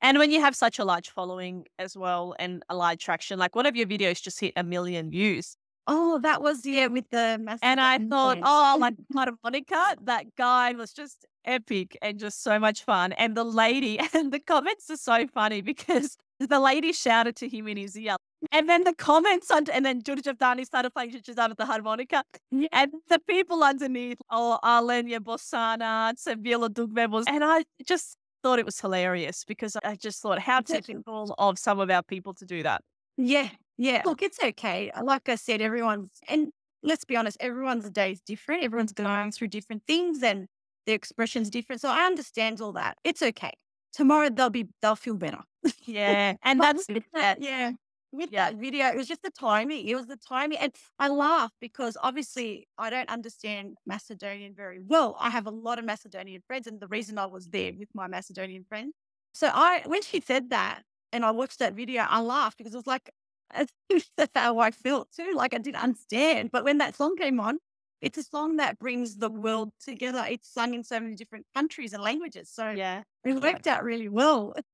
And 0.00 0.18
when 0.18 0.30
you 0.30 0.40
have 0.40 0.54
such 0.54 0.78
a 0.78 0.84
large 0.84 1.10
following 1.10 1.64
as 1.78 1.96
well 1.96 2.34
and 2.38 2.62
a 2.68 2.74
large 2.74 3.02
traction, 3.02 3.38
like 3.38 3.54
one 3.54 3.66
of 3.66 3.76
your 3.76 3.86
videos 3.86 4.20
just 4.20 4.40
hit 4.40 4.52
a 4.56 4.62
million 4.62 5.10
views. 5.10 5.56
Oh, 5.86 6.18
that 6.20 6.40
was 6.40 6.64
yeah 6.64 6.86
with 6.86 7.08
the 7.10 7.38
massive 7.40 7.60
and 7.62 7.80
I 7.80 7.98
thought, 7.98 8.38
oh, 8.42 8.76
like 8.80 8.94
Monica, 9.44 9.96
that 10.02 10.34
guy 10.36 10.72
was 10.72 10.92
just 10.92 11.26
epic 11.44 11.96
and 12.00 12.18
just 12.18 12.42
so 12.42 12.58
much 12.58 12.84
fun. 12.84 13.12
And 13.12 13.36
the 13.36 13.44
lady 13.44 13.98
and 14.14 14.32
the 14.32 14.40
comments 14.40 14.90
are 14.90 14.96
so 14.96 15.26
funny 15.26 15.60
because 15.60 16.16
the 16.40 16.60
lady 16.60 16.92
shouted 16.92 17.36
to 17.36 17.48
him 17.48 17.68
in 17.68 17.76
his 17.76 17.96
ear. 17.96 18.16
And 18.52 18.68
then 18.68 18.84
the 18.84 18.94
comments 18.94 19.50
on, 19.50 19.64
and 19.72 19.86
then 19.86 20.02
Judy 20.02 20.22
Javdani 20.22 20.64
started 20.64 20.90
playing 20.90 21.12
Shizan 21.12 21.48
with 21.48 21.58
the 21.58 21.66
harmonica. 21.66 22.24
Yeah. 22.50 22.68
And 22.72 22.92
the 23.08 23.18
people 23.20 23.62
underneath, 23.62 24.18
oh, 24.30 24.58
Alenia 24.62 25.18
Bosana, 25.18 26.16
Sevilla 26.18 26.68
Dugbebos. 26.68 27.24
And 27.26 27.42
I 27.42 27.64
just 27.86 28.16
thought 28.42 28.58
it 28.58 28.66
was 28.66 28.78
hilarious 28.78 29.44
because 29.46 29.76
I 29.82 29.96
just 29.96 30.20
thought 30.20 30.38
how 30.38 30.60
typical 30.60 31.34
of 31.38 31.58
some 31.58 31.80
of 31.80 31.90
our 31.90 32.02
people 32.02 32.34
to 32.34 32.44
do 32.44 32.62
that. 32.62 32.82
Yeah. 33.16 33.48
Yeah. 33.78 34.02
Look, 34.04 34.22
it's 34.22 34.38
okay. 34.42 34.90
Like 35.02 35.28
I 35.28 35.36
said, 35.36 35.60
everyone's, 35.62 36.10
and 36.28 36.48
let's 36.82 37.04
be 37.04 37.16
honest, 37.16 37.38
everyone's 37.40 37.88
day 37.90 38.12
is 38.12 38.20
different. 38.20 38.62
Everyone's 38.62 38.92
going 38.92 39.32
through 39.32 39.48
different 39.48 39.84
things 39.86 40.22
and 40.22 40.46
their 40.86 40.94
expression's 40.94 41.48
different. 41.48 41.80
So 41.80 41.88
I 41.88 42.04
understand 42.04 42.60
all 42.60 42.72
that. 42.72 42.98
It's 43.04 43.22
okay. 43.22 43.52
Tomorrow 43.94 44.30
they'll 44.30 44.50
be, 44.50 44.68
they'll 44.82 44.96
feel 44.96 45.14
better. 45.14 45.40
Yeah. 45.86 46.34
And 46.42 46.60
that's 46.60 46.86
that. 47.14 47.40
Yeah. 47.40 47.72
With 48.12 48.30
yeah. 48.32 48.50
that 48.50 48.58
video, 48.58 48.86
it 48.86 48.96
was 48.96 49.08
just 49.08 49.22
the 49.22 49.30
timing. 49.30 49.86
It 49.86 49.94
was 49.96 50.06
the 50.06 50.16
timing. 50.16 50.58
And 50.58 50.72
I 50.98 51.08
laugh 51.08 51.50
because 51.60 51.96
obviously 52.00 52.68
I 52.78 52.90
don't 52.90 53.08
understand 53.08 53.76
Macedonian 53.86 54.54
very 54.54 54.78
well. 54.80 55.16
I 55.18 55.30
have 55.30 55.46
a 55.46 55.50
lot 55.50 55.78
of 55.78 55.84
Macedonian 55.84 56.42
friends, 56.46 56.66
and 56.66 56.80
the 56.80 56.86
reason 56.86 57.18
I 57.18 57.26
was 57.26 57.48
there 57.48 57.72
with 57.76 57.88
my 57.92 58.06
Macedonian 58.06 58.64
friends. 58.68 58.94
So 59.32 59.50
I 59.52 59.82
when 59.86 60.02
she 60.02 60.20
said 60.20 60.50
that 60.50 60.82
and 61.12 61.24
I 61.24 61.32
watched 61.32 61.58
that 61.58 61.74
video, 61.74 62.02
I 62.08 62.20
laughed 62.20 62.56
because 62.56 62.72
it 62.72 62.78
was 62.78 62.86
like 62.86 63.10
that's 64.16 64.32
how 64.34 64.58
I 64.58 64.70
felt 64.70 65.08
too. 65.14 65.32
Like 65.34 65.54
I 65.54 65.58
didn't 65.58 65.82
understand. 65.82 66.50
But 66.52 66.64
when 66.64 66.78
that 66.78 66.96
song 66.96 67.16
came 67.16 67.40
on, 67.40 67.58
it's 68.04 68.18
a 68.18 68.22
song 68.22 68.56
that 68.56 68.78
brings 68.78 69.16
the 69.16 69.30
mm-hmm. 69.30 69.42
world 69.42 69.72
together. 69.82 70.24
It's 70.28 70.52
sung 70.52 70.74
in 70.74 70.84
so 70.84 71.00
many 71.00 71.14
different 71.14 71.46
countries 71.54 71.92
and 71.92 72.02
languages. 72.02 72.50
So 72.52 72.70
yeah, 72.70 73.02
it 73.24 73.40
worked 73.40 73.66
out 73.66 73.84
really 73.84 74.08
well. 74.08 74.54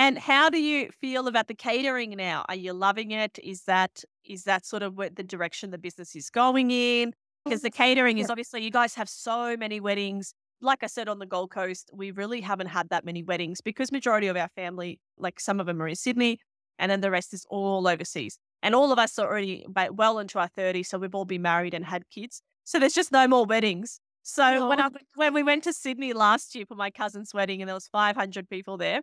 And 0.00 0.16
how 0.16 0.48
do 0.48 0.62
you 0.62 0.90
feel 1.00 1.26
about 1.26 1.48
the 1.48 1.56
catering 1.56 2.10
now? 2.10 2.44
Are 2.48 2.54
you 2.54 2.72
loving 2.72 3.10
it? 3.10 3.36
Is 3.42 3.64
that 3.64 4.04
is 4.24 4.44
that 4.44 4.64
sort 4.64 4.84
of 4.84 4.96
what 4.96 5.16
the 5.16 5.24
direction 5.24 5.72
the 5.72 5.76
business 5.76 6.14
is 6.14 6.30
going 6.30 6.70
in? 6.70 7.08
Oh, 7.08 7.50
because 7.50 7.62
the 7.62 7.70
catering 7.70 8.18
is 8.18 8.30
obviously 8.30 8.62
you 8.62 8.70
guys 8.70 8.94
have 8.94 9.08
so 9.08 9.56
many 9.56 9.80
weddings. 9.80 10.34
Like 10.60 10.84
I 10.84 10.86
said 10.86 11.08
on 11.08 11.18
the 11.18 11.26
Gold 11.26 11.50
Coast, 11.50 11.90
we 11.92 12.12
really 12.12 12.40
haven't 12.40 12.68
had 12.68 12.90
that 12.90 13.04
many 13.04 13.24
weddings 13.24 13.60
because 13.60 13.90
majority 13.90 14.28
of 14.28 14.36
our 14.36 14.48
family, 14.54 15.00
like 15.16 15.40
some 15.40 15.58
of 15.58 15.66
them 15.66 15.82
are 15.82 15.88
in 15.88 15.96
Sydney, 15.96 16.38
and 16.78 16.92
then 16.92 17.00
the 17.00 17.10
rest 17.10 17.34
is 17.34 17.44
all 17.50 17.88
overseas. 17.88 18.38
And 18.62 18.74
all 18.74 18.92
of 18.92 18.98
us 18.98 19.18
are 19.18 19.26
already 19.26 19.64
well 19.92 20.18
into 20.18 20.38
our 20.38 20.48
30s, 20.48 20.86
so 20.86 20.98
we've 20.98 21.14
all 21.14 21.24
been 21.24 21.42
married 21.42 21.74
and 21.74 21.84
had 21.84 22.08
kids. 22.10 22.42
So 22.64 22.78
there's 22.78 22.94
just 22.94 23.12
no 23.12 23.28
more 23.28 23.44
weddings. 23.44 24.00
So 24.22 24.64
oh. 24.64 24.68
when 24.68 24.80
I 24.80 24.88
when 25.14 25.32
we 25.32 25.42
went 25.42 25.64
to 25.64 25.72
Sydney 25.72 26.12
last 26.12 26.54
year 26.54 26.66
for 26.66 26.74
my 26.74 26.90
cousin's 26.90 27.32
wedding, 27.32 27.62
and 27.62 27.68
there 27.68 27.74
was 27.74 27.88
500 27.88 28.48
people 28.48 28.76
there, 28.76 29.00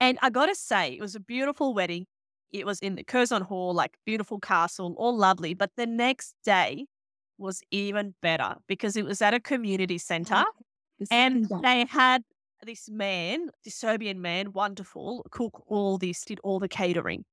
and 0.00 0.18
I 0.22 0.30
got 0.30 0.46
to 0.46 0.54
say, 0.54 0.92
it 0.92 1.00
was 1.00 1.14
a 1.14 1.20
beautiful 1.20 1.74
wedding. 1.74 2.06
It 2.50 2.64
was 2.64 2.78
in 2.78 2.94
the 2.94 3.04
Curzon 3.04 3.42
Hall, 3.42 3.74
like 3.74 3.98
beautiful 4.06 4.38
castle, 4.38 4.94
all 4.96 5.16
lovely. 5.16 5.54
But 5.54 5.72
the 5.76 5.86
next 5.86 6.34
day 6.44 6.86
was 7.36 7.60
even 7.70 8.14
better 8.22 8.54
because 8.66 8.96
it 8.96 9.04
was 9.04 9.20
at 9.20 9.34
a 9.34 9.40
community 9.40 9.98
center 9.98 10.44
oh, 10.46 11.04
and 11.10 11.46
they 11.62 11.84
had 11.84 12.22
this 12.64 12.88
man, 12.88 13.50
this 13.64 13.74
Serbian 13.74 14.20
man, 14.20 14.52
wonderful, 14.52 15.24
cook 15.30 15.62
all 15.66 15.98
this, 15.98 16.24
did 16.24 16.40
all 16.42 16.58
the 16.58 16.68
catering. 16.68 17.24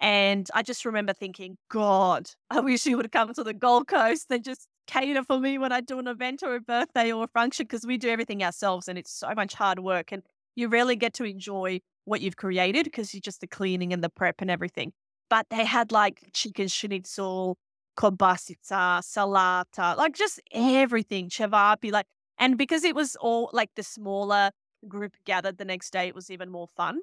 And 0.00 0.48
I 0.54 0.62
just 0.62 0.84
remember 0.84 1.12
thinking, 1.12 1.56
God, 1.70 2.30
I 2.50 2.60
wish 2.60 2.86
you 2.86 2.96
would 2.96 3.12
come 3.12 3.32
to 3.34 3.44
the 3.44 3.54
Gold 3.54 3.88
Coast 3.88 4.26
and 4.30 4.44
just 4.44 4.66
cater 4.86 5.22
for 5.22 5.38
me 5.38 5.56
when 5.58 5.72
I 5.72 5.80
do 5.80 5.98
an 5.98 6.06
event 6.06 6.42
or 6.42 6.56
a 6.56 6.60
birthday 6.60 7.10
or 7.10 7.24
a 7.24 7.28
function 7.28 7.64
because 7.64 7.86
we 7.86 7.96
do 7.96 8.10
everything 8.10 8.42
ourselves 8.42 8.86
and 8.88 8.98
it's 8.98 9.12
so 9.12 9.32
much 9.34 9.54
hard 9.54 9.78
work. 9.78 10.12
And 10.12 10.22
you 10.56 10.68
rarely 10.68 10.96
get 10.96 11.14
to 11.14 11.24
enjoy 11.24 11.80
what 12.04 12.20
you've 12.20 12.36
created 12.36 12.84
because 12.84 13.14
you're 13.14 13.20
just 13.20 13.40
the 13.40 13.46
cleaning 13.46 13.92
and 13.92 14.04
the 14.04 14.10
prep 14.10 14.36
and 14.40 14.50
everything. 14.50 14.92
But 15.30 15.46
they 15.50 15.64
had 15.64 15.90
like 15.90 16.20
chicken 16.32 16.68
schnitzel, 16.68 17.56
kobasica, 17.96 19.00
salata, 19.00 19.96
like 19.96 20.14
just 20.14 20.40
everything, 20.52 21.28
cevapi, 21.28 21.90
like, 21.90 22.06
and 22.38 22.58
because 22.58 22.84
it 22.84 22.94
was 22.94 23.16
all 23.16 23.50
like 23.52 23.70
the 23.76 23.82
smaller 23.82 24.50
group 24.86 25.14
gathered 25.24 25.56
the 25.56 25.64
next 25.64 25.92
day, 25.92 26.08
it 26.08 26.14
was 26.14 26.30
even 26.30 26.50
more 26.50 26.68
fun. 26.76 27.00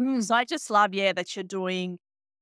Mm. 0.00 0.22
So 0.22 0.34
I 0.34 0.44
just 0.44 0.70
love, 0.70 0.94
yeah, 0.94 1.12
that 1.12 1.34
you're 1.34 1.42
doing 1.42 1.98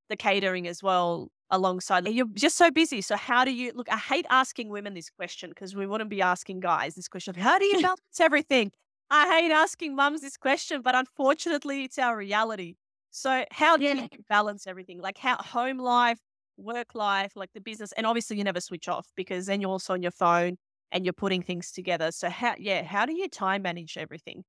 the 0.09 0.15
catering 0.15 0.67
as 0.67 0.81
well 0.83 1.29
alongside. 1.49 2.07
You're 2.07 2.27
just 2.33 2.57
so 2.57 2.71
busy. 2.71 3.01
So 3.01 3.15
how 3.15 3.45
do 3.45 3.53
you 3.53 3.71
look? 3.75 3.87
I 3.91 3.97
hate 3.97 4.25
asking 4.29 4.69
women 4.69 4.93
this 4.93 5.09
question 5.09 5.49
because 5.49 5.75
we 5.75 5.85
wouldn't 5.85 6.09
be 6.09 6.21
asking 6.21 6.59
guys 6.61 6.95
this 6.95 7.07
question. 7.07 7.35
How 7.35 7.59
do 7.59 7.65
you 7.65 7.81
balance 7.81 8.19
everything? 8.19 8.71
I 9.09 9.39
hate 9.39 9.51
asking 9.51 9.95
mums 9.95 10.21
this 10.21 10.37
question, 10.37 10.81
but 10.81 10.95
unfortunately, 10.95 11.83
it's 11.83 11.99
our 11.99 12.17
reality. 12.17 12.75
So, 13.11 13.45
how 13.51 13.77
do 13.77 13.83
yeah. 13.83 13.93
you 13.93 14.09
balance 14.27 14.67
everything? 14.67 14.99
Like, 14.99 15.17
how 15.17 15.37
home 15.37 15.77
life, 15.77 16.19
work 16.57 16.95
life, 16.95 17.33
like 17.35 17.51
the 17.53 17.61
business, 17.61 17.91
and 17.93 18.05
obviously, 18.05 18.37
you 18.37 18.43
never 18.43 18.59
switch 18.59 18.89
off 18.89 19.07
because 19.15 19.45
then 19.45 19.61
you're 19.61 19.69
also 19.69 19.93
on 19.93 20.01
your 20.01 20.11
phone 20.11 20.57
and 20.91 21.05
you're 21.05 21.13
putting 21.13 21.41
things 21.41 21.71
together. 21.71 22.11
So, 22.11 22.29
how, 22.29 22.55
yeah, 22.57 22.83
how 22.83 23.05
do 23.05 23.13
you 23.13 23.29
time 23.29 23.61
manage 23.61 23.95
everything? 23.97 24.43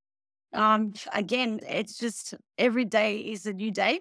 Um, 0.52 0.94
again, 1.12 1.60
it's 1.68 1.98
just 1.98 2.34
every 2.56 2.86
day 2.86 3.18
is 3.18 3.46
a 3.46 3.52
new 3.52 3.70
day. 3.70 4.00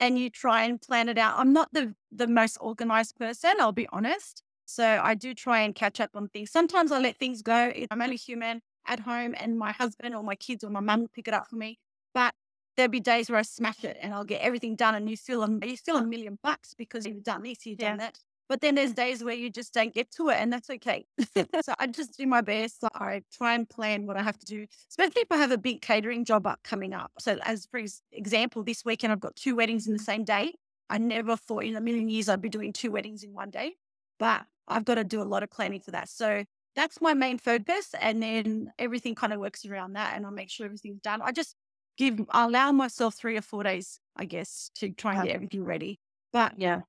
And 0.00 0.18
you 0.18 0.30
try 0.30 0.64
and 0.64 0.80
plan 0.80 1.08
it 1.08 1.18
out. 1.18 1.38
I'm 1.38 1.52
not 1.52 1.68
the 1.72 1.94
the 2.12 2.26
most 2.26 2.56
organized 2.60 3.16
person, 3.16 3.52
I'll 3.60 3.72
be 3.72 3.88
honest. 3.92 4.42
So 4.66 5.00
I 5.02 5.14
do 5.14 5.34
try 5.34 5.60
and 5.60 5.74
catch 5.74 6.00
up 6.00 6.10
on 6.14 6.28
things. 6.28 6.50
Sometimes 6.50 6.90
I 6.92 6.98
let 6.98 7.18
things 7.18 7.42
go. 7.42 7.72
I'm 7.90 8.00
only 8.02 8.16
human 8.16 8.62
at 8.86 9.00
home 9.00 9.34
and 9.38 9.58
my 9.58 9.72
husband 9.72 10.14
or 10.14 10.22
my 10.22 10.34
kids 10.34 10.64
or 10.64 10.70
my 10.70 10.80
mum 10.80 11.00
will 11.00 11.08
pick 11.08 11.28
it 11.28 11.34
up 11.34 11.48
for 11.48 11.56
me. 11.56 11.78
But 12.14 12.34
there'll 12.76 12.90
be 12.90 13.00
days 13.00 13.30
where 13.30 13.38
I 13.38 13.42
smash 13.42 13.84
it 13.84 13.98
and 14.00 14.14
I'll 14.14 14.24
get 14.24 14.40
everything 14.40 14.76
done 14.76 14.94
and 14.94 15.08
you 15.08 15.16
still 15.16 15.42
a, 15.42 15.66
you 15.66 15.76
still 15.76 15.96
a 15.96 16.06
million 16.06 16.38
bucks 16.42 16.74
because 16.74 17.06
you've 17.06 17.22
done 17.22 17.42
this, 17.42 17.66
you've 17.66 17.78
done 17.78 17.98
that. 17.98 18.18
But 18.48 18.60
then 18.60 18.74
there's 18.74 18.92
days 18.92 19.24
where 19.24 19.34
you 19.34 19.50
just 19.50 19.72
don't 19.72 19.94
get 19.94 20.10
to 20.12 20.28
it 20.28 20.36
and 20.36 20.52
that's 20.52 20.68
okay. 20.68 21.06
so 21.34 21.74
I 21.78 21.86
just 21.86 22.16
do 22.16 22.26
my 22.26 22.42
best. 22.42 22.84
I 22.94 23.22
try 23.32 23.54
and 23.54 23.68
plan 23.68 24.06
what 24.06 24.16
I 24.16 24.22
have 24.22 24.38
to 24.38 24.46
do, 24.46 24.66
especially 24.90 25.22
if 25.22 25.32
I 25.32 25.38
have 25.38 25.50
a 25.50 25.58
big 25.58 25.80
catering 25.80 26.24
job 26.24 26.46
up 26.46 26.60
coming 26.62 26.92
up. 26.92 27.12
So 27.18 27.38
as 27.42 27.66
for 27.70 27.80
example, 28.12 28.62
this 28.62 28.84
weekend 28.84 29.12
I've 29.12 29.20
got 29.20 29.36
two 29.36 29.56
weddings 29.56 29.86
in 29.86 29.94
the 29.94 29.98
same 29.98 30.24
day. 30.24 30.54
I 30.90 30.98
never 30.98 31.36
thought 31.36 31.64
in 31.64 31.76
a 31.76 31.80
million 31.80 32.08
years 32.08 32.28
I'd 32.28 32.42
be 32.42 32.50
doing 32.50 32.72
two 32.72 32.90
weddings 32.90 33.22
in 33.22 33.32
one 33.32 33.50
day, 33.50 33.76
but 34.18 34.42
I've 34.68 34.84
got 34.84 34.96
to 34.96 35.04
do 35.04 35.22
a 35.22 35.24
lot 35.24 35.42
of 35.42 35.50
planning 35.50 35.80
for 35.80 35.92
that. 35.92 36.08
So 36.08 36.44
that's 36.76 37.00
my 37.00 37.14
main 37.14 37.38
focus. 37.38 37.94
And 37.98 38.22
then 38.22 38.72
everything 38.78 39.14
kind 39.14 39.32
of 39.32 39.40
works 39.40 39.64
around 39.64 39.94
that 39.94 40.14
and 40.16 40.26
I 40.26 40.30
make 40.30 40.50
sure 40.50 40.66
everything's 40.66 41.00
done. 41.00 41.22
I 41.22 41.32
just 41.32 41.56
give, 41.96 42.20
I 42.30 42.44
allow 42.44 42.72
myself 42.72 43.14
three 43.14 43.36
or 43.36 43.42
four 43.42 43.62
days, 43.62 44.00
I 44.16 44.24
guess, 44.24 44.70
to 44.76 44.90
try 44.90 45.14
and 45.14 45.22
get 45.22 45.34
everything 45.34 45.64
ready. 45.64 46.00
But 46.32 46.58
yeah, 46.58 46.80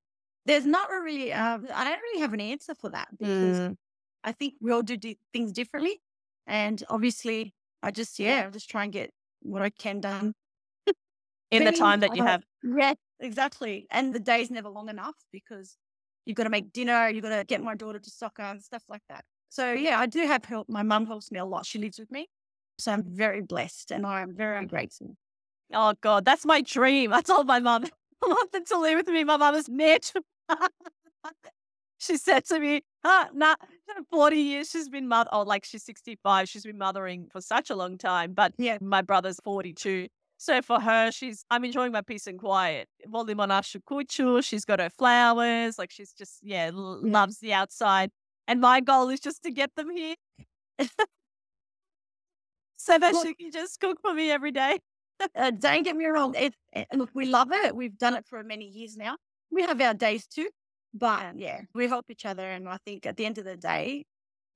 there's 0.45 0.65
not 0.65 0.89
really, 0.89 1.33
uh, 1.33 1.59
I 1.73 1.83
don't 1.83 2.01
really 2.01 2.21
have 2.21 2.33
an 2.33 2.41
answer 2.41 2.75
for 2.75 2.89
that 2.91 3.07
because 3.17 3.59
mm. 3.59 3.75
I 4.23 4.31
think 4.31 4.55
we 4.61 4.71
all 4.71 4.83
do 4.83 4.97
d- 4.97 5.17
things 5.33 5.51
differently. 5.51 6.01
And 6.47 6.83
obviously, 6.89 7.53
I 7.81 7.91
just, 7.91 8.19
yeah, 8.19 8.45
I 8.47 8.49
just 8.51 8.69
try 8.69 8.83
and 8.83 8.93
get 8.93 9.11
what 9.41 9.61
I 9.61 9.69
can 9.69 9.99
done 9.99 10.33
in 11.51 11.63
the 11.63 11.71
time 11.71 12.01
that 12.01 12.15
you 12.15 12.23
have. 12.23 12.43
Yeah, 12.63 12.93
exactly. 13.19 13.87
And 13.89 14.13
the 14.13 14.19
day's 14.19 14.51
never 14.51 14.69
long 14.69 14.89
enough 14.89 15.15
because 15.31 15.77
you've 16.25 16.37
got 16.37 16.43
to 16.43 16.49
make 16.49 16.71
dinner, 16.71 17.09
you've 17.09 17.23
got 17.23 17.35
to 17.35 17.43
get 17.45 17.63
my 17.63 17.75
daughter 17.75 17.99
to 17.99 18.09
soccer 18.09 18.43
and 18.43 18.61
stuff 18.61 18.83
like 18.89 19.03
that. 19.09 19.25
So 19.49 19.71
yeah, 19.71 19.99
I 19.99 20.05
do 20.05 20.25
have 20.27 20.45
help. 20.45 20.69
My 20.69 20.83
mum 20.83 21.05
helps 21.05 21.31
me 21.31 21.39
a 21.39 21.45
lot. 21.45 21.65
She 21.65 21.79
lives 21.79 21.97
with 21.97 22.11
me. 22.11 22.27
So 22.77 22.91
I'm 22.91 23.03
very 23.03 23.41
blessed 23.41 23.91
and 23.91 24.05
I'm 24.05 24.35
very 24.35 24.65
grateful. 24.65 25.15
Oh 25.73 25.93
God, 26.01 26.25
that's 26.25 26.45
my 26.45 26.61
dream. 26.61 27.13
I 27.13 27.21
told 27.21 27.47
my 27.47 27.59
mum 27.59 27.85
I 28.23 28.27
wanted 28.27 28.65
to 28.67 28.79
live 28.79 28.97
with 28.97 29.07
me. 29.07 29.23
My 29.23 29.37
mum 29.37 29.55
is 29.55 29.69
Mitch. 29.69 30.11
she 31.97 32.17
said 32.17 32.45
to 32.45 32.59
me, 32.59 32.81
huh, 33.03 33.27
nah, 33.33 33.55
40 34.11 34.37
years 34.37 34.69
she's 34.69 34.89
been 34.89 35.07
mother, 35.07 35.29
oh, 35.33 35.41
like 35.43 35.65
she's 35.65 35.83
65. 35.83 36.49
She's 36.49 36.63
been 36.63 36.77
mothering 36.77 37.27
for 37.31 37.41
such 37.41 37.69
a 37.69 37.75
long 37.75 37.97
time. 37.97 38.33
But 38.33 38.53
yeah, 38.57 38.77
my 38.81 39.01
brother's 39.01 39.39
42. 39.43 40.07
So 40.37 40.61
for 40.61 40.79
her, 40.79 41.11
she's, 41.11 41.45
I'm 41.49 41.63
enjoying 41.63 41.91
my 41.91 42.01
peace 42.01 42.27
and 42.27 42.37
quiet. 42.37 42.89
She's 44.41 44.65
got 44.65 44.79
her 44.79 44.89
flowers. 44.89 45.79
Like 45.79 45.91
she's 45.91 46.13
just, 46.13 46.39
yeah, 46.43 46.71
loves 46.73 47.39
the 47.39 47.53
outside. 47.53 48.11
And 48.47 48.61
my 48.61 48.81
goal 48.81 49.09
is 49.09 49.19
just 49.19 49.43
to 49.43 49.51
get 49.51 49.73
them 49.75 49.89
here. 49.89 50.15
so 52.77 52.99
that 52.99 53.13
look, 53.13 53.25
she 53.25 53.33
can 53.33 53.51
just 53.51 53.79
cook 53.79 53.99
for 54.01 54.13
me 54.13 54.29
every 54.29 54.51
day. 54.51 54.79
uh, 55.35 55.51
don't 55.51 55.83
get 55.83 55.95
me 55.95 56.05
wrong. 56.05 56.35
It, 56.35 56.53
it, 56.73 56.87
look, 56.93 57.09
we 57.13 57.25
love 57.25 57.51
it. 57.51 57.75
We've 57.75 57.97
done 57.97 58.15
it 58.15 58.25
for 58.27 58.43
many 58.43 58.65
years 58.65 58.97
now. 58.97 59.15
We 59.51 59.63
have 59.63 59.79
our 59.81 59.93
days 59.93 60.27
too. 60.27 60.49
But 60.93 61.37
yeah, 61.37 61.61
we 61.73 61.87
help 61.87 62.05
each 62.09 62.25
other. 62.25 62.49
And 62.49 62.69
I 62.69 62.77
think 62.85 63.05
at 63.05 63.17
the 63.17 63.25
end 63.25 63.37
of 63.37 63.45
the 63.45 63.57
day, 63.57 64.05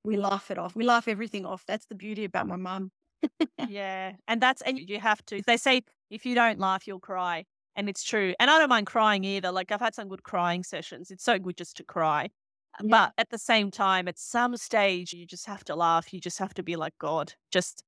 we 0.03 0.15
laugh 0.15 0.49
it 0.49 0.57
off. 0.57 0.75
We 0.75 0.85
laugh 0.85 1.07
everything 1.07 1.45
off. 1.45 1.63
That's 1.67 1.85
the 1.87 1.95
beauty 1.95 2.23
about 2.23 2.47
my 2.47 2.55
mum. 2.55 2.91
yeah. 3.67 4.13
And 4.27 4.41
that's, 4.41 4.61
and 4.61 4.79
you 4.79 4.99
have 4.99 5.23
to, 5.25 5.41
they 5.45 5.57
say 5.57 5.81
if 6.09 6.25
you 6.25 6.35
don't 6.35 6.59
laugh, 6.59 6.87
you'll 6.87 7.01
cry. 7.01 7.43
And 7.75 7.89
it's 7.89 8.03
true. 8.03 8.33
And 8.39 8.49
I 8.49 8.57
don't 8.57 8.69
mind 8.69 8.87
crying 8.87 9.23
either. 9.25 9.51
Like 9.51 9.71
I've 9.71 9.81
had 9.81 9.95
some 9.95 10.07
good 10.07 10.23
crying 10.23 10.63
sessions. 10.63 11.11
It's 11.11 11.23
so 11.23 11.37
good 11.37 11.57
just 11.57 11.77
to 11.77 11.83
cry. 11.83 12.29
Yeah. 12.81 12.87
But 12.89 13.13
at 13.17 13.29
the 13.29 13.37
same 13.37 13.71
time, 13.71 14.07
at 14.07 14.17
some 14.17 14.55
stage, 14.55 15.13
you 15.13 15.25
just 15.25 15.45
have 15.45 15.63
to 15.65 15.75
laugh. 15.75 16.13
You 16.13 16.21
just 16.21 16.39
have 16.39 16.53
to 16.55 16.63
be 16.63 16.77
like, 16.77 16.93
God, 16.99 17.33
just 17.51 17.83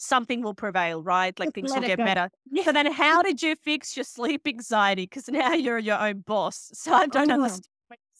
something 0.00 0.42
will 0.42 0.54
prevail, 0.54 1.02
right? 1.02 1.38
Like 1.38 1.48
just 1.48 1.54
things 1.54 1.72
will 1.72 1.86
get 1.86 1.98
go. 1.98 2.04
better. 2.04 2.30
Yeah. 2.52 2.64
So 2.64 2.72
then, 2.72 2.90
how 2.90 3.22
did 3.22 3.42
you 3.42 3.54
fix 3.54 3.96
your 3.96 4.04
sleep 4.04 4.42
anxiety? 4.46 5.04
Because 5.04 5.28
now 5.28 5.52
you're 5.52 5.78
your 5.78 6.00
own 6.00 6.20
boss. 6.26 6.70
So 6.74 6.92
I 6.92 7.06
don't 7.06 7.30
oh. 7.30 7.34
understand 7.34 7.66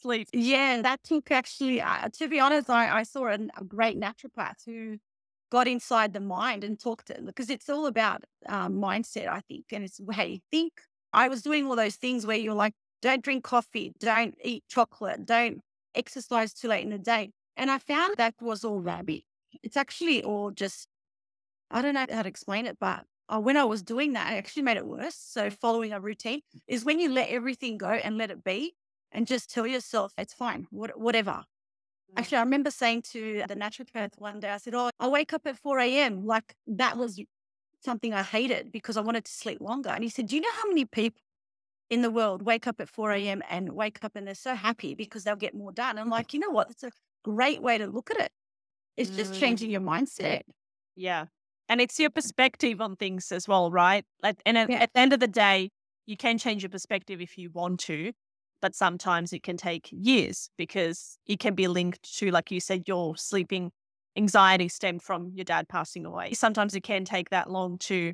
sleep. 0.01 0.29
Yeah, 0.33 0.83
that 0.83 1.03
took 1.05 1.31
actually, 1.31 1.81
uh, 1.81 2.09
to 2.19 2.29
be 2.29 2.41
honest, 2.41 2.71
I, 2.71 3.01
I 3.01 3.03
saw 3.03 3.27
a, 3.27 3.35
a, 3.35 3.65
great 3.65 4.01
naturopath 4.01 4.65
who 4.65 4.99
got 5.51 5.69
inside 5.69 6.13
the 6.13 6.21
mind 6.21 6.65
and 6.65 6.79
talked 6.79 7.09
to 7.09 7.21
because 7.23 7.51
it's 7.51 7.69
all 7.69 7.87
about 7.87 8.25
um, 8.49 8.75
mindset, 8.75 9.29
I 9.29 9.41
think, 9.41 9.67
and 9.73 9.85
it's 9.85 10.01
how 10.13 10.23
you 10.23 10.39
think. 10.51 10.73
I 11.13 11.29
was 11.29 11.43
doing 11.43 11.67
all 11.67 11.77
those 11.77 11.97
things 11.97 12.27
where 12.27 12.37
you're 12.37 12.55
like, 12.55 12.73
don't 13.03 13.23
drink 13.23 13.45
coffee, 13.45 13.93
don't 13.99 14.35
eat 14.43 14.65
chocolate, 14.69 15.27
don't 15.27 15.61
exercise 15.95 16.55
too 16.55 16.69
late 16.69 16.85
in 16.85 16.91
the 16.91 16.99
day. 16.99 17.31
And 17.57 17.71
I 17.71 17.79
found 17.79 18.17
that 18.17 18.35
was 18.41 18.65
all 18.65 18.81
rabbi. 18.81 19.19
It's 19.63 19.77
actually 19.77 20.23
all 20.23 20.51
just, 20.51 20.87
I 21.71 21.83
don't 21.83 21.95
know 21.95 22.07
how 22.11 22.23
to 22.23 22.29
explain 22.29 22.67
it, 22.67 22.79
but 22.81 23.05
uh, 23.29 23.39
when 23.39 23.57
I 23.57 23.65
was 23.65 23.83
doing 23.83 24.15
that, 24.15 24.27
I 24.27 24.37
actually 24.37 24.63
made 24.63 24.77
it 24.77 24.87
worse. 24.87 25.15
So 25.15 25.51
following 25.51 25.93
a 25.93 26.01
routine 26.01 26.41
is 26.67 26.85
when 26.85 26.99
you 26.99 27.11
let 27.11 27.29
everything 27.29 27.79
go 27.79 27.91
and 27.91 28.19
let 28.19 28.31
it 28.31 28.43
be 28.43 28.75
and 29.13 29.27
just 29.27 29.51
tell 29.51 29.67
yourself 29.67 30.13
it's 30.19 30.35
fine, 30.35 30.67
what, 30.71 30.99
whatever. 30.99 31.31
Mm. 32.13 32.19
Actually, 32.19 32.39
I 32.39 32.43
remember 32.43 32.71
saying 32.71 33.03
to 33.13 33.45
the 33.47 33.55
naturopath 33.55 34.19
one 34.19 34.41
day, 34.41 34.51
I 34.51 34.57
said, 34.57 34.75
Oh, 34.75 34.91
I 34.99 35.09
wake 35.09 35.33
up 35.33 35.43
at 35.47 35.57
4 35.57 35.79
a.m. 35.79 36.27
Like 36.27 36.55
that 36.67 36.97
was 36.97 37.21
something 37.85 38.13
I 38.13 38.23
hated 38.23 38.73
because 38.73 38.97
I 38.97 39.01
wanted 39.01 39.25
to 39.25 39.33
sleep 39.33 39.61
longer. 39.61 39.91
And 39.91 40.03
he 40.03 40.11
said, 40.11 40.27
Do 40.27 40.37
you 40.37 40.43
know 40.43 40.53
how 40.61 40.69
many 40.69 40.85
people 40.85 41.21
in 41.89 42.03
the 42.03 42.11
world 42.11 42.43
wake 42.43 42.67
up 42.67 42.81
at 42.81 42.89
4 42.89 43.13
a.m. 43.13 43.43
and 43.49 43.73
wake 43.73 44.03
up 44.03 44.17
and 44.17 44.27
they're 44.27 44.35
so 44.35 44.55
happy 44.55 44.95
because 44.95 45.23
they'll 45.23 45.37
get 45.37 45.55
more 45.55 45.73
done? 45.73 45.99
I'm 45.99 46.11
like, 46.11 46.33
You 46.33 46.41
know 46.41 46.51
what? 46.51 46.71
It's 46.71 46.83
a 46.83 46.91
great 47.23 47.63
way 47.63 47.79
to 47.79 47.87
look 47.87 48.11
at 48.11 48.19
it. 48.19 48.33
It's 48.97 49.11
just 49.11 49.35
mm. 49.35 49.41
changing 49.41 49.71
your 49.71 49.81
mindset. 49.81 50.43
Yeah. 50.97 51.27
And 51.71 51.81
it's 51.81 51.99
your 51.99 52.11
perspective 52.11 52.83
on 52.83 52.97
things 52.97 53.33
as 53.33 53.49
well, 53.49 53.71
right? 53.71 54.05
Like, 54.23 54.43
and 54.45 54.59
at, 54.59 54.69
yeah. 54.69 54.81
at 54.81 54.93
the 54.93 55.01
end 55.01 55.15
of 55.15 55.21
the 55.21 55.29
day, 55.29 55.71
you 56.05 56.19
can 56.19 56.37
change 56.37 56.63
your 56.63 56.71
perspective 56.71 57.23
if 57.23 57.39
you 57.39 57.49
want 57.51 57.81
to 57.81 58.13
but 58.61 58.75
sometimes 58.75 59.33
it 59.33 59.43
can 59.43 59.57
take 59.57 59.89
years 59.91 60.51
because 60.57 61.19
it 61.27 61.41
can 61.41 61.55
be 61.55 61.69
linked 61.69 62.19
to, 62.19 62.31
like 62.31 62.51
you 62.51 62.61
said, 62.61 62.85
your 62.87 63.17
sleeping 63.17 63.73
anxiety 64.17 64.69
stemmed 64.69 65.03
from 65.03 65.33
your 65.35 65.45
dad 65.45 65.69
passing 65.69 66.05
away. 66.05 66.33
Sometimes 66.33 66.75
it 66.75 66.83
can 66.83 67.05
take 67.05 67.31
that 67.31 67.51
long 67.51 67.79
to 67.79 68.13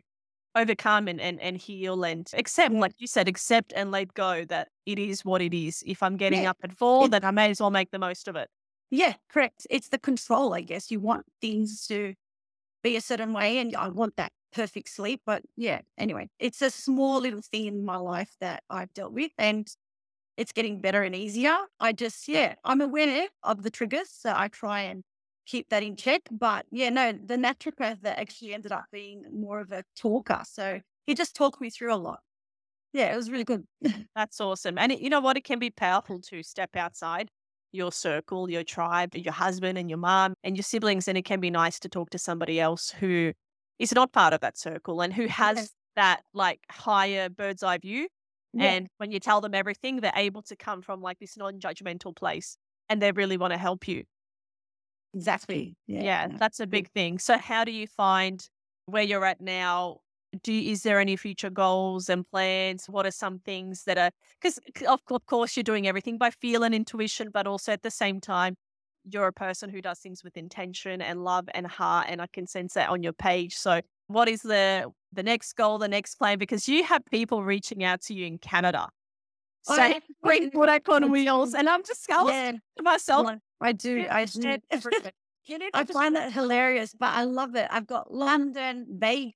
overcome 0.55 1.09
and, 1.09 1.21
and, 1.21 1.41
and 1.41 1.59
heal 1.59 2.03
and 2.05 2.31
accept, 2.35 2.75
like 2.75 2.95
you 2.99 3.07
said, 3.07 3.29
accept 3.29 3.73
and 3.75 3.91
let 3.91 4.15
go 4.15 4.45
that 4.47 4.69
it 4.87 4.99
is 4.99 5.25
what 5.25 5.43
it 5.43 5.55
is. 5.55 5.83
If 5.87 6.03
I'm 6.03 6.17
getting 6.17 6.45
yeah. 6.45 6.51
up 6.51 6.59
at 6.63 6.73
four, 6.73 7.07
it, 7.07 7.11
then 7.11 7.25
I 7.25 7.31
may 7.31 7.51
as 7.51 7.61
well 7.61 7.71
make 7.71 7.91
the 7.91 7.99
most 7.99 8.29
of 8.29 8.37
it. 8.37 8.49
Yeah, 8.91 9.15
correct. 9.31 9.67
It's 9.69 9.89
the 9.89 9.99
control, 9.99 10.55
I 10.55 10.61
guess. 10.61 10.91
You 10.91 11.01
want 11.01 11.27
things 11.41 11.87
to 11.89 12.15
be 12.87 12.97
a 12.97 13.01
certain 13.01 13.33
way 13.33 13.59
and 13.59 13.75
I 13.75 13.89
want 13.89 14.17
that 14.17 14.33
perfect 14.53 14.89
sleep. 14.89 15.23
But 15.27 15.43
yeah, 15.57 15.81
anyway, 15.99 16.29
it's 16.39 16.63
a 16.63 16.71
small 16.71 17.21
little 17.21 17.43
thing 17.43 17.67
in 17.67 17.85
my 17.85 17.97
life 17.97 18.31
that 18.41 18.63
I've 18.71 18.93
dealt 18.95 19.13
with. 19.13 19.33
And 19.39 19.67
it's 20.37 20.53
getting 20.53 20.81
better 20.81 21.03
and 21.03 21.15
easier. 21.15 21.57
I 21.81 21.93
just, 21.93 22.29
yeah, 22.29 22.55
I'm 22.63 22.81
aware 22.81 23.29
of 23.43 23.63
the 23.63 23.71
triggers. 23.71 24.11
So 24.11 24.33
I 24.35 24.49
try 24.49 24.83
and 24.83 25.03
keep 25.47 25.69
that 25.71 25.83
in 25.83 25.97
check. 25.97 26.23
But 26.31 26.67
yeah, 26.71 26.91
no, 26.91 27.13
the 27.13 27.37
naturopath 27.37 28.03
that 28.03 28.19
actually 28.19 28.55
ended 28.55 28.71
up 28.71 28.85
being 28.93 29.25
more 29.33 29.61
of 29.61 29.73
a 29.73 29.83
talker. 29.97 30.43
So 30.45 30.81
he 31.07 31.15
just 31.15 31.35
talked 31.35 31.61
me 31.61 31.71
through 31.71 31.93
a 31.93 31.97
lot. 31.97 32.21
Yeah, 32.93 33.13
it 33.13 33.17
was 33.17 33.31
really 33.31 33.45
good. 33.45 33.65
That's 34.15 34.41
awesome. 34.41 34.79
And 34.79 34.93
it, 34.93 35.01
you 35.01 35.11
know 35.11 35.21
what? 35.21 35.37
It 35.37 35.45
can 35.45 35.59
be 35.59 35.71
powerful 35.71 36.21
to 36.31 36.43
step 36.43 36.77
outside 36.77 37.31
your 37.77 37.93
circle, 37.93 38.51
your 38.51 38.65
tribe, 38.65 39.15
your 39.15 39.33
husband 39.33 39.79
and 39.79 39.89
your 39.89 39.99
mom 39.99 40.35
and 40.43 40.57
your 40.57 40.65
siblings. 40.65 41.07
And 41.07 41.17
it 41.17 41.25
can 41.25 41.41
be 41.41 41.51
nice 41.51 41.79
to 41.81 41.89
talk 41.89 42.11
to 42.11 42.19
somebody 42.19 42.59
else 42.59 42.91
who 42.91 43.33
is 43.79 43.95
not 43.95 44.13
part 44.13 44.33
of 44.33 44.41
that 44.41 44.59
circle 44.59 45.01
and 45.01 45.13
who 45.13 45.27
has 45.27 45.57
yes. 45.57 45.71
that 45.95 46.23
like 46.35 46.61
higher 46.71 47.29
bird's 47.29 47.63
eye 47.63 47.79
view 47.79 48.09
yeah. 48.57 48.73
And 48.73 48.89
when 48.97 49.11
you 49.11 49.21
tell 49.21 49.41
them 49.41 49.55
everything, 49.55 50.01
they're 50.01 50.13
able 50.17 50.43
to 50.43 50.57
come 50.57 50.81
from 50.81 51.03
like 51.03 51.19
this 51.19 51.37
non 51.37 51.61
judgmental 51.61 52.17
place 52.17 52.57
and 52.89 53.03
they 53.03 53.13
really 53.13 53.37
want 53.37 53.53
to 53.53 53.59
help 53.59 53.87
you. 53.87 54.05
Exactly. 55.15 55.77
Yeah. 55.87 56.03
yeah, 56.03 56.29
that's 56.39 56.61
a 56.61 56.67
big 56.67 56.91
thing. 56.91 57.19
So, 57.19 57.37
how 57.39 57.65
do 57.65 57.73
you 57.73 57.87
find 57.87 58.43
where 58.87 59.03
you're 59.03 59.25
at 59.25 59.41
now? 59.41 59.99
Do 60.43 60.53
is 60.53 60.83
there 60.83 61.01
any 61.01 61.17
future 61.17 61.51
goals 61.51 62.09
and 62.09 62.29
plans? 62.29 62.87
What 62.89 63.07
are 63.07 63.11
some 63.11 63.39
things 63.41 63.85
that 63.85 63.99
are 63.99 64.11
because 64.41 64.59
of, 64.89 65.01
of 65.11 65.27
course 65.27 65.57
you're 65.57 65.65
doing 65.65 65.87
everything 65.87 66.19
by 66.19 66.31
feel 66.31 66.63
and 66.63 66.75
intuition, 66.75 67.31
but 67.33 67.47
also 67.47 67.73
at 67.73 67.83
the 67.83 67.91
same 67.91 68.21
time 68.21 68.57
you're 69.09 69.27
a 69.27 69.33
person 69.33 69.71
who 69.71 69.81
does 69.81 69.99
things 70.01 70.25
with 70.25 70.37
intention 70.37 71.01
and 71.01 71.25
love 71.25 71.49
and 71.55 71.67
heart, 71.67 72.07
and 72.09 72.21
I 72.21 72.27
can 72.27 72.47
sense 72.47 72.75
that 72.75 72.89
on 72.89 73.03
your 73.03 73.13
page. 73.13 73.55
So, 73.55 73.81
what 74.09 74.29
is 74.29 74.43
the 74.43 74.91
the 75.13 75.23
next 75.23 75.55
goal, 75.55 75.79
the 75.79 75.89
next 75.89 76.17
plan? 76.17 76.39
Because 76.39 76.69
you 76.69 76.85
have 76.85 77.05
people 77.07 77.43
reaching 77.43 77.85
out 77.85 78.03
to 78.03 78.15
you 78.15 78.27
in 78.27 78.39
Canada 78.39 78.89
oh, 79.69 79.77
saying, 79.77 80.01
"Bring 80.23 80.51
what 80.53 80.69
I 80.69 80.79
call 80.79 81.01
wheels," 81.09 81.55
and 81.55 81.69
I'm 81.69 81.85
just 81.85 82.07
yeah. 82.09 82.53
to 82.77 82.83
myself. 82.83 83.31
I 83.61 83.73
do. 83.73 84.07
I 84.11 84.25
do. 84.25 84.59
I 85.75 85.85
find 85.85 86.17
that 86.17 86.33
hilarious, 86.33 86.93
but 86.99 87.15
I 87.15 87.23
love 87.23 87.55
it. 87.55 87.69
I've 87.71 87.87
got 87.87 88.13
London, 88.13 88.87
Vegas, 88.91 89.35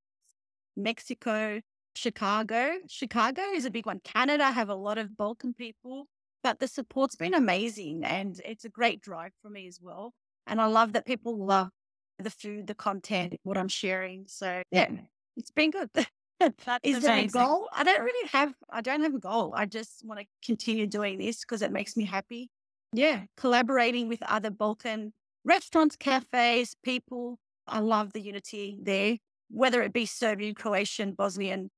Mexico, 0.83 1.61
Chicago. 1.95 2.75
Chicago 2.89 3.43
is 3.55 3.65
a 3.65 3.71
big 3.71 3.87
one. 3.87 4.01
Canada 4.05 4.51
have 4.51 4.69
a 4.69 4.75
lot 4.75 4.99
of 4.99 5.17
Balkan 5.17 5.55
people, 5.55 6.07
but 6.43 6.59
the 6.59 6.69
support's 6.69 7.17
been 7.17 7.35
amazing 7.35 8.05
and 8.05 8.41
it's 8.45 8.65
a 8.65 8.69
great 8.69 9.01
drive 9.01 9.33
for 9.43 9.51
me 9.51 9.67
as 9.67 9.79
well. 9.81 10.13
And 10.47 10.61
I 10.61 10.67
love 10.67 10.93
that 10.95 11.07
people 11.07 11.45
love 11.45 11.71
the 12.19 12.31
food, 12.31 12.67
the 12.67 12.75
content, 12.75 13.37
what 13.43 13.57
I'm 13.57 13.69
sharing. 13.69 14.25
So 14.27 14.63
yeah, 14.71 14.89
it's 15.37 15.51
been 15.51 15.71
good. 15.71 15.91
That's 16.41 16.81
is 16.83 17.03
there 17.03 17.19
a 17.19 17.27
goal? 17.27 17.69
I 17.73 17.85
don't 17.85 18.03
really 18.03 18.29
have 18.29 18.55
I 18.71 18.81
don't 18.81 19.03
have 19.03 19.15
a 19.15 19.19
goal. 19.19 19.53
I 19.55 19.67
just 19.67 20.03
want 20.05 20.21
to 20.21 20.27
continue 20.45 20.87
doing 20.87 21.19
this 21.19 21.41
because 21.41 21.63
it 21.63 21.71
makes 21.71 21.97
me 21.97 22.05
happy. 22.05 22.51
Yeah. 22.93 23.23
Collaborating 23.37 24.09
with 24.09 24.23
other 24.23 24.51
Balkan 24.51 25.13
restaurants, 25.45 25.97
cafes, 25.97 26.75
people. 26.83 27.39
I 27.67 27.81
love 27.81 28.13
the 28.13 28.21
unity 28.21 28.79
there, 28.83 29.17
whether 29.51 29.83
it 29.83 29.93
be 29.93 30.07
Serbian, 30.07 30.55
Croatian, 30.55 31.13
Bosnian, 31.13 31.71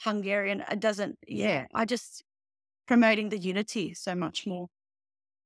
Hungarian. 0.00 0.64
It 0.70 0.80
doesn't, 0.80 1.18
yeah. 1.26 1.66
I 1.74 1.84
just 1.84 2.24
promoting 2.86 3.28
the 3.28 3.38
unity 3.38 3.94
so 3.94 4.14
much 4.14 4.46
more. 4.46 4.68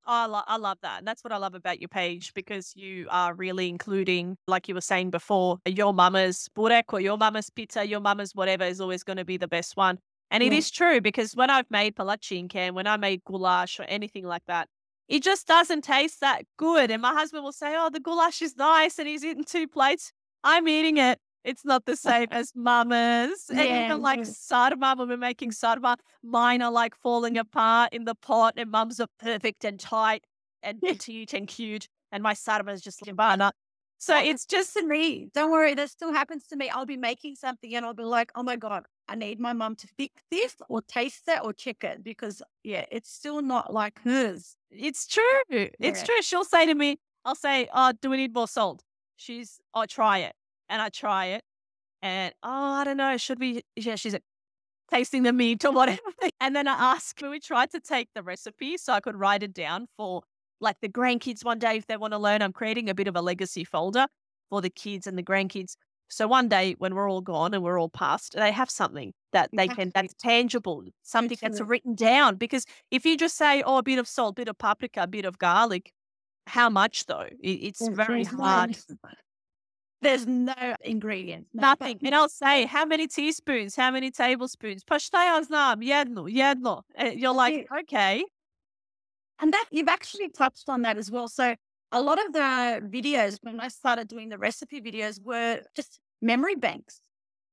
I, 0.05 0.25
lo- 0.25 0.43
I 0.47 0.57
love 0.57 0.79
that. 0.81 0.99
And 0.99 1.07
That's 1.07 1.23
what 1.23 1.31
I 1.31 1.37
love 1.37 1.53
about 1.55 1.79
your 1.79 1.87
page 1.87 2.33
because 2.33 2.73
you 2.75 3.07
are 3.09 3.33
really 3.33 3.69
including, 3.69 4.37
like 4.47 4.67
you 4.67 4.75
were 4.75 4.81
saying 4.81 5.11
before, 5.11 5.59
your 5.65 5.93
mama's 5.93 6.49
burek 6.55 6.91
or 6.93 6.99
your 6.99 7.17
mama's 7.17 7.49
pizza, 7.49 7.87
your 7.87 8.01
mama's 8.01 8.35
whatever 8.35 8.65
is 8.65 8.81
always 8.81 9.03
going 9.03 9.17
to 9.17 9.25
be 9.25 9.37
the 9.37 9.47
best 9.47 9.77
one. 9.77 9.99
And 10.29 10.43
it 10.43 10.51
Yeah. 10.51 10.57
is 10.59 10.71
true 10.71 10.99
because 10.99 11.35
when 11.35 11.49
I've 11.49 11.69
made 11.69 11.95
palachinke 11.95 12.55
and 12.55 12.75
when 12.75 12.87
I 12.87 12.97
made 12.97 13.23
goulash 13.23 13.79
or 13.79 13.83
anything 13.83 14.25
like 14.25 14.43
that, 14.47 14.67
it 15.07 15.21
just 15.23 15.47
doesn't 15.47 15.83
taste 15.83 16.19
that 16.21 16.43
good. 16.57 16.91
And 16.91 17.01
my 17.01 17.13
husband 17.13 17.43
will 17.43 17.51
say, 17.51 17.73
Oh, 17.77 17.89
the 17.89 17.99
goulash 17.99 18.41
is 18.41 18.57
nice. 18.57 18.99
And 18.99 19.07
he's 19.07 19.23
eating 19.23 19.43
two 19.43 19.67
plates. 19.67 20.11
I'm 20.43 20.67
eating 20.67 20.97
it. 20.97 21.19
It's 21.43 21.65
not 21.65 21.85
the 21.85 21.95
same 21.95 22.27
as 22.31 22.51
mama's. 22.55 23.49
And 23.49 23.59
even 23.59 24.01
like 24.01 24.19
yeah. 24.19 24.23
sarma, 24.25 24.95
when 24.97 25.09
we're 25.09 25.17
making 25.17 25.51
sarma, 25.51 25.97
mine 26.23 26.61
are 26.61 26.71
like 26.71 26.95
falling 26.95 27.37
apart 27.37 27.93
in 27.93 28.05
the 28.05 28.15
pot 28.15 28.53
and 28.57 28.71
mum's 28.71 28.99
are 28.99 29.07
perfect 29.19 29.65
and 29.65 29.79
tight 29.79 30.25
and 30.61 30.79
Yeah. 30.81 30.91
petite 30.93 31.33
and 31.33 31.47
cute. 31.47 31.87
And 32.11 32.23
my 32.23 32.33
sarma 32.33 32.71
is 32.71 32.81
just 32.81 33.05
like 33.05 33.15
banana. 33.15 33.53
So 33.97 34.17
it's 34.17 34.45
just 34.45 34.73
to 34.73 34.85
me. 34.85 35.29
Don't 35.33 35.49
worry, 35.49 35.75
that 35.75 35.89
still 35.89 36.11
happens 36.11 36.45
to 36.47 36.57
me. 36.57 36.69
I'll 36.69 36.85
be 36.85 36.97
making 36.97 37.35
something 37.35 37.73
and 37.73 37.85
I'll 37.85 37.93
be 37.93 38.03
like, 38.03 38.31
oh 38.35 38.43
my 38.43 38.57
God, 38.57 38.83
I 39.07 39.15
need 39.15 39.39
my 39.39 39.53
mum 39.53 39.77
to 39.77 39.87
fix 39.87 40.21
this 40.29 40.57
or 40.67 40.81
taste 40.81 41.23
it 41.29 41.39
or 41.41 41.53
check 41.53 41.85
it 41.85 42.03
because, 42.03 42.41
yeah, 42.63 42.83
it's 42.91 43.09
still 43.09 43.41
not 43.41 43.73
like 43.73 44.01
hers. 44.03 44.57
It's 44.69 45.07
true. 45.07 45.23
It's 45.49 46.03
true. 46.03 46.21
She'll 46.21 46.43
say 46.43 46.65
to 46.65 46.75
me, 46.75 46.99
I'll 47.23 47.35
say, 47.35 47.69
Oh, 47.73 47.93
do 48.01 48.09
we 48.09 48.17
need 48.17 48.33
more 48.33 48.47
salt? 48.47 48.83
She's, 49.15 49.61
I'll 49.73 49.87
try 49.87 50.19
it. 50.19 50.33
And 50.69 50.81
I 50.81 50.89
try 50.89 51.27
it. 51.27 51.43
And, 52.01 52.33
oh, 52.43 52.49
I 52.49 52.83
don't 52.83 52.97
know. 52.97 53.15
Should 53.17 53.39
we? 53.39 53.61
Yeah, 53.75 53.95
she's 53.95 54.13
like, 54.13 54.23
tasting 54.91 55.23
the 55.23 55.33
meat 55.33 55.65
or 55.65 55.71
whatever. 55.71 55.99
And 56.41 56.55
then 56.55 56.67
I 56.67 56.73
ask, 56.73 57.19
we 57.21 57.39
tried 57.39 57.71
to 57.71 57.79
take 57.79 58.09
the 58.13 58.21
recipe 58.21 58.75
so 58.77 58.91
I 58.91 58.99
could 58.99 59.15
write 59.15 59.43
it 59.43 59.53
down 59.53 59.87
for 59.95 60.23
like 60.59 60.75
the 60.81 60.89
grandkids 60.89 61.45
one 61.45 61.57
day 61.57 61.77
if 61.77 61.87
they 61.87 61.95
want 61.95 62.11
to 62.13 62.17
learn. 62.17 62.41
I'm 62.41 62.51
creating 62.51 62.89
a 62.89 62.93
bit 62.93 63.07
of 63.07 63.15
a 63.15 63.21
legacy 63.21 63.63
folder 63.63 64.07
for 64.49 64.61
the 64.61 64.69
kids 64.69 65.07
and 65.07 65.17
the 65.17 65.23
grandkids. 65.23 65.75
So 66.09 66.27
one 66.27 66.49
day 66.49 66.75
when 66.77 66.95
we're 66.95 67.09
all 67.09 67.21
gone 67.21 67.53
and 67.53 67.63
we're 67.63 67.79
all 67.79 67.89
past, 67.89 68.33
they 68.35 68.51
have 68.51 68.69
something 68.69 69.13
that 69.31 69.49
they 69.55 69.67
can, 69.69 69.91
that's 69.95 70.13
tangible, 70.15 70.83
something 71.01 71.37
that's 71.41 71.61
written 71.61 71.95
down. 71.95 72.35
Because 72.35 72.65
if 72.91 73.05
you 73.05 73.15
just 73.17 73.37
say, 73.37 73.63
oh, 73.65 73.77
a 73.77 73.83
bit 73.83 73.99
of 73.99 74.07
salt, 74.07 74.33
a 74.33 74.41
bit 74.41 74.47
of 74.49 74.57
paprika, 74.57 75.03
a 75.03 75.07
bit 75.07 75.25
of 75.25 75.39
garlic, 75.39 75.91
how 76.47 76.69
much 76.69 77.05
though? 77.05 77.29
It's 77.41 77.87
very 77.87 78.25
hard. 78.25 78.77
There's 80.03 80.27
no 80.27 80.75
ingredients. 80.81 81.49
no- 81.53 81.61
Nothing. 81.61 81.99
And 82.03 82.13
I'll 82.15 82.29
say, 82.29 82.65
how 82.65 82.85
many 82.85 83.07
teaspoons, 83.07 83.75
how 83.75 83.91
many 83.91 84.11
tablespoons? 84.11 84.83
Poštaja 84.83 85.43
znam, 85.43 85.81
jedno, 85.81 86.27
jedno. 86.27 86.81
You're 87.15 87.33
like, 87.33 87.67
okay. 87.81 88.23
And 89.39 89.53
that 89.53 89.65
you've 89.71 89.89
actually 89.89 90.29
touched 90.29 90.69
on 90.69 90.81
that 90.83 90.97
as 90.97 91.09
well. 91.11 91.27
So 91.27 91.55
a 91.91 92.01
lot 92.01 92.19
of 92.25 92.33
the 92.33 92.81
videos 92.97 93.37
when 93.41 93.59
I 93.59 93.67
started 93.69 94.07
doing 94.07 94.29
the 94.29 94.37
recipe 94.37 94.81
videos 94.81 95.21
were 95.21 95.61
just 95.75 95.99
memory 96.21 96.55
banks, 96.55 97.01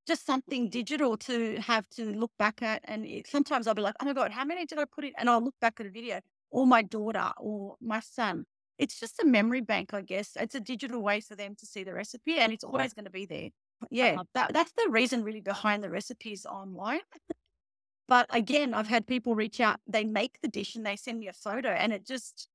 just 0.07 0.25
something 0.25 0.69
digital 0.69 1.17
to 1.17 1.57
have 1.57 1.85
to 1.97 2.05
look 2.05 2.31
back 2.37 2.61
at. 2.61 2.81
And 2.85 3.05
it, 3.05 3.27
sometimes 3.27 3.67
I'll 3.67 3.75
be 3.75 3.81
like, 3.81 3.95
oh 4.01 4.05
my 4.05 4.13
God, 4.13 4.31
how 4.31 4.45
many 4.45 4.65
did 4.65 4.79
I 4.79 4.85
put 4.85 5.03
in? 5.05 5.11
And 5.17 5.29
I'll 5.29 5.43
look 5.43 5.55
back 5.61 5.79
at 5.79 5.85
a 5.85 5.89
video 5.89 6.19
or 6.49 6.65
my 6.67 6.81
daughter 6.81 7.31
or 7.37 7.75
my 7.81 7.99
son. 7.99 8.45
It's 8.81 8.99
just 8.99 9.21
a 9.21 9.25
memory 9.25 9.61
bank, 9.61 9.93
I 9.93 10.01
guess. 10.01 10.35
It's 10.35 10.55
a 10.55 10.59
digital 10.59 11.01
way 11.01 11.21
for 11.21 11.35
them 11.35 11.55
to 11.55 11.65
see 11.65 11.83
the 11.83 11.93
recipe 11.93 12.37
and 12.39 12.51
it's 12.51 12.63
always 12.63 12.93
going 12.93 13.05
to 13.05 13.11
be 13.11 13.25
there. 13.25 13.49
Uh-huh. 13.81 13.87
Yeah, 13.91 14.17
that, 14.33 14.53
that's 14.53 14.73
the 14.73 14.89
reason 14.89 15.23
really 15.23 15.41
behind 15.41 15.83
the 15.83 15.89
recipes 15.89 16.45
online. 16.45 17.01
But 18.07 18.27
again, 18.31 18.73
I've 18.73 18.87
had 18.87 19.07
people 19.07 19.35
reach 19.35 19.59
out, 19.61 19.79
they 19.87 20.03
make 20.03 20.39
the 20.41 20.47
dish 20.47 20.75
and 20.75 20.85
they 20.85 20.95
send 20.95 21.19
me 21.19 21.27
a 21.27 21.33
photo 21.33 21.69
and 21.69 21.93
it 21.93 22.05
just 22.05 22.49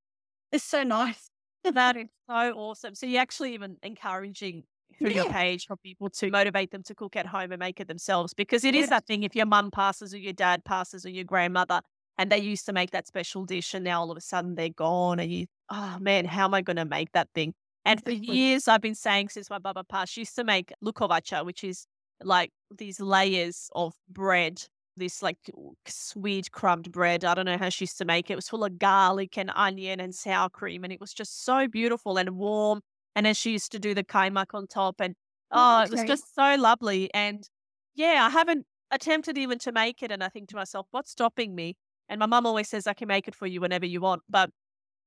is 0.53 0.63
so 0.63 0.83
nice. 0.83 1.31
That 1.65 1.97
is 1.97 2.09
so 2.29 2.53
awesome. 2.53 2.95
So 2.95 3.07
you're 3.07 3.21
actually 3.21 3.55
even 3.55 3.77
encouraging 3.83 4.65
through 4.99 5.11
your 5.11 5.27
page 5.27 5.67
for 5.67 5.77
people 5.77 6.09
to 6.11 6.31
motivate 6.31 6.71
them 6.71 6.83
to 6.85 6.95
cook 6.95 7.17
at 7.17 7.27
home 7.27 7.53
and 7.53 7.59
make 7.59 7.81
it 7.81 7.89
themselves 7.89 8.35
because 8.35 8.65
it 8.65 8.75
is 8.75 8.83
Yes. 8.83 8.91
that 8.91 9.07
thing 9.07 9.25
if 9.25 9.35
your 9.35 9.47
mum 9.47 9.71
passes 9.71 10.15
or 10.15 10.19
your 10.19 10.33
dad 10.33 10.65
passes 10.65 11.05
or 11.05 11.11
your 11.11 11.25
grandmother 11.25 11.81
and 12.19 12.31
they 12.31 12.39
used 12.39 12.67
to 12.67 12.73
make 12.73 12.93
that 12.93 13.07
special 13.07 13.45
dish 13.45 13.75
and 13.75 13.85
now 13.85 14.01
all 14.01 14.11
of 14.11 14.17
a 14.17 14.21
sudden 14.21 14.55
they're 14.55 14.69
gone 14.69 15.19
and 15.19 15.31
you 15.33 15.47
oh 15.71 15.99
man 16.01 16.25
how 16.25 16.45
am 16.45 16.55
i 16.55 16.63
going 16.63 16.77
to 16.77 16.85
make 16.85 17.13
that 17.13 17.29
thing? 17.35 17.55
And 17.85 18.03
for 18.03 18.11
years 18.11 18.67
i've 18.69 18.81
been 18.81 18.95
saying 18.95 19.29
since 19.29 19.49
my 19.49 19.59
baba 19.59 19.85
passed 19.85 20.13
she 20.13 20.23
used 20.23 20.35
to 20.37 20.45
make 20.45 20.73
lukovaca 20.85 21.45
which 21.45 21.63
is 21.63 21.87
like 22.23 22.51
these 22.77 23.01
layers 23.01 23.69
of 23.75 23.95
bread 24.09 24.63
this 24.97 25.23
like 25.23 25.39
sweet 25.87 26.51
crumbed 26.51 26.91
bread 26.91 27.25
i 27.25 27.35
don't 27.35 27.45
know 27.45 27.59
how 27.59 27.69
she 27.69 27.85
used 27.85 27.99
to 27.99 28.05
make 28.05 28.31
it 28.31 28.33
it 28.33 28.37
was 28.37 28.49
full 28.49 28.65
of 28.65 28.79
garlic 28.79 29.37
and 29.37 29.51
onion 29.55 30.01
and 30.01 30.15
sour 30.15 30.49
cream 30.49 30.85
and 30.85 30.93
it 30.93 31.01
was 31.01 31.13
just 31.13 31.45
so 31.45 31.69
beautiful 31.69 32.17
and 32.17 32.31
warm 32.31 32.81
and 33.15 33.27
then 33.27 33.35
she 33.35 33.53
used 33.53 33.73
to 33.73 33.79
do 33.79 33.95
the 33.95 34.05
kaimak 34.05 34.55
on 34.55 34.67
top 34.67 35.01
and 35.01 35.15
oh, 35.53 35.81
oh 35.81 35.83
it 35.85 35.91
was 35.91 36.05
just 36.05 36.35
so 36.35 36.57
lovely 36.57 37.13
and 37.15 37.49
yeah 37.95 38.27
i 38.27 38.31
haven't 38.31 38.65
attempted 38.91 39.37
even 39.37 39.59
to 39.59 39.71
make 39.73 40.03
it 40.03 40.11
and 40.11 40.25
i 40.25 40.29
think 40.29 40.49
to 40.49 40.57
myself 40.57 40.87
what's 40.93 41.11
stopping 41.11 41.55
me? 41.55 41.77
And 42.09 42.21
my 42.21 42.27
mum 42.27 42.47
always 42.47 42.69
says 42.69 42.87
i 42.87 42.95
can 42.95 43.09
make 43.09 43.29
it 43.29 43.35
for 43.35 43.47
you 43.47 43.61
whenever 43.61 43.85
you 43.85 44.01
want 44.01 44.23
but 44.29 44.51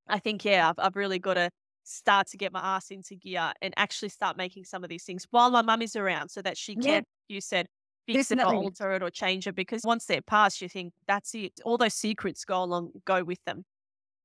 i 0.10 0.20
think 0.20 0.43
yeah 0.45 0.70
i've, 0.70 0.80
I've 0.80 0.95
really 0.95 1.20
got 1.20 1.36
to 1.36 1.49
start 1.84 2.28
to 2.28 2.38
get 2.38 2.51
my 2.51 2.60
ass 2.60 2.91
into 2.91 3.16
gear 3.16 3.51
and 3.62 3.74
actually 3.78 4.10
start 4.10 4.38
making 4.38 4.66
some 4.66 4.84
of 4.84 4.89
these 4.89 5.03
things 5.03 5.26
while 5.32 5.49
my 5.49 5.62
mum 5.62 5.82
is 5.82 5.95
around 5.95 6.30
so 6.30 6.41
that 6.41 6.57
she 6.57 6.76
Yeah. 6.80 6.95
can 6.95 7.03
you 7.30 7.41
said 7.41 7.68
fix 8.05 8.32
it 8.32 8.39
or 8.39 8.53
alter 8.53 8.91
it 8.93 9.01
or 9.03 9.10
change 9.10 9.47
it 9.47 9.55
because 9.55 9.82
once 9.84 10.05
they're 10.05 10.22
past 10.22 10.62
you 10.62 10.70
think 10.70 10.93
that's 11.07 11.34
it 11.34 11.53
all 11.64 11.78
those 11.78 11.93
secrets 11.93 12.45
go 12.45 12.64
along 12.64 12.91
go 13.05 13.24
with 13.24 13.43
them 13.45 13.66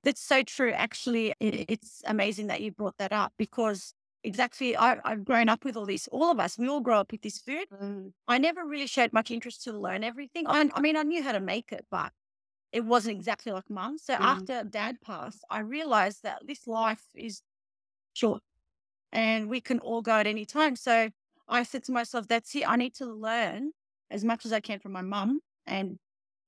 That's 0.05 0.21
so 0.21 0.43
true. 0.43 0.71
Actually, 0.73 1.35
it, 1.41 1.65
it's 1.69 2.03
amazing 2.07 2.49
that 2.49 2.61
you 2.61 2.73
brought 2.73 2.99
that 2.99 3.13
up 3.13 3.33
because 3.39 3.95
exactly, 4.23 4.77
I, 4.77 4.99
I've 5.05 5.25
grown 5.25 5.49
up 5.49 5.65
with 5.65 5.77
all 5.77 5.87
this. 5.87 6.09
All 6.09 6.31
of 6.31 6.39
us, 6.39 6.59
we 6.59 6.69
all 6.69 6.83
grow 6.83 7.01
up 7.01 7.11
with 7.13 7.23
this 7.23 7.39
food. 7.39 7.67
Mm. 7.73 8.13
I 8.29 8.37
never 8.39 8.65
really 8.67 8.87
showed 8.87 9.13
much 9.15 9.31
interest 9.31 9.65
to 9.65 9.73
learn 9.73 10.05
everything. 10.05 10.47
I, 10.47 10.69
I 10.75 10.81
mean, 10.81 10.97
I 10.97 11.05
knew 11.05 11.23
how 11.23 11.33
to 11.33 11.41
make 11.41 11.73
it, 11.73 11.87
but 11.91 12.13
it 12.75 12.85
wasn't 12.85 13.17
exactly 13.17 13.53
like 13.53 13.71
mum. 13.71 13.99
So 13.99 14.15
Mm. 14.15 14.21
after 14.21 14.65
dad 14.65 15.01
passed, 15.01 15.45
I 15.49 15.61
realized 15.61 16.25
that 16.25 16.47
this 16.47 16.67
life 16.67 17.07
is 17.15 17.41
short 18.15 18.43
and 19.13 19.49
we 19.49 19.61
can 19.61 19.79
all 19.81 20.03
go 20.03 20.13
at 20.13 20.27
any 20.27 20.45
time. 20.45 20.77
So 20.77 21.11
I 21.49 21.63
said 21.63 21.85
to 21.85 21.93
myself, 21.93 22.27
that's 22.29 22.55
it. 22.57 22.69
I 22.69 22.77
need 22.77 22.95
to 22.97 23.07
learn 23.07 23.73
as 24.11 24.25
much 24.25 24.45
as 24.45 24.53
I 24.53 24.61
can 24.61 24.81
from 24.81 24.93
my 24.93 25.03
mum. 25.03 25.41
And 25.67 25.99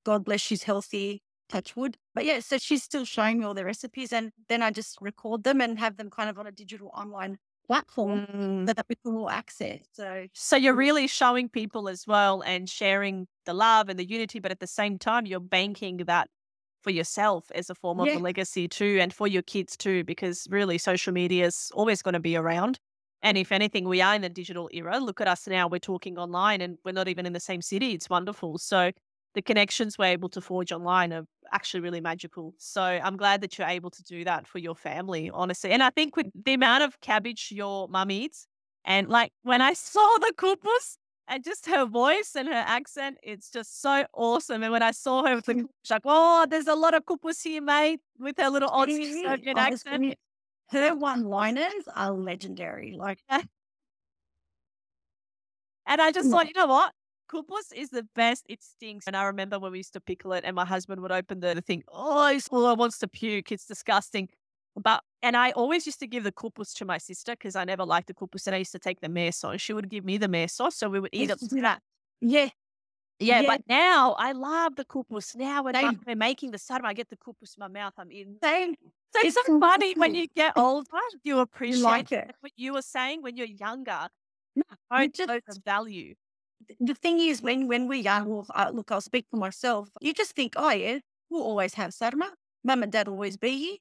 God 0.04 0.24
bless, 0.24 0.40
she's 0.40 0.64
healthy, 0.64 1.22
touch 1.48 1.76
wood. 1.76 1.96
But 2.14 2.24
yeah, 2.24 2.40
so 2.40 2.58
she's 2.58 2.82
still 2.82 3.04
showing 3.04 3.38
me 3.38 3.44
all 3.46 3.54
the 3.54 3.64
recipes. 3.64 4.12
And 4.12 4.32
then 4.48 4.62
I 4.62 4.70
just 4.72 4.98
record 5.00 5.44
them 5.44 5.60
and 5.60 5.78
have 5.78 5.96
them 5.96 6.10
kind 6.10 6.28
of 6.30 6.38
on 6.38 6.46
a 6.48 6.52
digital 6.52 6.90
online 6.94 7.38
platform 7.66 8.26
Mm. 8.34 8.66
that, 8.66 8.76
that 8.76 8.88
people 8.88 9.12
will 9.12 9.30
access. 9.30 9.88
So 9.92 10.26
So 10.34 10.56
you're 10.56 10.74
really 10.74 11.06
showing 11.06 11.48
people 11.48 11.88
as 11.88 12.06
well 12.06 12.42
and 12.42 12.68
sharing 12.68 13.26
the 13.46 13.54
love 13.54 13.88
and 13.88 13.98
the 13.98 14.06
unity, 14.06 14.38
but 14.38 14.50
at 14.50 14.60
the 14.60 14.66
same 14.66 14.98
time, 14.98 15.26
you're 15.26 15.40
banking 15.40 15.98
that 15.98 16.28
for 16.82 16.90
yourself 16.90 17.50
as 17.54 17.70
a 17.70 17.74
form 17.74 18.00
of 18.00 18.08
Yeah. 18.08 18.14
a 18.14 18.18
legacy 18.18 18.68
too, 18.68 18.98
and 19.00 19.12
for 19.12 19.26
your 19.26 19.42
kids 19.42 19.76
too, 19.76 20.04
because 20.04 20.46
really 20.50 20.78
social 20.78 21.12
media 21.12 21.46
is 21.46 21.70
always 21.74 22.02
going 22.02 22.12
to 22.14 22.20
be 22.20 22.36
around. 22.36 22.78
And 23.22 23.38
if 23.38 23.50
anything, 23.50 23.88
we 23.88 24.02
are 24.02 24.14
in 24.14 24.24
a 24.24 24.28
digital 24.28 24.68
era. 24.72 24.98
Look 25.00 25.20
at 25.20 25.26
us 25.26 25.46
now, 25.48 25.68
we're 25.68 25.78
talking 25.80 26.18
online 26.18 26.60
and 26.60 26.78
we're 26.84 26.92
not 26.92 27.08
even 27.08 27.26
in 27.26 27.32
the 27.32 27.40
same 27.40 27.62
city. 27.62 27.92
It's 27.94 28.10
wonderful. 28.10 28.58
So 28.58 28.92
the 29.36 29.42
connections 29.42 29.98
we're 29.98 30.06
able 30.06 30.30
to 30.30 30.40
forge 30.40 30.72
online 30.72 31.12
are 31.12 31.24
actually 31.52 31.80
really 31.80 32.00
magical. 32.00 32.54
So 32.56 32.82
I'm 32.82 33.18
glad 33.18 33.42
that 33.42 33.58
you're 33.58 33.68
able 33.68 33.90
to 33.90 34.02
do 34.02 34.24
that 34.24 34.46
for 34.46 34.58
your 34.58 34.74
family, 34.74 35.30
honestly. 35.32 35.72
And 35.72 35.82
I 35.82 35.90
think 35.90 36.16
with 36.16 36.28
the 36.34 36.54
amount 36.54 36.84
of 36.84 36.98
cabbage 37.02 37.50
your 37.52 37.86
mum 37.86 38.10
eats, 38.10 38.46
and 38.86 39.08
like 39.08 39.32
when 39.42 39.60
I 39.60 39.72
saw 39.74 40.16
the 40.20 40.32
kupus 40.38 40.96
and 41.28 41.44
just 41.44 41.66
her 41.66 41.84
voice 41.84 42.32
and 42.34 42.48
her 42.48 42.64
accent, 42.66 43.18
it's 43.22 43.50
just 43.50 43.82
so 43.82 44.06
awesome. 44.14 44.62
And 44.62 44.72
when 44.72 44.82
I 44.82 44.92
saw 44.92 45.26
her 45.26 45.36
with 45.36 45.44
the 45.44 45.54
kupus, 45.54 45.90
like, 45.90 46.02
oh, 46.06 46.46
there's 46.48 46.66
a 46.66 46.74
lot 46.74 46.94
of 46.94 47.04
kupus 47.04 47.42
here, 47.42 47.60
mate, 47.60 48.00
with 48.18 48.38
her 48.38 48.48
little 48.48 48.70
Aussie 48.70 48.86
Really? 48.86 49.22
Serbian 49.22 49.58
Honestly, 49.58 49.92
accent. 49.92 50.14
Her 50.70 50.94
one 50.96 51.24
liners 51.24 51.86
are 51.94 52.10
legendary. 52.10 52.96
Like, 52.98 53.18
And 55.88 56.00
I 56.00 56.10
just 56.10 56.30
thought, 56.30 56.48
you 56.48 56.54
know 56.54 56.66
what? 56.66 56.92
Kupus 57.30 57.72
is 57.74 57.90
the 57.90 58.06
best. 58.14 58.44
It 58.48 58.62
stinks. 58.62 59.06
And 59.06 59.16
I 59.16 59.24
remember 59.24 59.58
when 59.58 59.72
we 59.72 59.78
used 59.78 59.92
to 59.94 60.00
pickle 60.00 60.32
it 60.32 60.44
and 60.44 60.54
my 60.54 60.64
husband 60.64 61.00
would 61.02 61.12
open 61.12 61.40
the, 61.40 61.54
the 61.54 61.60
thing. 61.60 61.82
Oh, 61.92 62.28
he's, 62.30 62.48
oh, 62.50 62.74
wants 62.74 62.98
to 62.98 63.08
puke. 63.08 63.52
It's 63.52 63.66
disgusting. 63.66 64.28
But 64.76 65.02
and 65.22 65.36
I 65.36 65.52
always 65.52 65.86
used 65.86 66.00
to 66.00 66.06
give 66.06 66.24
the 66.24 66.32
kupus 66.32 66.74
to 66.74 66.84
my 66.84 66.98
sister 66.98 67.32
because 67.32 67.56
I 67.56 67.64
never 67.64 67.84
liked 67.84 68.08
the 68.08 68.14
kupus 68.14 68.46
and 68.46 68.54
I 68.54 68.58
used 68.58 68.72
to 68.72 68.78
take 68.78 69.00
the 69.00 69.08
mare 69.08 69.32
sauce. 69.32 69.60
She 69.60 69.72
would 69.72 69.88
give 69.88 70.04
me 70.04 70.18
the 70.18 70.28
mare 70.28 70.48
sauce, 70.48 70.76
so 70.76 70.90
we 70.90 71.00
would 71.00 71.10
eat 71.12 71.30
it. 71.30 71.38
that. 71.62 71.80
Yeah. 72.20 72.50
Yeah, 73.18 73.40
yeah, 73.40 73.46
but 73.46 73.62
now 73.66 74.14
I 74.18 74.32
love 74.32 74.76
the 74.76 74.84
kupus. 74.84 75.34
Now 75.34 75.62
when 75.62 75.74
I'm 75.74 75.98
making 76.18 76.50
the 76.50 76.58
sarma, 76.58 76.88
I 76.88 76.92
get 76.92 77.08
the 77.08 77.16
kupus 77.16 77.56
in 77.56 77.60
my 77.60 77.68
mouth. 77.68 77.94
I'm 77.96 78.12
eating. 78.12 78.36
Same. 78.42 78.74
So 79.14 79.20
it's, 79.26 79.38
so 79.46 79.58
funny 79.58 79.94
when 79.94 80.14
you 80.14 80.26
get 80.36 80.52
older, 80.54 80.90
you 81.24 81.38
appreciate 81.38 81.78
you 81.78 81.82
like 81.82 82.12
it. 82.12 82.30
what 82.40 82.52
you 82.56 82.74
were 82.74 82.82
saying 82.82 83.22
when 83.22 83.38
you're 83.38 83.46
younger. 83.46 84.08
No, 84.54 84.62
don't 84.90 85.14
just 85.46 85.64
value. 85.64 86.14
The 86.80 86.94
thing 86.94 87.20
is, 87.20 87.42
when 87.42 87.68
when 87.68 87.88
we're 87.88 88.02
young, 88.02 88.28
well, 88.28 88.46
uh, 88.54 88.70
look, 88.72 88.90
I'll 88.90 89.00
speak 89.00 89.26
for 89.30 89.36
myself. 89.36 89.88
You 90.00 90.12
just 90.12 90.32
think, 90.34 90.54
oh 90.56 90.70
yeah, 90.70 90.98
we'll 91.30 91.42
always 91.42 91.74
have 91.74 91.94
sarma. 91.94 92.32
Mum 92.64 92.82
and 92.82 92.92
dad 92.92 93.08
will 93.08 93.14
always 93.14 93.36
be 93.36 93.58
here. 93.58 93.76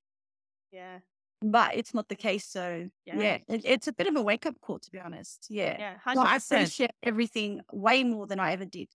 Yeah 0.72 1.00
but 1.42 1.76
it's 1.76 1.94
not 1.94 2.08
the 2.08 2.16
case. 2.16 2.46
So 2.46 2.90
yeah, 3.06 3.20
yeah 3.20 3.38
it, 3.48 3.62
it's 3.64 3.88
a 3.88 3.94
bit 3.94 4.08
of 4.08 4.16
a 4.16 4.22
wake 4.22 4.46
up 4.46 4.60
call, 4.62 4.80
to 4.80 4.92
be 4.92 5.00
honest. 5.00 5.48
Yeah, 5.50 5.78
yeah, 5.80 5.96
100%. 6.06 6.14
So 6.16 6.22
I 6.22 6.36
appreciate 6.36 6.92
everything 7.04 7.62
way 7.72 8.04
more 8.04 8.28
than 8.28 8.40
I 8.40 8.52
ever 8.52 8.66
did. 8.66 8.88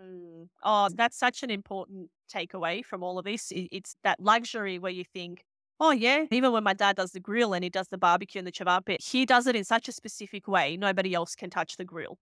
Mm. 0.00 0.48
Oh, 0.62 0.88
that's 0.94 1.18
such 1.18 1.42
an 1.42 1.50
important 1.50 2.10
takeaway 2.32 2.84
from 2.84 3.02
all 3.02 3.18
of 3.18 3.24
this. 3.24 3.50
It's 3.50 3.96
that 4.04 4.20
luxury 4.20 4.78
where 4.78 4.92
you 4.92 5.04
think, 5.04 5.44
oh, 5.80 5.90
yeah, 5.90 6.26
even 6.30 6.52
when 6.52 6.64
my 6.64 6.74
dad 6.74 6.96
does 6.96 7.12
the 7.12 7.20
grill 7.20 7.54
and 7.54 7.64
he 7.64 7.70
does 7.70 7.88
the 7.88 7.98
barbecue 7.98 8.38
and 8.38 8.46
the 8.46 8.52
cevapi, 8.52 9.02
he 9.02 9.24
does 9.24 9.46
it 9.46 9.56
in 9.56 9.64
such 9.64 9.88
a 9.88 9.92
specific 9.92 10.46
way. 10.46 10.76
Nobody 10.76 11.14
else 11.14 11.34
can 11.34 11.50
touch 11.50 11.76
the 11.76 11.84
grill. 11.84 12.18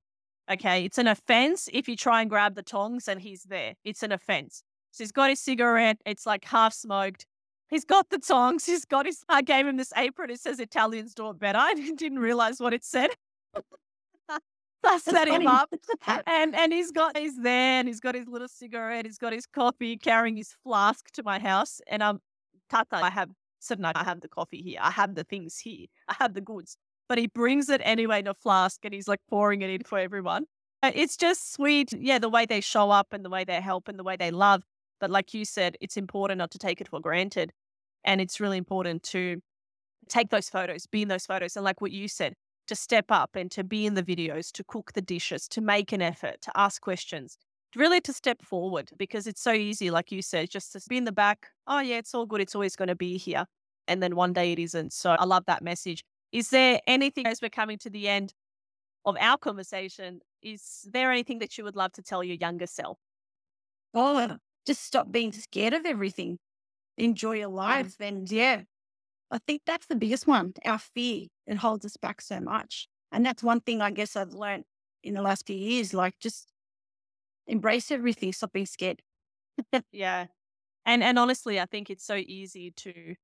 Okay. 0.50 0.84
It's 0.84 0.98
an 0.98 1.08
offense 1.08 1.68
if 1.72 1.88
you 1.88 1.96
try 1.96 2.20
and 2.20 2.30
grab 2.30 2.54
the 2.54 2.62
tongs 2.62 3.08
and 3.08 3.20
he's 3.20 3.42
there. 3.44 3.74
It's 3.84 4.02
an 4.02 4.12
offense. 4.12 4.62
So 4.92 5.04
he's 5.04 5.12
got 5.12 5.30
his 5.30 5.40
cigarette. 5.40 6.00
It's 6.06 6.26
like 6.26 6.44
half 6.44 6.72
smoked. 6.72 7.26
He's 7.68 7.84
got 7.84 8.08
the 8.10 8.18
tongs. 8.18 8.64
He's 8.66 8.84
got 8.84 9.06
his. 9.06 9.22
I 9.28 9.42
gave 9.42 9.66
him 9.66 9.76
this 9.76 9.92
apron. 9.96 10.30
It 10.30 10.40
says 10.40 10.60
Italians 10.60 11.14
do 11.14 11.30
it 11.30 11.38
better. 11.38 11.58
I 11.60 11.74
didn't 11.74 12.18
realize 12.18 12.60
what 12.60 12.72
it 12.72 12.84
said. 12.84 13.10
I 14.84 14.98
set 14.98 15.26
him 15.26 15.48
up, 15.48 15.72
and 16.26 16.54
and 16.54 16.72
he's 16.72 16.92
got 16.92 17.16
he's 17.16 17.36
there, 17.36 17.80
and 17.80 17.88
he's 17.88 17.98
got 17.98 18.14
his 18.14 18.28
little 18.28 18.46
cigarette. 18.46 19.04
He's 19.04 19.18
got 19.18 19.32
his 19.32 19.44
coffee, 19.44 19.96
carrying 19.96 20.36
his 20.36 20.54
flask 20.62 21.10
to 21.12 21.24
my 21.24 21.40
house, 21.40 21.80
and 21.88 22.04
I'm 22.04 22.16
um, 22.16 22.20
Tata. 22.70 23.04
I 23.04 23.10
have 23.10 23.30
said 23.58 23.80
no. 23.80 23.90
I 23.96 24.04
have 24.04 24.20
the 24.20 24.28
coffee 24.28 24.62
here. 24.62 24.78
I 24.80 24.92
have 24.92 25.16
the 25.16 25.24
things 25.24 25.58
here. 25.58 25.86
I 26.08 26.14
have 26.20 26.34
the 26.34 26.40
goods. 26.40 26.76
But 27.08 27.18
he 27.18 27.28
brings 27.28 27.68
it 27.68 27.80
anyway 27.84 28.20
in 28.20 28.26
a 28.26 28.34
flask, 28.34 28.84
and 28.84 28.92
he's 28.92 29.08
like 29.08 29.20
pouring 29.28 29.62
it 29.62 29.70
in 29.70 29.84
for 29.84 29.98
everyone. 29.98 30.44
Uh, 30.82 30.92
it's 30.94 31.16
just 31.16 31.52
sweet, 31.52 31.92
yeah. 31.92 32.18
The 32.18 32.28
way 32.28 32.46
they 32.46 32.60
show 32.60 32.90
up, 32.90 33.12
and 33.12 33.24
the 33.24 33.30
way 33.30 33.44
they 33.44 33.60
help, 33.60 33.88
and 33.88 33.98
the 33.98 34.04
way 34.04 34.16
they 34.16 34.30
love. 34.30 34.62
But 35.00 35.10
like 35.10 35.34
you 35.34 35.44
said, 35.44 35.76
it's 35.80 35.96
important 35.96 36.38
not 36.38 36.50
to 36.52 36.58
take 36.58 36.80
it 36.80 36.88
for 36.88 37.00
granted. 37.00 37.52
And 38.04 38.20
it's 38.20 38.40
really 38.40 38.56
important 38.58 39.02
to 39.04 39.40
take 40.08 40.30
those 40.30 40.48
photos, 40.48 40.86
be 40.86 41.02
in 41.02 41.08
those 41.08 41.26
photos. 41.26 41.56
And 41.56 41.64
like 41.64 41.80
what 41.80 41.92
you 41.92 42.08
said, 42.08 42.34
to 42.68 42.74
step 42.74 43.06
up 43.10 43.36
and 43.36 43.50
to 43.52 43.64
be 43.64 43.86
in 43.86 43.94
the 43.94 44.02
videos, 44.02 44.50
to 44.52 44.64
cook 44.64 44.92
the 44.92 45.02
dishes, 45.02 45.48
to 45.48 45.60
make 45.60 45.92
an 45.92 46.02
effort, 46.02 46.40
to 46.42 46.52
ask 46.56 46.80
questions, 46.80 47.36
really 47.74 48.00
to 48.00 48.12
step 48.12 48.42
forward 48.42 48.90
because 48.96 49.26
it's 49.26 49.40
so 49.40 49.52
easy, 49.52 49.90
like 49.90 50.10
you 50.10 50.22
said, 50.22 50.50
just 50.50 50.72
to 50.72 50.80
be 50.88 50.96
in 50.96 51.04
the 51.04 51.12
back. 51.12 51.48
Oh, 51.66 51.80
yeah, 51.80 51.98
it's 51.98 52.14
all 52.14 52.26
good. 52.26 52.40
It's 52.40 52.54
always 52.54 52.76
going 52.76 52.88
to 52.88 52.96
be 52.96 53.18
here. 53.18 53.46
And 53.88 54.02
then 54.02 54.16
one 54.16 54.32
day 54.32 54.52
it 54.52 54.58
isn't. 54.58 54.92
So 54.92 55.10
I 55.10 55.24
love 55.24 55.44
that 55.46 55.62
message. 55.62 56.02
Is 56.36 56.50
there 56.50 56.82
anything 56.86 57.26
as 57.26 57.40
we're 57.40 57.48
coming 57.48 57.78
to 57.78 57.88
the 57.88 58.08
end 58.08 58.34
of 59.06 59.16
our 59.18 59.38
conversation? 59.38 60.20
Is 60.42 60.86
there 60.92 61.10
anything 61.10 61.38
that 61.38 61.56
you 61.56 61.64
would 61.64 61.76
love 61.76 61.92
to 61.92 62.02
tell 62.02 62.22
your 62.22 62.36
younger 62.36 62.66
self? 62.66 62.98
Oh, 63.94 64.36
just 64.66 64.82
stop 64.82 65.10
being 65.10 65.32
scared 65.32 65.72
of 65.72 65.86
everything. 65.86 66.38
Enjoy 66.98 67.36
your 67.36 67.48
life. 67.48 67.96
Mm. 67.96 68.08
And 68.08 68.30
yeah, 68.30 68.64
I 69.30 69.38
think 69.46 69.62
that's 69.64 69.86
the 69.86 69.96
biggest 69.96 70.26
one. 70.26 70.52
Our 70.66 70.78
fear, 70.78 71.28
it 71.46 71.56
holds 71.56 71.86
us 71.86 71.96
back 71.96 72.20
so 72.20 72.38
much. 72.38 72.86
And 73.10 73.24
that's 73.24 73.42
one 73.42 73.60
thing 73.60 73.80
I 73.80 73.90
guess 73.90 74.14
I've 74.14 74.34
learned 74.34 74.64
in 75.02 75.14
the 75.14 75.22
last 75.22 75.46
few 75.46 75.56
years, 75.56 75.94
like 75.94 76.18
just 76.18 76.52
embrace 77.46 77.90
everything, 77.90 78.34
stop 78.34 78.52
being 78.52 78.66
scared. 78.66 79.00
yeah. 79.90 80.26
And 80.84 81.02
and 81.02 81.18
honestly, 81.18 81.58
I 81.58 81.64
think 81.64 81.88
it's 81.88 82.04
so 82.04 82.16
easy 82.16 82.72
to 82.72 83.14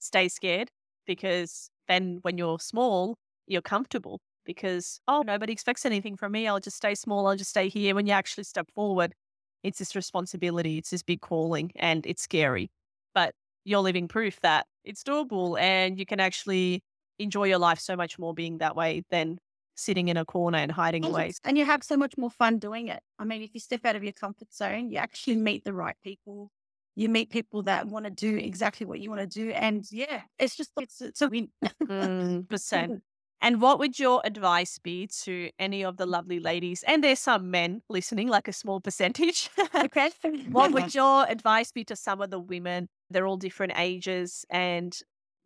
stay 0.00 0.28
scared 0.28 0.72
because 1.06 1.70
then 1.88 2.18
when 2.22 2.38
you're 2.38 2.58
small, 2.58 3.16
you're 3.46 3.62
comfortable 3.62 4.20
because 4.44 5.00
oh 5.08 5.22
nobody 5.22 5.52
expects 5.52 5.84
anything 5.84 6.16
from 6.16 6.32
me. 6.32 6.46
I'll 6.46 6.60
just 6.60 6.76
stay 6.76 6.94
small, 6.94 7.26
I'll 7.26 7.36
just 7.36 7.50
stay 7.50 7.68
here. 7.68 7.94
When 7.94 8.06
you 8.06 8.12
actually 8.12 8.44
step 8.44 8.68
forward, 8.74 9.14
it's 9.62 9.78
this 9.78 9.96
responsibility, 9.96 10.78
it's 10.78 10.90
this 10.90 11.02
big 11.02 11.20
calling, 11.20 11.72
and 11.76 12.06
it's 12.06 12.22
scary. 12.22 12.70
But 13.14 13.34
you're 13.64 13.80
living 13.80 14.08
proof 14.08 14.40
that 14.40 14.66
it's 14.84 15.02
doable 15.02 15.60
and 15.60 15.98
you 15.98 16.06
can 16.06 16.20
actually 16.20 16.82
enjoy 17.18 17.44
your 17.44 17.58
life 17.58 17.78
so 17.78 17.96
much 17.96 18.18
more 18.18 18.32
being 18.32 18.58
that 18.58 18.76
way 18.76 19.02
than 19.10 19.38
sitting 19.76 20.08
in 20.08 20.16
a 20.16 20.24
corner 20.24 20.58
and 20.58 20.72
hiding 20.72 21.04
and 21.04 21.12
away. 21.12 21.32
And 21.44 21.58
you 21.58 21.64
have 21.64 21.84
so 21.84 21.96
much 21.96 22.14
more 22.16 22.30
fun 22.30 22.58
doing 22.58 22.88
it. 22.88 23.00
I 23.18 23.24
mean, 23.24 23.42
if 23.42 23.50
you 23.54 23.60
step 23.60 23.84
out 23.84 23.96
of 23.96 24.02
your 24.02 24.12
comfort 24.12 24.52
zone, 24.52 24.90
you 24.90 24.98
actually 24.98 25.36
meet 25.36 25.64
the 25.64 25.72
right 25.72 25.96
people. 26.02 26.50
You 26.98 27.08
meet 27.08 27.30
people 27.30 27.62
that 27.62 27.86
want 27.86 28.06
to 28.06 28.10
do 28.10 28.36
exactly 28.36 28.84
what 28.84 28.98
you 28.98 29.08
want 29.08 29.20
to 29.20 29.26
do. 29.28 29.50
And 29.52 29.84
yeah, 29.92 30.22
it's 30.36 30.56
just, 30.56 30.72
it's, 30.80 31.00
it's 31.00 31.22
a 31.22 31.28
win. 31.28 31.48
mm, 31.80 32.48
percent. 32.50 33.04
And 33.40 33.62
what 33.62 33.78
would 33.78 34.00
your 34.00 34.20
advice 34.24 34.80
be 34.80 35.06
to 35.22 35.50
any 35.60 35.84
of 35.84 35.96
the 35.96 36.06
lovely 36.06 36.40
ladies? 36.40 36.82
And 36.88 37.04
there's 37.04 37.20
some 37.20 37.52
men 37.52 37.82
listening, 37.88 38.26
like 38.26 38.48
a 38.48 38.52
small 38.52 38.80
percentage. 38.80 39.48
okay. 39.76 40.10
what 40.50 40.72
would 40.72 40.92
your 40.92 41.24
advice 41.28 41.70
be 41.70 41.84
to 41.84 41.94
some 41.94 42.20
of 42.20 42.30
the 42.30 42.40
women? 42.40 42.88
They're 43.10 43.28
all 43.28 43.36
different 43.36 43.74
ages 43.76 44.44
and 44.50 44.98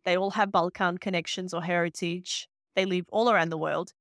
they 0.05 0.17
all 0.17 0.31
have 0.31 0.51
Balkan 0.51 0.97
connections 0.97 1.53
or 1.53 1.61
heritage. 1.61 2.47
They 2.75 2.85
live 2.85 3.05
all 3.09 3.29
around 3.29 3.49
the 3.49 3.59
world. 3.59 3.93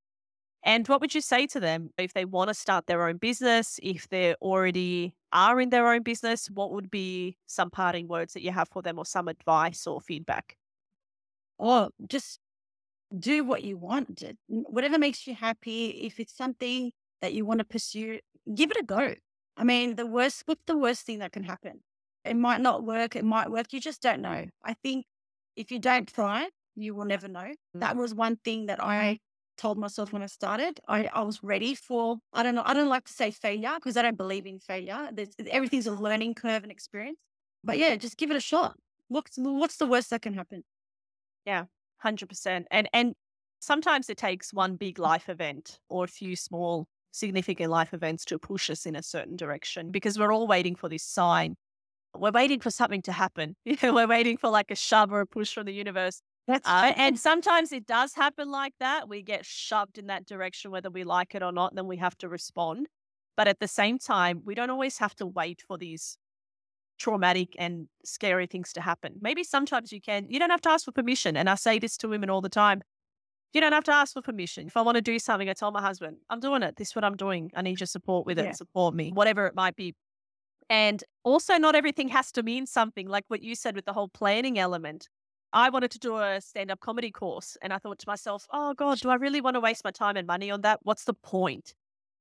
And 0.65 0.89
what 0.89 1.03
would 1.03 1.15
you 1.15 1.21
say 1.21 1.47
to 1.49 1.61
them 1.61 1.91
if 1.99 2.15
they 2.15 2.25
want 2.25 2.49
to 2.49 2.55
start 2.55 2.87
their 2.87 3.07
own 3.07 3.19
business, 3.19 3.79
if 3.83 4.09
they're 4.09 4.37
already 4.41 5.15
are 5.33 5.61
in 5.61 5.71
their 5.71 5.93
own 5.93 6.03
business? 6.03 6.49
What 6.49 6.73
would 6.73 6.91
be 6.91 7.37
some 7.47 7.71
parting 7.71 8.09
words 8.09 8.35
that 8.35 8.43
you 8.43 8.53
have 8.53 8.69
for 8.69 8.83
them 8.83 8.99
or 8.99 9.07
some 9.07 9.29
advice 9.29 9.87
or 9.87 10.01
feedback? 10.01 10.57
Oh, 11.59 11.91
just 12.09 12.39
do 13.17 13.45
what 13.45 13.63
you 13.63 13.77
want. 13.77 14.23
Whatever 14.49 14.99
makes 14.99 15.27
you 15.27 15.35
happy. 15.35 15.87
If 15.87 16.19
it's 16.19 16.37
something 16.37 16.93
that 17.21 17.35
you 17.35 17.45
want 17.45 17.59
to 17.59 17.65
pursue, 17.65 18.19
give 18.55 18.71
it 18.71 18.77
a 18.77 18.85
go. 18.85 19.15
I 19.57 19.65
mean, 19.65 19.97
the 19.97 20.07
worst, 20.07 20.43
what's 20.47 20.63
the 20.67 20.77
worst 20.79 21.07
thing 21.07 21.19
that 21.19 21.33
can 21.33 21.45
happen? 21.45 21.83
It 22.25 22.37
might 22.37 22.61
not 22.61 22.85
work. 22.85 23.17
It 23.17 23.25
might 23.25 23.51
work. 23.51 23.73
You 23.73 23.81
just 23.81 24.01
don't 24.01 24.23
know. 24.23 24.47
I 24.65 24.75
think 24.83 25.07
if 25.57 25.71
you 25.71 25.79
don't 25.79 26.09
try, 26.13 26.49
you 26.75 26.95
will 26.95 27.05
never 27.05 27.29
know. 27.29 27.53
That 27.75 27.97
mm. 27.97 27.99
was 27.99 28.15
one 28.15 28.37
thing 28.37 28.67
that 28.67 28.83
I 28.83 29.19
told 29.63 29.79
myself 29.79 30.13
when 30.13 30.23
I 30.23 30.27
started. 30.27 30.81
I, 30.89 31.09
I 31.13 31.23
was 31.23 31.43
ready 31.43 31.75
for, 31.75 32.19
I 32.33 32.43
don't 32.43 32.57
know, 32.57 32.65
I 32.67 32.75
don't 32.75 32.89
like 32.89 33.05
to 33.05 33.13
say 33.13 33.31
failure 33.31 33.75
because 33.77 33.97
I 33.97 34.03
don't 34.03 34.19
believe 34.19 34.45
in 34.45 34.59
failure. 34.59 35.09
There's, 35.13 35.31
everything's 35.49 35.87
a 35.87 35.93
learning 35.93 36.35
curve 36.35 36.65
and 36.65 36.73
experience. 36.73 37.19
But 37.63 37.79
yeah, 37.79 37.95
just 37.95 38.17
give 38.17 38.31
it 38.33 38.37
a 38.37 38.41
shot. 38.41 38.75
What's, 39.07 39.37
what's 39.37 39.77
the 39.77 39.87
worst 39.87 40.11
that 40.11 40.23
can 40.23 40.35
happen? 40.35 40.65
Yeah. 41.47 41.67
100%. 42.05 42.65
And 42.71 42.89
and 42.93 43.15
sometimes 43.61 44.11
it 44.11 44.17
takes 44.17 44.53
one 44.53 44.77
big 44.77 44.99
life 44.99 45.29
event 45.29 45.79
or 45.89 46.05
a 46.05 46.09
few 46.09 46.35
small 46.35 46.89
significant 47.13 47.71
life 47.71 47.95
events 47.95 48.25
to 48.25 48.39
push 48.39 48.69
us 48.71 48.87
in 48.87 48.97
a 48.97 49.03
certain 49.03 49.37
direction 49.37 49.91
because 49.91 50.19
we're 50.19 50.33
all 50.33 50.49
waiting 50.49 50.75
for 50.75 50.89
this 50.89 51.05
sign. 51.05 51.57
We're 52.17 52.33
waiting 52.33 52.61
for 52.61 52.71
something 52.71 53.03
to 53.03 53.13
happen. 53.13 53.55
we're 53.83 54.09
waiting 54.09 54.37
for 54.37 54.51
like 54.51 54.71
a 54.71 54.77
shove 54.77 55.13
or 55.13 55.21
a 55.21 55.27
push 55.27 55.55
from 55.55 55.67
the 55.67 55.73
universe. 55.73 56.21
That's 56.47 56.69
uh, 56.69 56.93
and 56.97 57.19
sometimes 57.19 57.73
it 57.73 57.87
does 57.87 58.15
happen 58.15 58.51
like 58.51 58.75
that. 58.81 59.09
We 59.09 59.23
get 59.23 59.47
shoved 59.47 59.99
in 59.99 60.09
that 60.09 60.27
direction, 60.27 60.71
whether 60.71 60.91
we 60.91 61.05
like 61.05 61.35
it 61.35 61.43
or 61.43 61.53
not, 61.53 61.75
then 61.75 61.87
we 61.87 61.99
have 61.99 62.17
to 62.19 62.29
respond. 62.29 62.89
But 63.37 63.49
at 63.49 63.61
the 63.61 63.69
same 63.69 63.99
time, 63.99 64.43
we 64.45 64.55
don't 64.55 64.71
always 64.71 64.99
have 64.99 65.15
to 65.17 65.27
wait 65.27 65.63
for 65.67 65.79
these 65.79 66.19
traumatic 66.99 67.55
and 67.59 67.89
scary 68.05 68.47
things 68.47 68.73
to 68.75 68.81
happen. 68.81 69.15
Maybe 69.21 69.43
sometimes 69.45 69.93
you 69.93 70.01
can, 70.01 70.27
you 70.29 70.39
don't 70.39 70.51
have 70.51 70.61
to 70.63 70.71
ask 70.71 70.85
for 70.85 70.93
permission. 70.93 71.37
And 71.37 71.49
I 71.49 71.55
say 71.55 71.79
this 71.79 71.97
to 71.99 72.09
women 72.09 72.29
all 72.29 72.41
the 72.41 72.49
time. 72.49 72.83
You 73.53 73.61
don't 73.61 73.73
have 73.73 73.85
to 73.85 73.93
ask 73.93 74.15
for 74.15 74.23
permission. 74.23 74.67
If 74.67 74.77
I 74.77 74.83
want 74.83 74.97
to 74.97 75.03
do 75.03 75.19
something, 75.19 75.49
I 75.49 75.53
tell 75.53 75.71
my 75.71 75.83
husband, 75.83 76.19
I'm 76.31 76.41
doing 76.41 76.63
it. 76.63 76.77
This 76.77 76.89
is 76.89 76.95
what 76.95 77.05
I'm 77.05 77.17
doing. 77.17 77.51
I 77.55 77.63
need 77.63 77.81
your 77.81 77.87
support 77.87 78.27
with 78.27 78.39
it. 78.39 78.45
Yeah. 78.45 78.53
Support 78.53 78.95
me, 78.95 79.11
whatever 79.13 79.47
it 79.47 79.55
might 79.55 79.77
be. 79.77 79.95
And 80.71 81.03
also, 81.23 81.59
not 81.59 81.75
everything 81.75 82.09
has 82.09 82.33
to 82.33 82.43
mean 82.43 82.67
something 82.67 83.09
like 83.09 83.25
what 83.29 83.43
you 83.43 83.55
said 83.55 83.75
with 83.75 83.85
the 83.85 83.93
whole 83.93 84.09
planning 84.09 84.59
element. 84.59 85.09
I 85.53 85.71
wanted 85.71 85.91
to 85.93 85.99
do 85.99 86.17
a 86.19 86.41
stand 86.41 86.71
up 86.71 86.81
comedy 86.81 87.11
course. 87.11 87.57
And 87.63 87.73
I 87.73 87.79
thought 87.79 87.99
to 88.01 88.09
myself, 88.09 88.47
oh 88.51 88.75
God, 88.75 89.01
do 89.01 89.11
I 89.11 89.15
really 89.15 89.41
want 89.41 89.55
to 89.55 89.61
waste 89.61 89.85
my 89.85 89.91
time 89.91 90.17
and 90.17 90.27
money 90.27 90.51
on 90.51 90.63
that? 90.63 90.81
What's 90.83 91.05
the 91.05 91.15
point? 91.15 91.75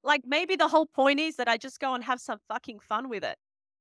Like, 0.04 0.22
maybe 0.26 0.56
the 0.56 0.68
whole 0.68 0.88
point 0.88 1.20
is 1.20 1.36
that 1.36 1.48
I 1.48 1.58
just 1.58 1.80
go 1.80 1.94
and 1.94 2.04
have 2.04 2.20
some 2.20 2.40
fucking 2.48 2.80
fun 2.80 3.08
with 3.10 3.24
it. 3.24 3.38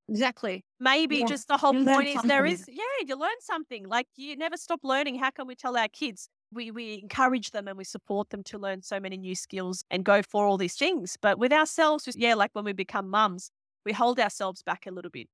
Exactly. 0.09 0.64
Maybe 0.78 1.18
yeah. 1.18 1.26
just 1.26 1.48
the 1.48 1.57
whole 1.57 1.74
you 1.74 1.84
point 1.84 2.09
is 2.09 2.22
there 2.22 2.44
is, 2.44 2.64
yeah, 2.68 3.07
you 3.07 3.16
learn 3.16 3.30
something. 3.40 3.86
Like 3.88 4.07
you 4.16 4.36
never 4.36 4.57
stop 4.57 4.80
learning. 4.82 5.18
How 5.18 5.30
can 5.30 5.46
we 5.46 5.55
tell 5.55 5.76
our 5.76 5.88
kids 5.88 6.28
we, 6.53 6.70
we 6.70 7.01
encourage 7.03 7.51
them 7.51 7.68
and 7.68 7.78
we 7.78 7.84
support 7.84 8.30
them 8.30 8.42
to 8.44 8.59
learn 8.59 8.82
so 8.82 8.98
many 8.98 9.16
new 9.16 9.34
skills 9.34 9.84
and 9.90 10.05
go 10.05 10.22
for 10.22 10.46
all 10.46 10.57
these 10.57 10.74
things. 10.74 11.16
But 11.20 11.38
with 11.38 11.53
ourselves, 11.53 12.09
yeah, 12.16 12.34
like 12.34 12.51
when 12.55 12.64
we 12.64 12.72
become 12.72 13.09
mums, 13.09 13.51
we 13.86 13.92
hold 13.92 14.18
ourselves 14.18 14.62
back 14.62 14.86
a 14.86 14.90
little 14.90 15.11
bit 15.11 15.28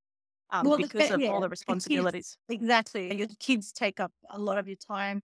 um, 0.51 0.67
well, 0.67 0.79
because 0.79 1.11
of 1.11 1.21
yeah, 1.21 1.31
all 1.31 1.41
the 1.41 1.49
responsibilities. 1.49 2.37
The 2.49 2.55
kids, 2.55 2.63
exactly. 2.63 3.17
Your 3.17 3.29
kids 3.41 3.73
take 3.73 4.01
up 4.01 4.13
a 4.31 4.39
lot 4.39 4.59
of 4.59 4.69
your 4.69 4.77
time. 4.77 5.23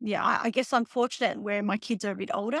Yeah, 0.00 0.22
I, 0.22 0.40
I, 0.44 0.50
guess 0.50 0.72
unfortunate 0.72 1.40
where 1.40 1.62
my 1.62 1.76
kids 1.76 2.04
are 2.04 2.12
a 2.12 2.16
bit 2.16 2.30
older. 2.32 2.58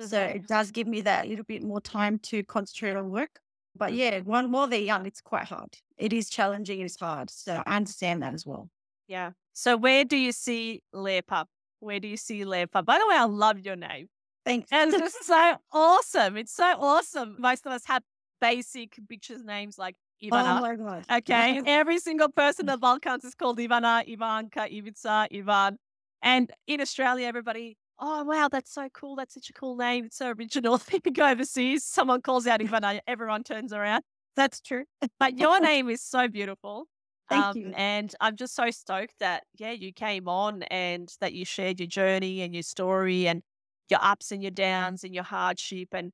Mm-hmm. 0.00 0.06
So 0.06 0.20
it 0.20 0.46
does 0.46 0.70
give 0.70 0.86
me 0.86 1.00
that 1.02 1.26
little 1.26 1.44
bit 1.44 1.62
more 1.62 1.80
time 1.80 2.18
to 2.20 2.42
concentrate 2.44 2.96
on 2.96 3.10
work. 3.10 3.40
But 3.74 3.92
mm. 3.92 3.96
yeah, 3.96 4.20
one 4.20 4.52
while 4.52 4.66
they're 4.66 4.80
young, 4.80 5.06
it's 5.06 5.20
quite 5.20 5.44
hard. 5.44 5.76
It 5.96 6.12
is 6.12 6.28
challenging, 6.28 6.80
it's 6.80 7.00
hard. 7.00 7.30
So 7.30 7.62
I 7.66 7.76
understand 7.76 8.22
that 8.22 8.34
as 8.34 8.46
well. 8.46 8.68
Yeah. 9.08 9.30
So 9.52 9.76
where 9.76 10.04
do 10.04 10.16
you 10.16 10.32
see 10.32 10.82
Lepa? 10.94 11.46
Where 11.80 12.00
do 12.00 12.08
you 12.08 12.16
see 12.16 12.44
Lepa? 12.44 12.84
By 12.84 12.98
the 12.98 13.06
way, 13.06 13.16
I 13.16 13.24
love 13.24 13.60
your 13.60 13.76
name. 13.76 14.08
Thanks. 14.44 14.68
And 14.70 14.92
it's 14.94 15.26
so 15.26 15.56
awesome. 15.72 16.36
It's 16.36 16.52
so 16.54 16.76
awesome. 16.78 17.36
Most 17.38 17.66
of 17.66 17.72
us 17.72 17.82
have 17.86 18.02
basic 18.40 18.96
bitches 19.10 19.44
names 19.44 19.78
like 19.78 19.96
Ivana. 20.22 20.58
Oh 20.58 20.60
my 20.60 20.74
god. 20.76 21.04
Okay. 21.10 21.60
Every 21.66 21.98
single 21.98 22.28
person 22.28 22.62
in 22.62 22.72
the 22.72 22.78
Balkans 22.78 23.24
is 23.24 23.34
called 23.34 23.58
Ivana, 23.58 24.04
Ivanka, 24.06 24.66
Ivica, 24.70 25.28
Ivan. 25.32 25.78
And 26.22 26.50
in 26.66 26.80
Australia, 26.80 27.26
everybody, 27.26 27.76
oh 27.98 28.24
wow, 28.24 28.48
that's 28.50 28.72
so 28.72 28.88
cool. 28.92 29.16
That's 29.16 29.34
such 29.34 29.50
a 29.50 29.52
cool 29.52 29.76
name. 29.76 30.06
It's 30.06 30.16
so 30.16 30.30
original. 30.30 30.74
If 30.92 31.04
you 31.04 31.12
go 31.12 31.28
overseas, 31.28 31.84
someone 31.84 32.22
calls 32.22 32.46
out 32.46 32.60
Ivana, 32.60 33.00
everyone 33.06 33.44
turns 33.44 33.72
around. 33.72 34.02
That's 34.34 34.60
true. 34.60 34.84
But 35.18 35.38
your 35.38 35.60
name 35.60 35.88
is 35.88 36.02
so 36.02 36.28
beautiful. 36.28 36.86
Thank 37.28 37.44
um, 37.44 37.56
you. 37.56 37.72
And 37.76 38.14
I'm 38.20 38.36
just 38.36 38.54
so 38.54 38.70
stoked 38.70 39.14
that, 39.18 39.42
yeah, 39.58 39.72
you 39.72 39.92
came 39.92 40.28
on 40.28 40.62
and 40.64 41.12
that 41.20 41.32
you 41.32 41.44
shared 41.44 41.80
your 41.80 41.88
journey 41.88 42.42
and 42.42 42.54
your 42.54 42.62
story 42.62 43.26
and 43.26 43.42
your 43.88 43.98
ups 44.02 44.30
and 44.30 44.42
your 44.42 44.52
downs 44.52 45.02
and 45.04 45.14
your 45.14 45.24
hardship 45.24 45.88
and 45.92 46.12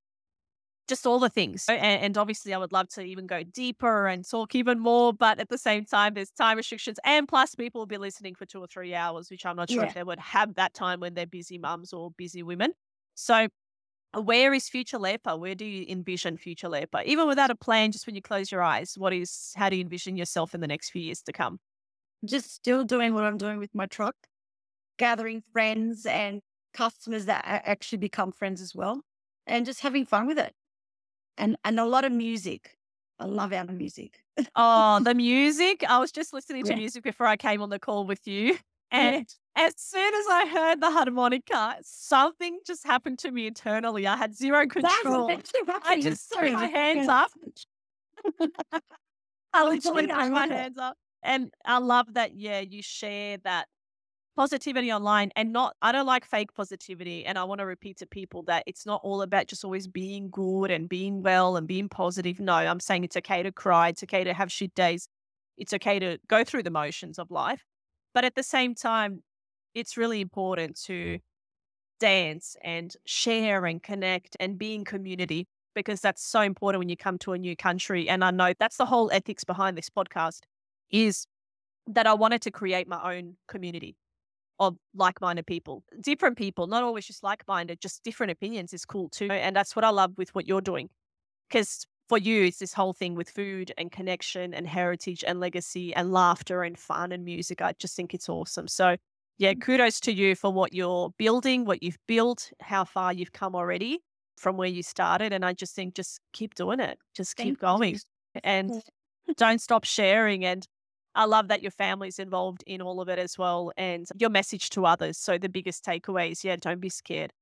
just 0.93 1.07
all 1.07 1.19
the 1.19 1.31
things. 1.31 1.65
And, 1.69 1.81
and, 1.81 2.19
obviously, 2.19 2.53
I 2.53 2.59
would 2.59 2.73
love 2.73 2.89
to 2.91 3.03
even 3.03 3.27
go 3.27 3.43
deeper 3.43 4.09
and 4.09 4.29
talk 4.29 4.55
even 4.55 4.79
more. 4.79 5.15
But 5.15 5.39
at 5.41 5.49
the 5.49 5.57
same 5.57 5.87
time, 5.87 6.13
there's 6.13 6.31
time 6.31 6.59
restrictions. 6.59 6.99
And 7.03 7.27
plus, 7.27 7.55
people 7.55 7.81
will 7.81 7.87
be 7.87 7.97
listening 7.97 8.35
for 8.35 8.45
two 8.45 8.61
or 8.61 8.67
three 8.67 8.95
hours, 8.95 9.31
which 9.31 9.47
I'm 9.47 9.57
not 9.57 9.71
sure 9.71 9.83
yeah. 9.83 9.89
if 9.89 9.95
they 9.95 10.03
would 10.03 10.19
have 10.19 10.55
that 10.57 10.75
time 10.75 11.01
when 11.01 11.15
they're 11.15 11.27
busy 11.27 11.57
mums 11.57 11.95
or 11.95 12.11
busy 12.11 12.43
women. 12.43 12.73
So, 13.15 13.49
where 14.15 14.53
is 14.53 14.69
future 14.69 14.99
Lepa? 14.99 15.39
Where 15.39 15.55
do 15.55 15.65
you 15.65 15.87
envision 15.89 16.37
future 16.37 16.69
Lepa? 16.69 17.05
Even 17.07 17.27
without 17.27 17.51
a 17.51 17.55
plan, 17.55 17.91
just 17.91 18.07
when 18.07 18.15
you 18.15 18.21
close 18.21 18.53
your 18.53 18.63
eyes, 18.63 18.95
what 18.99 19.15
is, 19.15 19.55
how 19.57 19.71
do 19.71 19.77
you 19.77 19.83
envision 19.83 20.17
yourself 20.17 20.55
in 20.55 20.61
the 20.61 20.69
next 20.69 20.91
few 20.91 21.01
years 21.01 21.23
to 21.23 21.33
come? 21.33 21.59
Just 22.23 22.55
still 22.55 22.85
doing 22.85 23.15
what 23.15 23.25
I'm 23.25 23.39
doing 23.39 23.59
with 23.59 23.75
my 23.75 23.87
truck, 23.87 24.15
gathering 24.99 25.43
friends 25.55 26.05
and 26.05 26.43
customers 26.75 27.25
that 27.25 27.43
actually 27.47 27.99
become 27.99 28.33
friends 28.33 28.61
as 28.61 28.75
well, 28.75 29.01
and 29.47 29.65
just 29.65 29.81
having 29.81 30.05
fun 30.05 30.27
with 30.27 30.39
it 30.39 30.53
and 31.39 31.57
and 31.65 31.79
a 31.81 31.85
lot 31.85 32.05
of 32.05 32.13
music. 32.13 32.77
I 33.19 33.27
love 33.27 33.53
our 33.53 33.65
music. 33.65 34.23
oh, 34.57 35.01
the 35.05 35.15
music! 35.15 35.85
I 35.89 35.99
was 35.99 36.11
just 36.13 36.33
listening 36.33 36.65
to 36.65 36.71
yeah. 36.71 36.79
music 36.79 37.05
before 37.05 37.27
I 37.27 37.37
came 37.37 37.63
on 37.63 37.71
the 37.71 37.79
call 37.79 38.07
with 38.07 38.27
you, 38.27 38.57
and 38.91 39.27
yeah. 39.57 39.67
as 39.67 39.75
soon 39.77 40.15
as 40.15 40.27
I 40.31 40.47
heard 40.47 40.81
the 40.81 40.91
harmonica, 40.91 41.77
something 41.83 42.59
just 42.67 42.85
happened 42.85 43.19
to 43.21 43.31
me 43.31 43.47
internally. 43.47 44.07
I 44.07 44.17
had 44.17 44.35
zero 44.35 44.67
control. 44.67 45.31
I 45.85 46.01
just 46.01 46.33
threw 46.33 46.53
my 46.53 46.67
hands 46.67 47.09
up. 47.09 47.31
I 49.53 49.65
literally 49.65 50.07
threw 50.07 50.29
my 50.31 50.47
hands 50.47 50.79
up, 50.79 50.97
and 51.23 51.53
I 51.65 51.79
love 51.79 52.15
that. 52.15 52.35
Yeah, 52.35 52.61
you 52.61 52.83
share 52.83 53.39
that 53.45 53.67
positivity 54.37 54.93
online 54.93 55.31
and 55.37 55.53
not 55.53 55.77
I 55.83 55.93
don't 55.93 56.07
like 56.07 56.25
fake 56.25 56.55
positivity 56.55 57.25
and 57.27 57.39
I 57.39 57.45
want 57.45 57.59
to 57.61 57.67
repeat 57.67 57.99
to 57.99 58.07
people 58.07 58.43
that 58.45 58.65
it's 58.67 58.87
not 58.87 59.01
all 59.05 59.23
about 59.23 59.47
just 59.47 59.65
always 59.65 59.87
being 59.87 60.31
good 60.31 60.71
and 60.71 60.89
being 60.89 61.23
well 61.23 61.57
and 61.57 61.67
being 61.67 61.89
positive. 61.89 62.41
No, 62.41 62.55
I'm 62.55 62.81
saying 62.81 63.05
it's 63.05 63.17
okay 63.17 63.43
to 63.43 63.53
cry, 63.53 63.89
it's 63.89 64.03
okay 64.03 64.25
to 64.25 64.33
have 64.33 64.51
shit 64.51 64.75
days. 64.75 65.09
It's 65.59 65.75
okay 65.75 65.99
to 65.99 66.19
go 66.29 66.45
through 66.45 66.63
the 66.63 66.71
motions 66.71 67.19
of 67.19 67.31
life. 67.31 67.63
But 68.15 68.25
at 68.25 68.35
the 68.35 68.43
same 68.43 68.75
time, 68.75 69.23
it's 69.75 69.97
really 69.97 70.21
important 70.21 70.81
to 70.85 71.19
dance 72.01 72.57
and 72.63 72.95
share 73.05 73.65
and 73.65 73.83
connect 73.83 74.37
and 74.41 74.59
be 74.59 74.75
in 74.75 74.85
community 74.85 75.47
because 75.75 76.01
that's 76.01 76.23
so 76.25 76.41
important 76.41 76.81
when 76.81 76.89
you 76.89 76.97
come 76.97 77.19
to 77.19 77.33
a 77.33 77.39
new 77.39 77.57
country 77.57 78.09
and 78.09 78.25
I 78.25 78.31
know 78.31 78.53
that's 78.59 78.77
the 78.77 78.87
whole 78.87 79.11
ethics 79.13 79.45
behind 79.45 79.79
this 79.79 79.89
podcast 79.89 80.41
is 80.91 81.27
that 81.87 82.07
I 82.07 82.15
wanted 82.15 82.43
to 82.43 82.51
create 82.51 82.89
my 82.89 83.17
own 83.17 83.37
community 83.47 83.97
of 84.63 84.77
like-minded 84.95 85.47
people 85.47 85.83
different 86.01 86.37
people 86.37 86.67
not 86.67 86.83
always 86.83 87.07
just 87.07 87.23
like-minded 87.23 87.81
just 87.81 88.03
different 88.05 88.31
opinions 88.31 88.73
is 88.73 88.85
cool 88.85 89.09
too 89.09 89.31
and 89.31 89.57
that's 89.57 89.75
what 89.75 89.85
i 89.85 89.89
love 89.89 90.13
with 90.17 90.35
what 90.35 90.47
you're 90.47 90.61
doing 90.61 90.89
because 91.49 91.87
for 92.09 92.19
you 92.19 92.45
it's 92.45 92.59
this 92.59 92.73
whole 92.73 92.93
thing 92.93 93.15
with 93.15 93.29
food 93.29 93.73
and 93.79 93.91
connection 93.91 94.55
and 94.55 94.67
heritage 94.67 95.25
and 95.27 95.41
legacy 95.41 95.95
and 95.95 96.13
laughter 96.13 96.63
and 96.63 96.79
fun 96.79 97.13
and 97.13 97.25
music 97.25 97.61
i 97.61 97.73
just 97.79 97.97
think 97.97 98.15
it's 98.15 98.29
awesome 98.29 98.69
so 98.69 98.97
yeah 99.39 99.53
mm. 99.53 99.61
kudos 99.61 100.01
to 100.01 100.13
you 100.13 100.35
for 100.35 100.53
what 100.53 100.73
you're 100.73 101.11
building 101.19 101.65
what 101.65 101.83
you've 101.83 101.99
built 102.07 102.51
how 102.61 102.85
far 102.85 103.13
you've 103.13 103.33
come 103.33 103.55
already 103.55 104.01
from 104.37 104.57
where 104.57 104.69
you 104.69 104.83
started 104.83 105.33
and 105.33 105.45
i 105.45 105.53
just 105.53 105.75
think 105.75 105.95
just 105.95 106.21
keep 106.33 106.55
doing 106.55 106.81
it 106.81 106.99
just 107.15 107.37
keep 107.37 107.59
Thank 107.59 107.61
going 107.61 107.95
you. 107.95 108.41
and 108.45 108.83
don't 109.37 109.61
stop 109.61 109.85
sharing 109.85 110.45
and 110.45 110.67
I 111.15 111.25
love 111.27 111.49
that 111.49 111.63
your 111.63 111.71
family's 111.71 112.19
involved 112.19 112.65
in 112.67 112.81
all 112.81 113.01
of 113.01 113.09
it 113.09 113.19
as 113.19 113.37
well 113.37 113.73
and 113.77 114.07
your 114.19 114.31
message 114.31 114.71
to 114.71 114.87
others. 114.87 115.19
So 115.19 115.39
the 115.39 115.49
biggest 115.49 115.85
takeaway 115.85 116.33
is, 116.33 116.45
yeah, 116.45 116.57
don't 116.57 116.81
be 116.81 116.89
scared. 116.89 117.33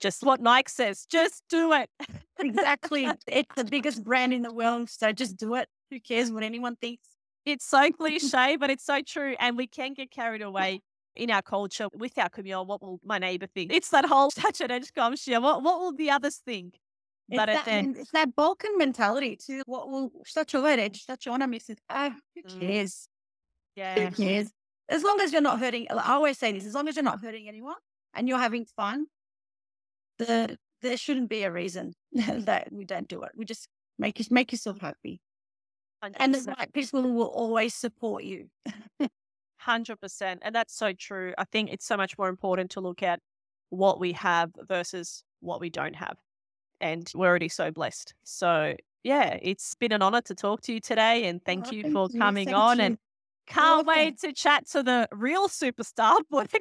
Just 0.00 0.22
what 0.24 0.40
Nike 0.40 0.70
says, 0.70 1.06
just 1.06 1.42
do 1.48 1.72
it. 1.72 1.88
exactly. 2.38 3.08
It's 3.26 3.54
the 3.54 3.64
biggest 3.64 4.04
brand 4.04 4.32
in 4.32 4.42
the 4.42 4.52
world. 4.52 4.90
So 4.90 5.12
just 5.12 5.36
do 5.36 5.54
it. 5.54 5.68
Who 5.90 6.00
cares 6.00 6.32
what 6.32 6.42
anyone 6.42 6.76
thinks? 6.76 7.04
It's 7.46 7.64
so 7.66 7.90
cliche, 7.98 8.56
but 8.56 8.70
it's 8.70 8.84
so 8.84 9.00
true. 9.02 9.36
And 9.38 9.56
we 9.56 9.66
can 9.66 9.94
get 9.94 10.10
carried 10.10 10.42
away 10.42 10.80
in 11.14 11.30
our 11.30 11.42
culture 11.42 11.88
with 11.94 12.18
our 12.18 12.28
community. 12.28 12.66
What 12.66 12.82
will 12.82 13.00
my 13.04 13.18
neighbor 13.18 13.46
think? 13.46 13.72
It's 13.72 13.90
that 13.90 14.06
whole 14.06 14.30
touch 14.30 14.60
and 14.60 14.72
edge. 14.72 14.90
What, 14.96 15.62
what 15.62 15.80
will 15.80 15.92
the 15.92 16.10
others 16.10 16.36
think? 16.44 16.78
But 17.36 17.48
it's, 17.48 17.64
that, 17.64 17.84
it's 17.84 18.10
that 18.12 18.34
Balkan 18.36 18.78
mentality 18.78 19.36
too. 19.36 19.62
What 19.66 19.88
will 19.88 20.10
šta 20.24 20.44
će 20.44 20.58
ovaj 20.58 20.76
reći? 20.76 21.00
Šta 21.00 21.16
će 21.16 21.30
ona 21.30 21.46
misliti? 21.46 21.82
Ah, 21.88 22.10
who 22.34 22.42
mm. 22.44 22.60
cares? 22.60 23.08
Yeah. 23.76 23.98
Who 23.98 24.24
cares? 24.24 24.48
As 24.88 25.02
long 25.02 25.20
as 25.20 25.32
you're 25.32 25.40
not 25.40 25.58
hurting, 25.58 25.86
I 25.90 26.12
always 26.12 26.38
say 26.38 26.52
this, 26.52 26.66
as 26.66 26.74
long 26.74 26.88
as 26.88 26.96
you're 26.96 27.10
not 27.10 27.20
hurting 27.20 27.48
anyone 27.48 27.80
and 28.12 28.28
you're 28.28 28.42
having 28.42 28.66
fun, 28.66 29.06
the 30.18 30.58
there 30.82 30.96
shouldn't 30.96 31.28
be 31.28 31.44
a 31.44 31.50
reason 31.50 31.94
that 32.46 32.68
we 32.70 32.84
don't 32.84 33.08
do 33.08 33.22
it. 33.22 33.32
We 33.36 33.44
just 33.44 33.68
make 33.98 34.30
make 34.30 34.52
yourself 34.52 34.80
happy. 34.80 35.20
100%. 36.04 36.16
And 36.16 36.34
the 36.34 36.54
right 36.58 36.72
people 36.72 37.02
will 37.02 37.32
always 37.34 37.74
support 37.74 38.24
you. 38.24 38.50
100%. 39.66 40.38
And 40.42 40.54
that's 40.54 40.76
so 40.76 40.92
true. 40.92 41.32
I 41.38 41.44
think 41.44 41.72
it's 41.72 41.86
so 41.86 41.96
much 41.96 42.18
more 42.18 42.28
important 42.28 42.72
to 42.72 42.80
look 42.80 43.02
at 43.02 43.20
what 43.70 43.98
we 43.98 44.12
have 44.12 44.50
versus 44.68 45.24
what 45.40 45.60
we 45.60 45.70
don't 45.70 45.96
have 45.96 46.16
and 46.84 47.10
we're 47.14 47.28
already 47.28 47.48
so 47.48 47.70
blessed. 47.70 48.12
So 48.24 48.76
yeah, 49.02 49.38
it's 49.40 49.74
been 49.74 49.92
an 49.92 50.02
honor 50.02 50.20
to 50.20 50.34
talk 50.34 50.60
to 50.62 50.74
you 50.74 50.80
today 50.80 51.24
and 51.24 51.42
thank 51.42 51.68
oh, 51.68 51.72
you 51.72 51.82
thank 51.82 51.94
for 51.94 52.08
you. 52.12 52.20
coming 52.20 52.46
thank 52.46 52.56
on 52.56 52.78
you. 52.78 52.84
and 52.84 52.98
can't 53.46 53.86
wait 53.86 54.18
to 54.20 54.32
chat 54.34 54.68
to 54.70 54.82
the 54.82 55.08
real 55.10 55.48
superstar 55.48 56.18
boy. 56.30 56.44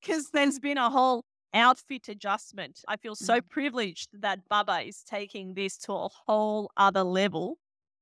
Because 0.00 0.30
there's 0.32 0.58
been 0.58 0.76
a 0.76 0.90
whole 0.90 1.24
outfit 1.54 2.08
adjustment. 2.08 2.80
I 2.86 2.96
feel 2.96 3.14
so 3.14 3.40
mm. 3.40 3.48
privileged 3.48 4.08
that 4.20 4.40
Baba 4.50 4.80
is 4.80 5.02
taking 5.02 5.54
this 5.54 5.78
to 5.78 5.94
a 5.94 6.08
whole 6.26 6.70
other 6.76 7.04
level. 7.04 7.56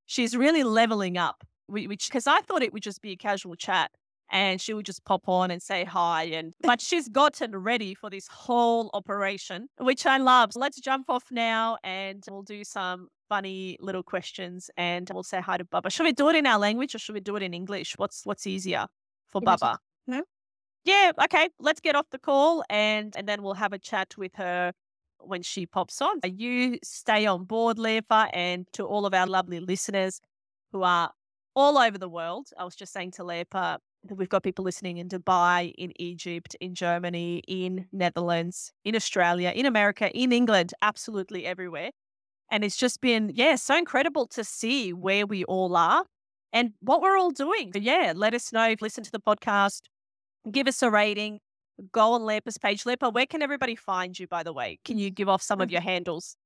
She's 0.07 0.37
really 0.37 0.65
leveling 0.65 1.17
up, 1.17 1.45
which 1.69 2.09
because 2.09 2.27
I 2.27 2.41
thought 2.41 2.63
it 2.63 2.73
would 2.73 2.83
just 2.83 3.03
be 3.03 3.13
a 3.13 3.17
casual 3.17 3.55
chat 3.55 3.93
and 4.33 4.61
she 4.61 4.75
would 4.75 4.87
just 4.87 5.05
pop 5.05 5.29
on 5.29 5.51
and 5.51 5.63
say 5.63 5.85
hi 5.85 6.25
and 6.25 6.55
but 6.63 6.81
she's 6.81 7.09
gotten 7.09 7.55
ready 7.55 7.95
for 7.95 8.11
this 8.11 8.27
whole 8.27 8.91
operation 8.95 9.69
which 9.79 10.07
i 10.07 10.19
love. 10.19 10.51
Let's 10.57 10.81
jump 10.81 11.09
off 11.09 11.25
now 11.31 11.79
and 11.85 12.25
we'll 12.29 12.43
do 12.43 12.65
some 12.65 13.09
funny 13.29 13.77
little 13.81 14.03
questions 14.03 14.71
and 14.77 15.09
we'll 15.13 15.23
say 15.23 15.41
hi 15.41 15.59
to 15.59 15.65
baba 15.65 15.91
should 15.91 16.05
we 16.05 16.13
do 16.13 16.29
it 16.31 16.37
in 16.37 16.47
our 16.47 16.59
language 16.59 16.95
or 16.95 16.99
should 16.99 17.15
we 17.15 17.21
do 17.21 17.37
it 17.37 17.43
in 17.43 17.55
english? 17.55 17.95
What's 17.97 18.23
what's 18.25 18.47
easier 18.47 18.87
for 19.29 19.41
baba 19.41 19.79
no? 20.07 20.23
Yeah 20.85 21.13
okay 21.23 21.49
let's 21.61 21.81
get 21.81 21.95
off 21.95 22.07
the 22.11 22.19
call 22.19 22.65
and 22.69 23.15
and 23.17 23.29
then 23.29 23.43
we'll 23.43 23.55
have 23.55 23.73
a 23.73 23.79
chat 23.79 24.15
with 24.17 24.35
her 24.37 24.73
when 25.25 25.43
she 25.43 25.67
pops 25.67 26.03
on. 26.03 26.19
You 26.25 26.79
stay 26.83 27.27
on 27.27 27.45
board 27.45 27.77
Lepa 27.79 28.29
and 28.33 28.67
to 28.73 28.85
all 28.85 29.07
of 29.07 29.15
our 29.15 29.27
lovely 29.27 29.61
listeners 29.61 30.21
who 30.73 30.83
are 30.83 31.11
all 31.55 31.79
over 31.79 31.99
the 31.99 32.09
world. 32.09 32.49
I 32.59 32.65
was 32.65 32.75
just 32.75 32.93
saying 32.93 33.13
to 33.13 33.23
Lepa, 33.23 33.79
We've 34.11 34.29
got 34.29 34.43
people 34.43 34.65
listening 34.65 34.97
in 34.99 35.09
Dubai, 35.09 35.73
in 35.79 35.93
Egypt, 36.01 36.57
in 36.61 36.75
Germany, 36.75 37.43
in 37.47 37.87
Netherlands, 37.93 38.73
in 38.85 38.97
Australia, 38.97 39.53
in 39.55 39.65
America, 39.65 40.11
in 40.11 40.33
England, 40.33 40.75
absolutely 40.83 41.47
everywhere. 41.47 41.91
And 42.51 42.65
it's 42.65 42.77
just 42.77 43.01
been, 43.01 43.31
yeah, 43.33 43.55
so 43.55 43.77
incredible 43.77 44.27
to 44.29 44.43
see 44.43 44.93
where 44.93 45.25
we 45.25 45.45
all 45.45 45.77
are 45.77 46.05
and 46.53 46.73
what 46.81 47.01
we're 47.01 47.17
all 47.17 47.31
doing. 47.31 47.71
But 47.73 47.83
yeah, 47.83 48.13
let 48.15 48.35
us 48.35 48.53
know. 48.53 48.69
If 48.69 48.81
you 48.81 48.87
listen 48.87 49.05
to 49.05 49.11
the 49.13 49.21
podcast, 49.21 49.83
give 50.51 50.67
us 50.67 50.83
a 50.83 50.91
rating, 50.91 51.39
go 51.93 52.13
on 52.13 52.23
Lepa's 52.23 52.59
page. 52.59 52.83
Lepa, 52.85 53.13
where 53.13 53.27
can 53.27 53.41
everybody 53.41 53.77
find 53.77 54.19
you, 54.19 54.27
by 54.27 54.43
the 54.43 54.53
way? 54.53 54.81
Can 54.85 54.99
you 54.99 55.11
give 55.11 55.29
off 55.29 55.43
some 55.43 55.61
of 55.61 55.71
your 55.71 55.81
handles? 55.81 56.37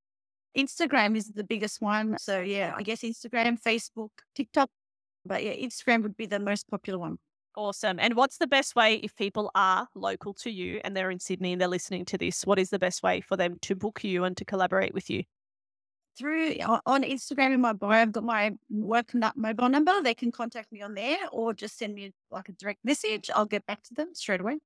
Instagram 0.56 1.16
is 1.16 1.32
the 1.32 1.44
biggest 1.44 1.80
one. 1.80 2.16
So 2.18 2.40
yeah, 2.40 2.74
I 2.76 2.82
guess 2.82 3.00
Instagram, 3.00 3.60
Facebook, 3.60 4.10
TikTok. 4.34 4.68
But 5.24 5.42
yeah, 5.42 5.54
Instagram 5.54 6.02
would 6.02 6.16
be 6.16 6.26
the 6.26 6.38
most 6.38 6.68
popular 6.70 6.98
one. 6.98 7.18
Awesome. 7.56 7.98
And 7.98 8.14
what's 8.16 8.36
the 8.36 8.46
best 8.46 8.76
way 8.76 8.96
if 8.96 9.16
people 9.16 9.50
are 9.54 9.88
local 9.94 10.34
to 10.34 10.50
you 10.50 10.78
and 10.84 10.94
they're 10.94 11.10
in 11.10 11.18
Sydney 11.18 11.52
and 11.52 11.60
they're 11.60 11.68
listening 11.68 12.04
to 12.04 12.18
this? 12.18 12.44
What 12.44 12.58
is 12.58 12.68
the 12.68 12.78
best 12.78 13.02
way 13.02 13.22
for 13.22 13.34
them 13.34 13.56
to 13.62 13.74
book 13.74 14.04
you 14.04 14.24
and 14.24 14.36
to 14.36 14.44
collaborate 14.44 14.92
with 14.92 15.08
you? 15.08 15.22
Through 16.18 16.56
on 16.84 17.02
Instagram 17.02 17.54
in 17.54 17.62
my 17.62 17.72
bio, 17.72 17.90
I've 17.90 18.12
got 18.12 18.24
my 18.24 18.52
work 18.70 19.12
mobile 19.36 19.70
number. 19.70 20.02
They 20.02 20.14
can 20.14 20.32
contact 20.32 20.70
me 20.70 20.82
on 20.82 20.94
there 20.94 21.16
or 21.32 21.54
just 21.54 21.78
send 21.78 21.94
me 21.94 22.12
like 22.30 22.50
a 22.50 22.52
direct 22.52 22.80
message. 22.84 23.30
I'll 23.34 23.46
get 23.46 23.64
back 23.64 23.82
to 23.84 23.94
them 23.94 24.14
straight 24.14 24.40
away. 24.40 24.58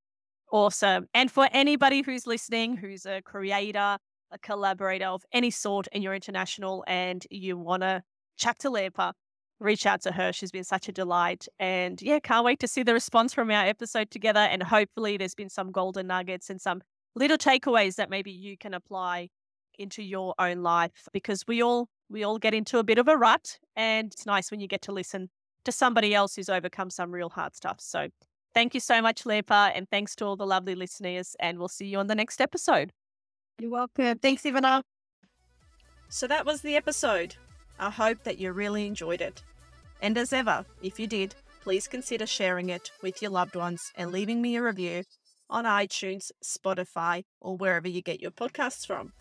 Awesome. 0.52 1.06
And 1.14 1.30
for 1.30 1.48
anybody 1.52 2.02
who's 2.02 2.26
listening, 2.26 2.76
who's 2.76 3.06
a 3.06 3.22
creator, 3.22 3.98
a 4.32 4.38
collaborator 4.42 5.06
of 5.06 5.22
any 5.32 5.50
sort, 5.50 5.86
and 5.92 6.02
you're 6.02 6.14
international 6.14 6.84
and 6.88 7.24
you 7.30 7.56
want 7.56 7.82
to 7.82 8.02
chat 8.36 8.58
to 8.60 8.70
Lepa, 8.70 9.12
reach 9.60 9.86
out 9.86 10.00
to 10.02 10.12
her. 10.12 10.32
She's 10.32 10.50
been 10.50 10.64
such 10.64 10.88
a 10.88 10.92
delight. 10.92 11.46
And 11.58 12.00
yeah, 12.02 12.18
can't 12.18 12.44
wait 12.44 12.58
to 12.60 12.68
see 12.68 12.82
the 12.82 12.94
response 12.94 13.32
from 13.32 13.50
our 13.50 13.64
episode 13.64 14.10
together. 14.10 14.40
And 14.40 14.62
hopefully, 14.62 15.16
there's 15.16 15.34
been 15.34 15.50
some 15.50 15.70
golden 15.70 16.08
nuggets 16.08 16.50
and 16.50 16.60
some 16.60 16.82
little 17.14 17.38
takeaways 17.38 17.96
that 17.96 18.10
maybe 18.10 18.30
you 18.30 18.56
can 18.56 18.74
apply 18.74 19.28
into 19.78 20.02
your 20.02 20.34
own 20.38 20.62
life 20.62 21.08
because 21.12 21.44
we 21.48 21.62
all 21.62 21.88
we 22.10 22.22
all 22.22 22.38
get 22.38 22.52
into 22.52 22.78
a 22.78 22.84
bit 22.84 22.98
of 22.98 23.08
a 23.08 23.16
rut 23.16 23.58
and 23.76 24.12
it's 24.12 24.26
nice 24.26 24.50
when 24.50 24.60
you 24.60 24.68
get 24.68 24.82
to 24.82 24.92
listen 24.92 25.30
to 25.64 25.72
somebody 25.72 26.14
else 26.14 26.36
who's 26.36 26.50
overcome 26.50 26.90
some 26.90 27.10
real 27.10 27.30
hard 27.30 27.56
stuff 27.56 27.76
so 27.80 28.08
thank 28.52 28.74
you 28.74 28.80
so 28.80 29.00
much 29.00 29.24
lepa 29.24 29.72
and 29.74 29.88
thanks 29.88 30.14
to 30.14 30.24
all 30.24 30.36
the 30.36 30.46
lovely 30.46 30.74
listeners 30.74 31.34
and 31.40 31.58
we'll 31.58 31.68
see 31.68 31.86
you 31.86 31.98
on 31.98 32.08
the 32.08 32.14
next 32.14 32.40
episode 32.42 32.92
you're 33.58 33.70
welcome 33.70 34.18
thanks 34.18 34.42
ivana 34.42 34.82
so 36.10 36.26
that 36.26 36.44
was 36.44 36.60
the 36.60 36.76
episode 36.76 37.36
i 37.80 37.90
hope 37.90 38.22
that 38.22 38.38
you 38.38 38.52
really 38.52 38.86
enjoyed 38.86 39.20
it 39.20 39.42
and 40.02 40.16
as 40.16 40.32
ever, 40.32 40.64
if 40.82 40.98
you 40.98 41.06
did, 41.06 41.34
please 41.62 41.86
consider 41.86 42.26
sharing 42.26 42.70
it 42.70 42.90
with 43.02 43.20
your 43.20 43.30
loved 43.30 43.54
ones 43.54 43.92
and 43.96 44.10
leaving 44.10 44.40
me 44.40 44.56
a 44.56 44.62
review 44.62 45.04
on 45.50 45.64
iTunes, 45.64 46.30
Spotify, 46.42 47.24
or 47.40 47.56
wherever 47.56 47.88
you 47.88 48.00
get 48.00 48.20
your 48.20 48.30
podcasts 48.30 48.86
from. 48.86 49.12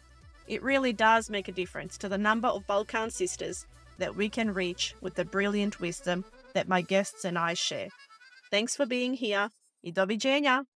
It 0.47 0.63
really 0.63 0.93
does 0.93 1.29
make 1.29 1.47
a 1.47 1.53
difference 1.53 1.97
to 1.97 2.09
the 2.09 2.17
number 2.17 2.47
of 2.47 2.65
Balkan 2.65 3.11
sisters 3.11 3.65
that 3.97 4.15
we 4.15 4.29
can 4.29 4.53
reach 4.53 4.95
with 5.01 5.15
the 5.15 5.25
brilliant 5.25 5.79
wisdom 5.79 6.23
that 6.53 6.69
my 6.69 6.81
guests 6.81 7.25
and 7.25 7.37
I 7.37 7.53
share. 7.55 7.89
Thanks 8.49 8.75
for 8.75 8.85
being 8.85 9.13
here. 9.13 9.49
I 9.85 9.89
do 9.89 10.78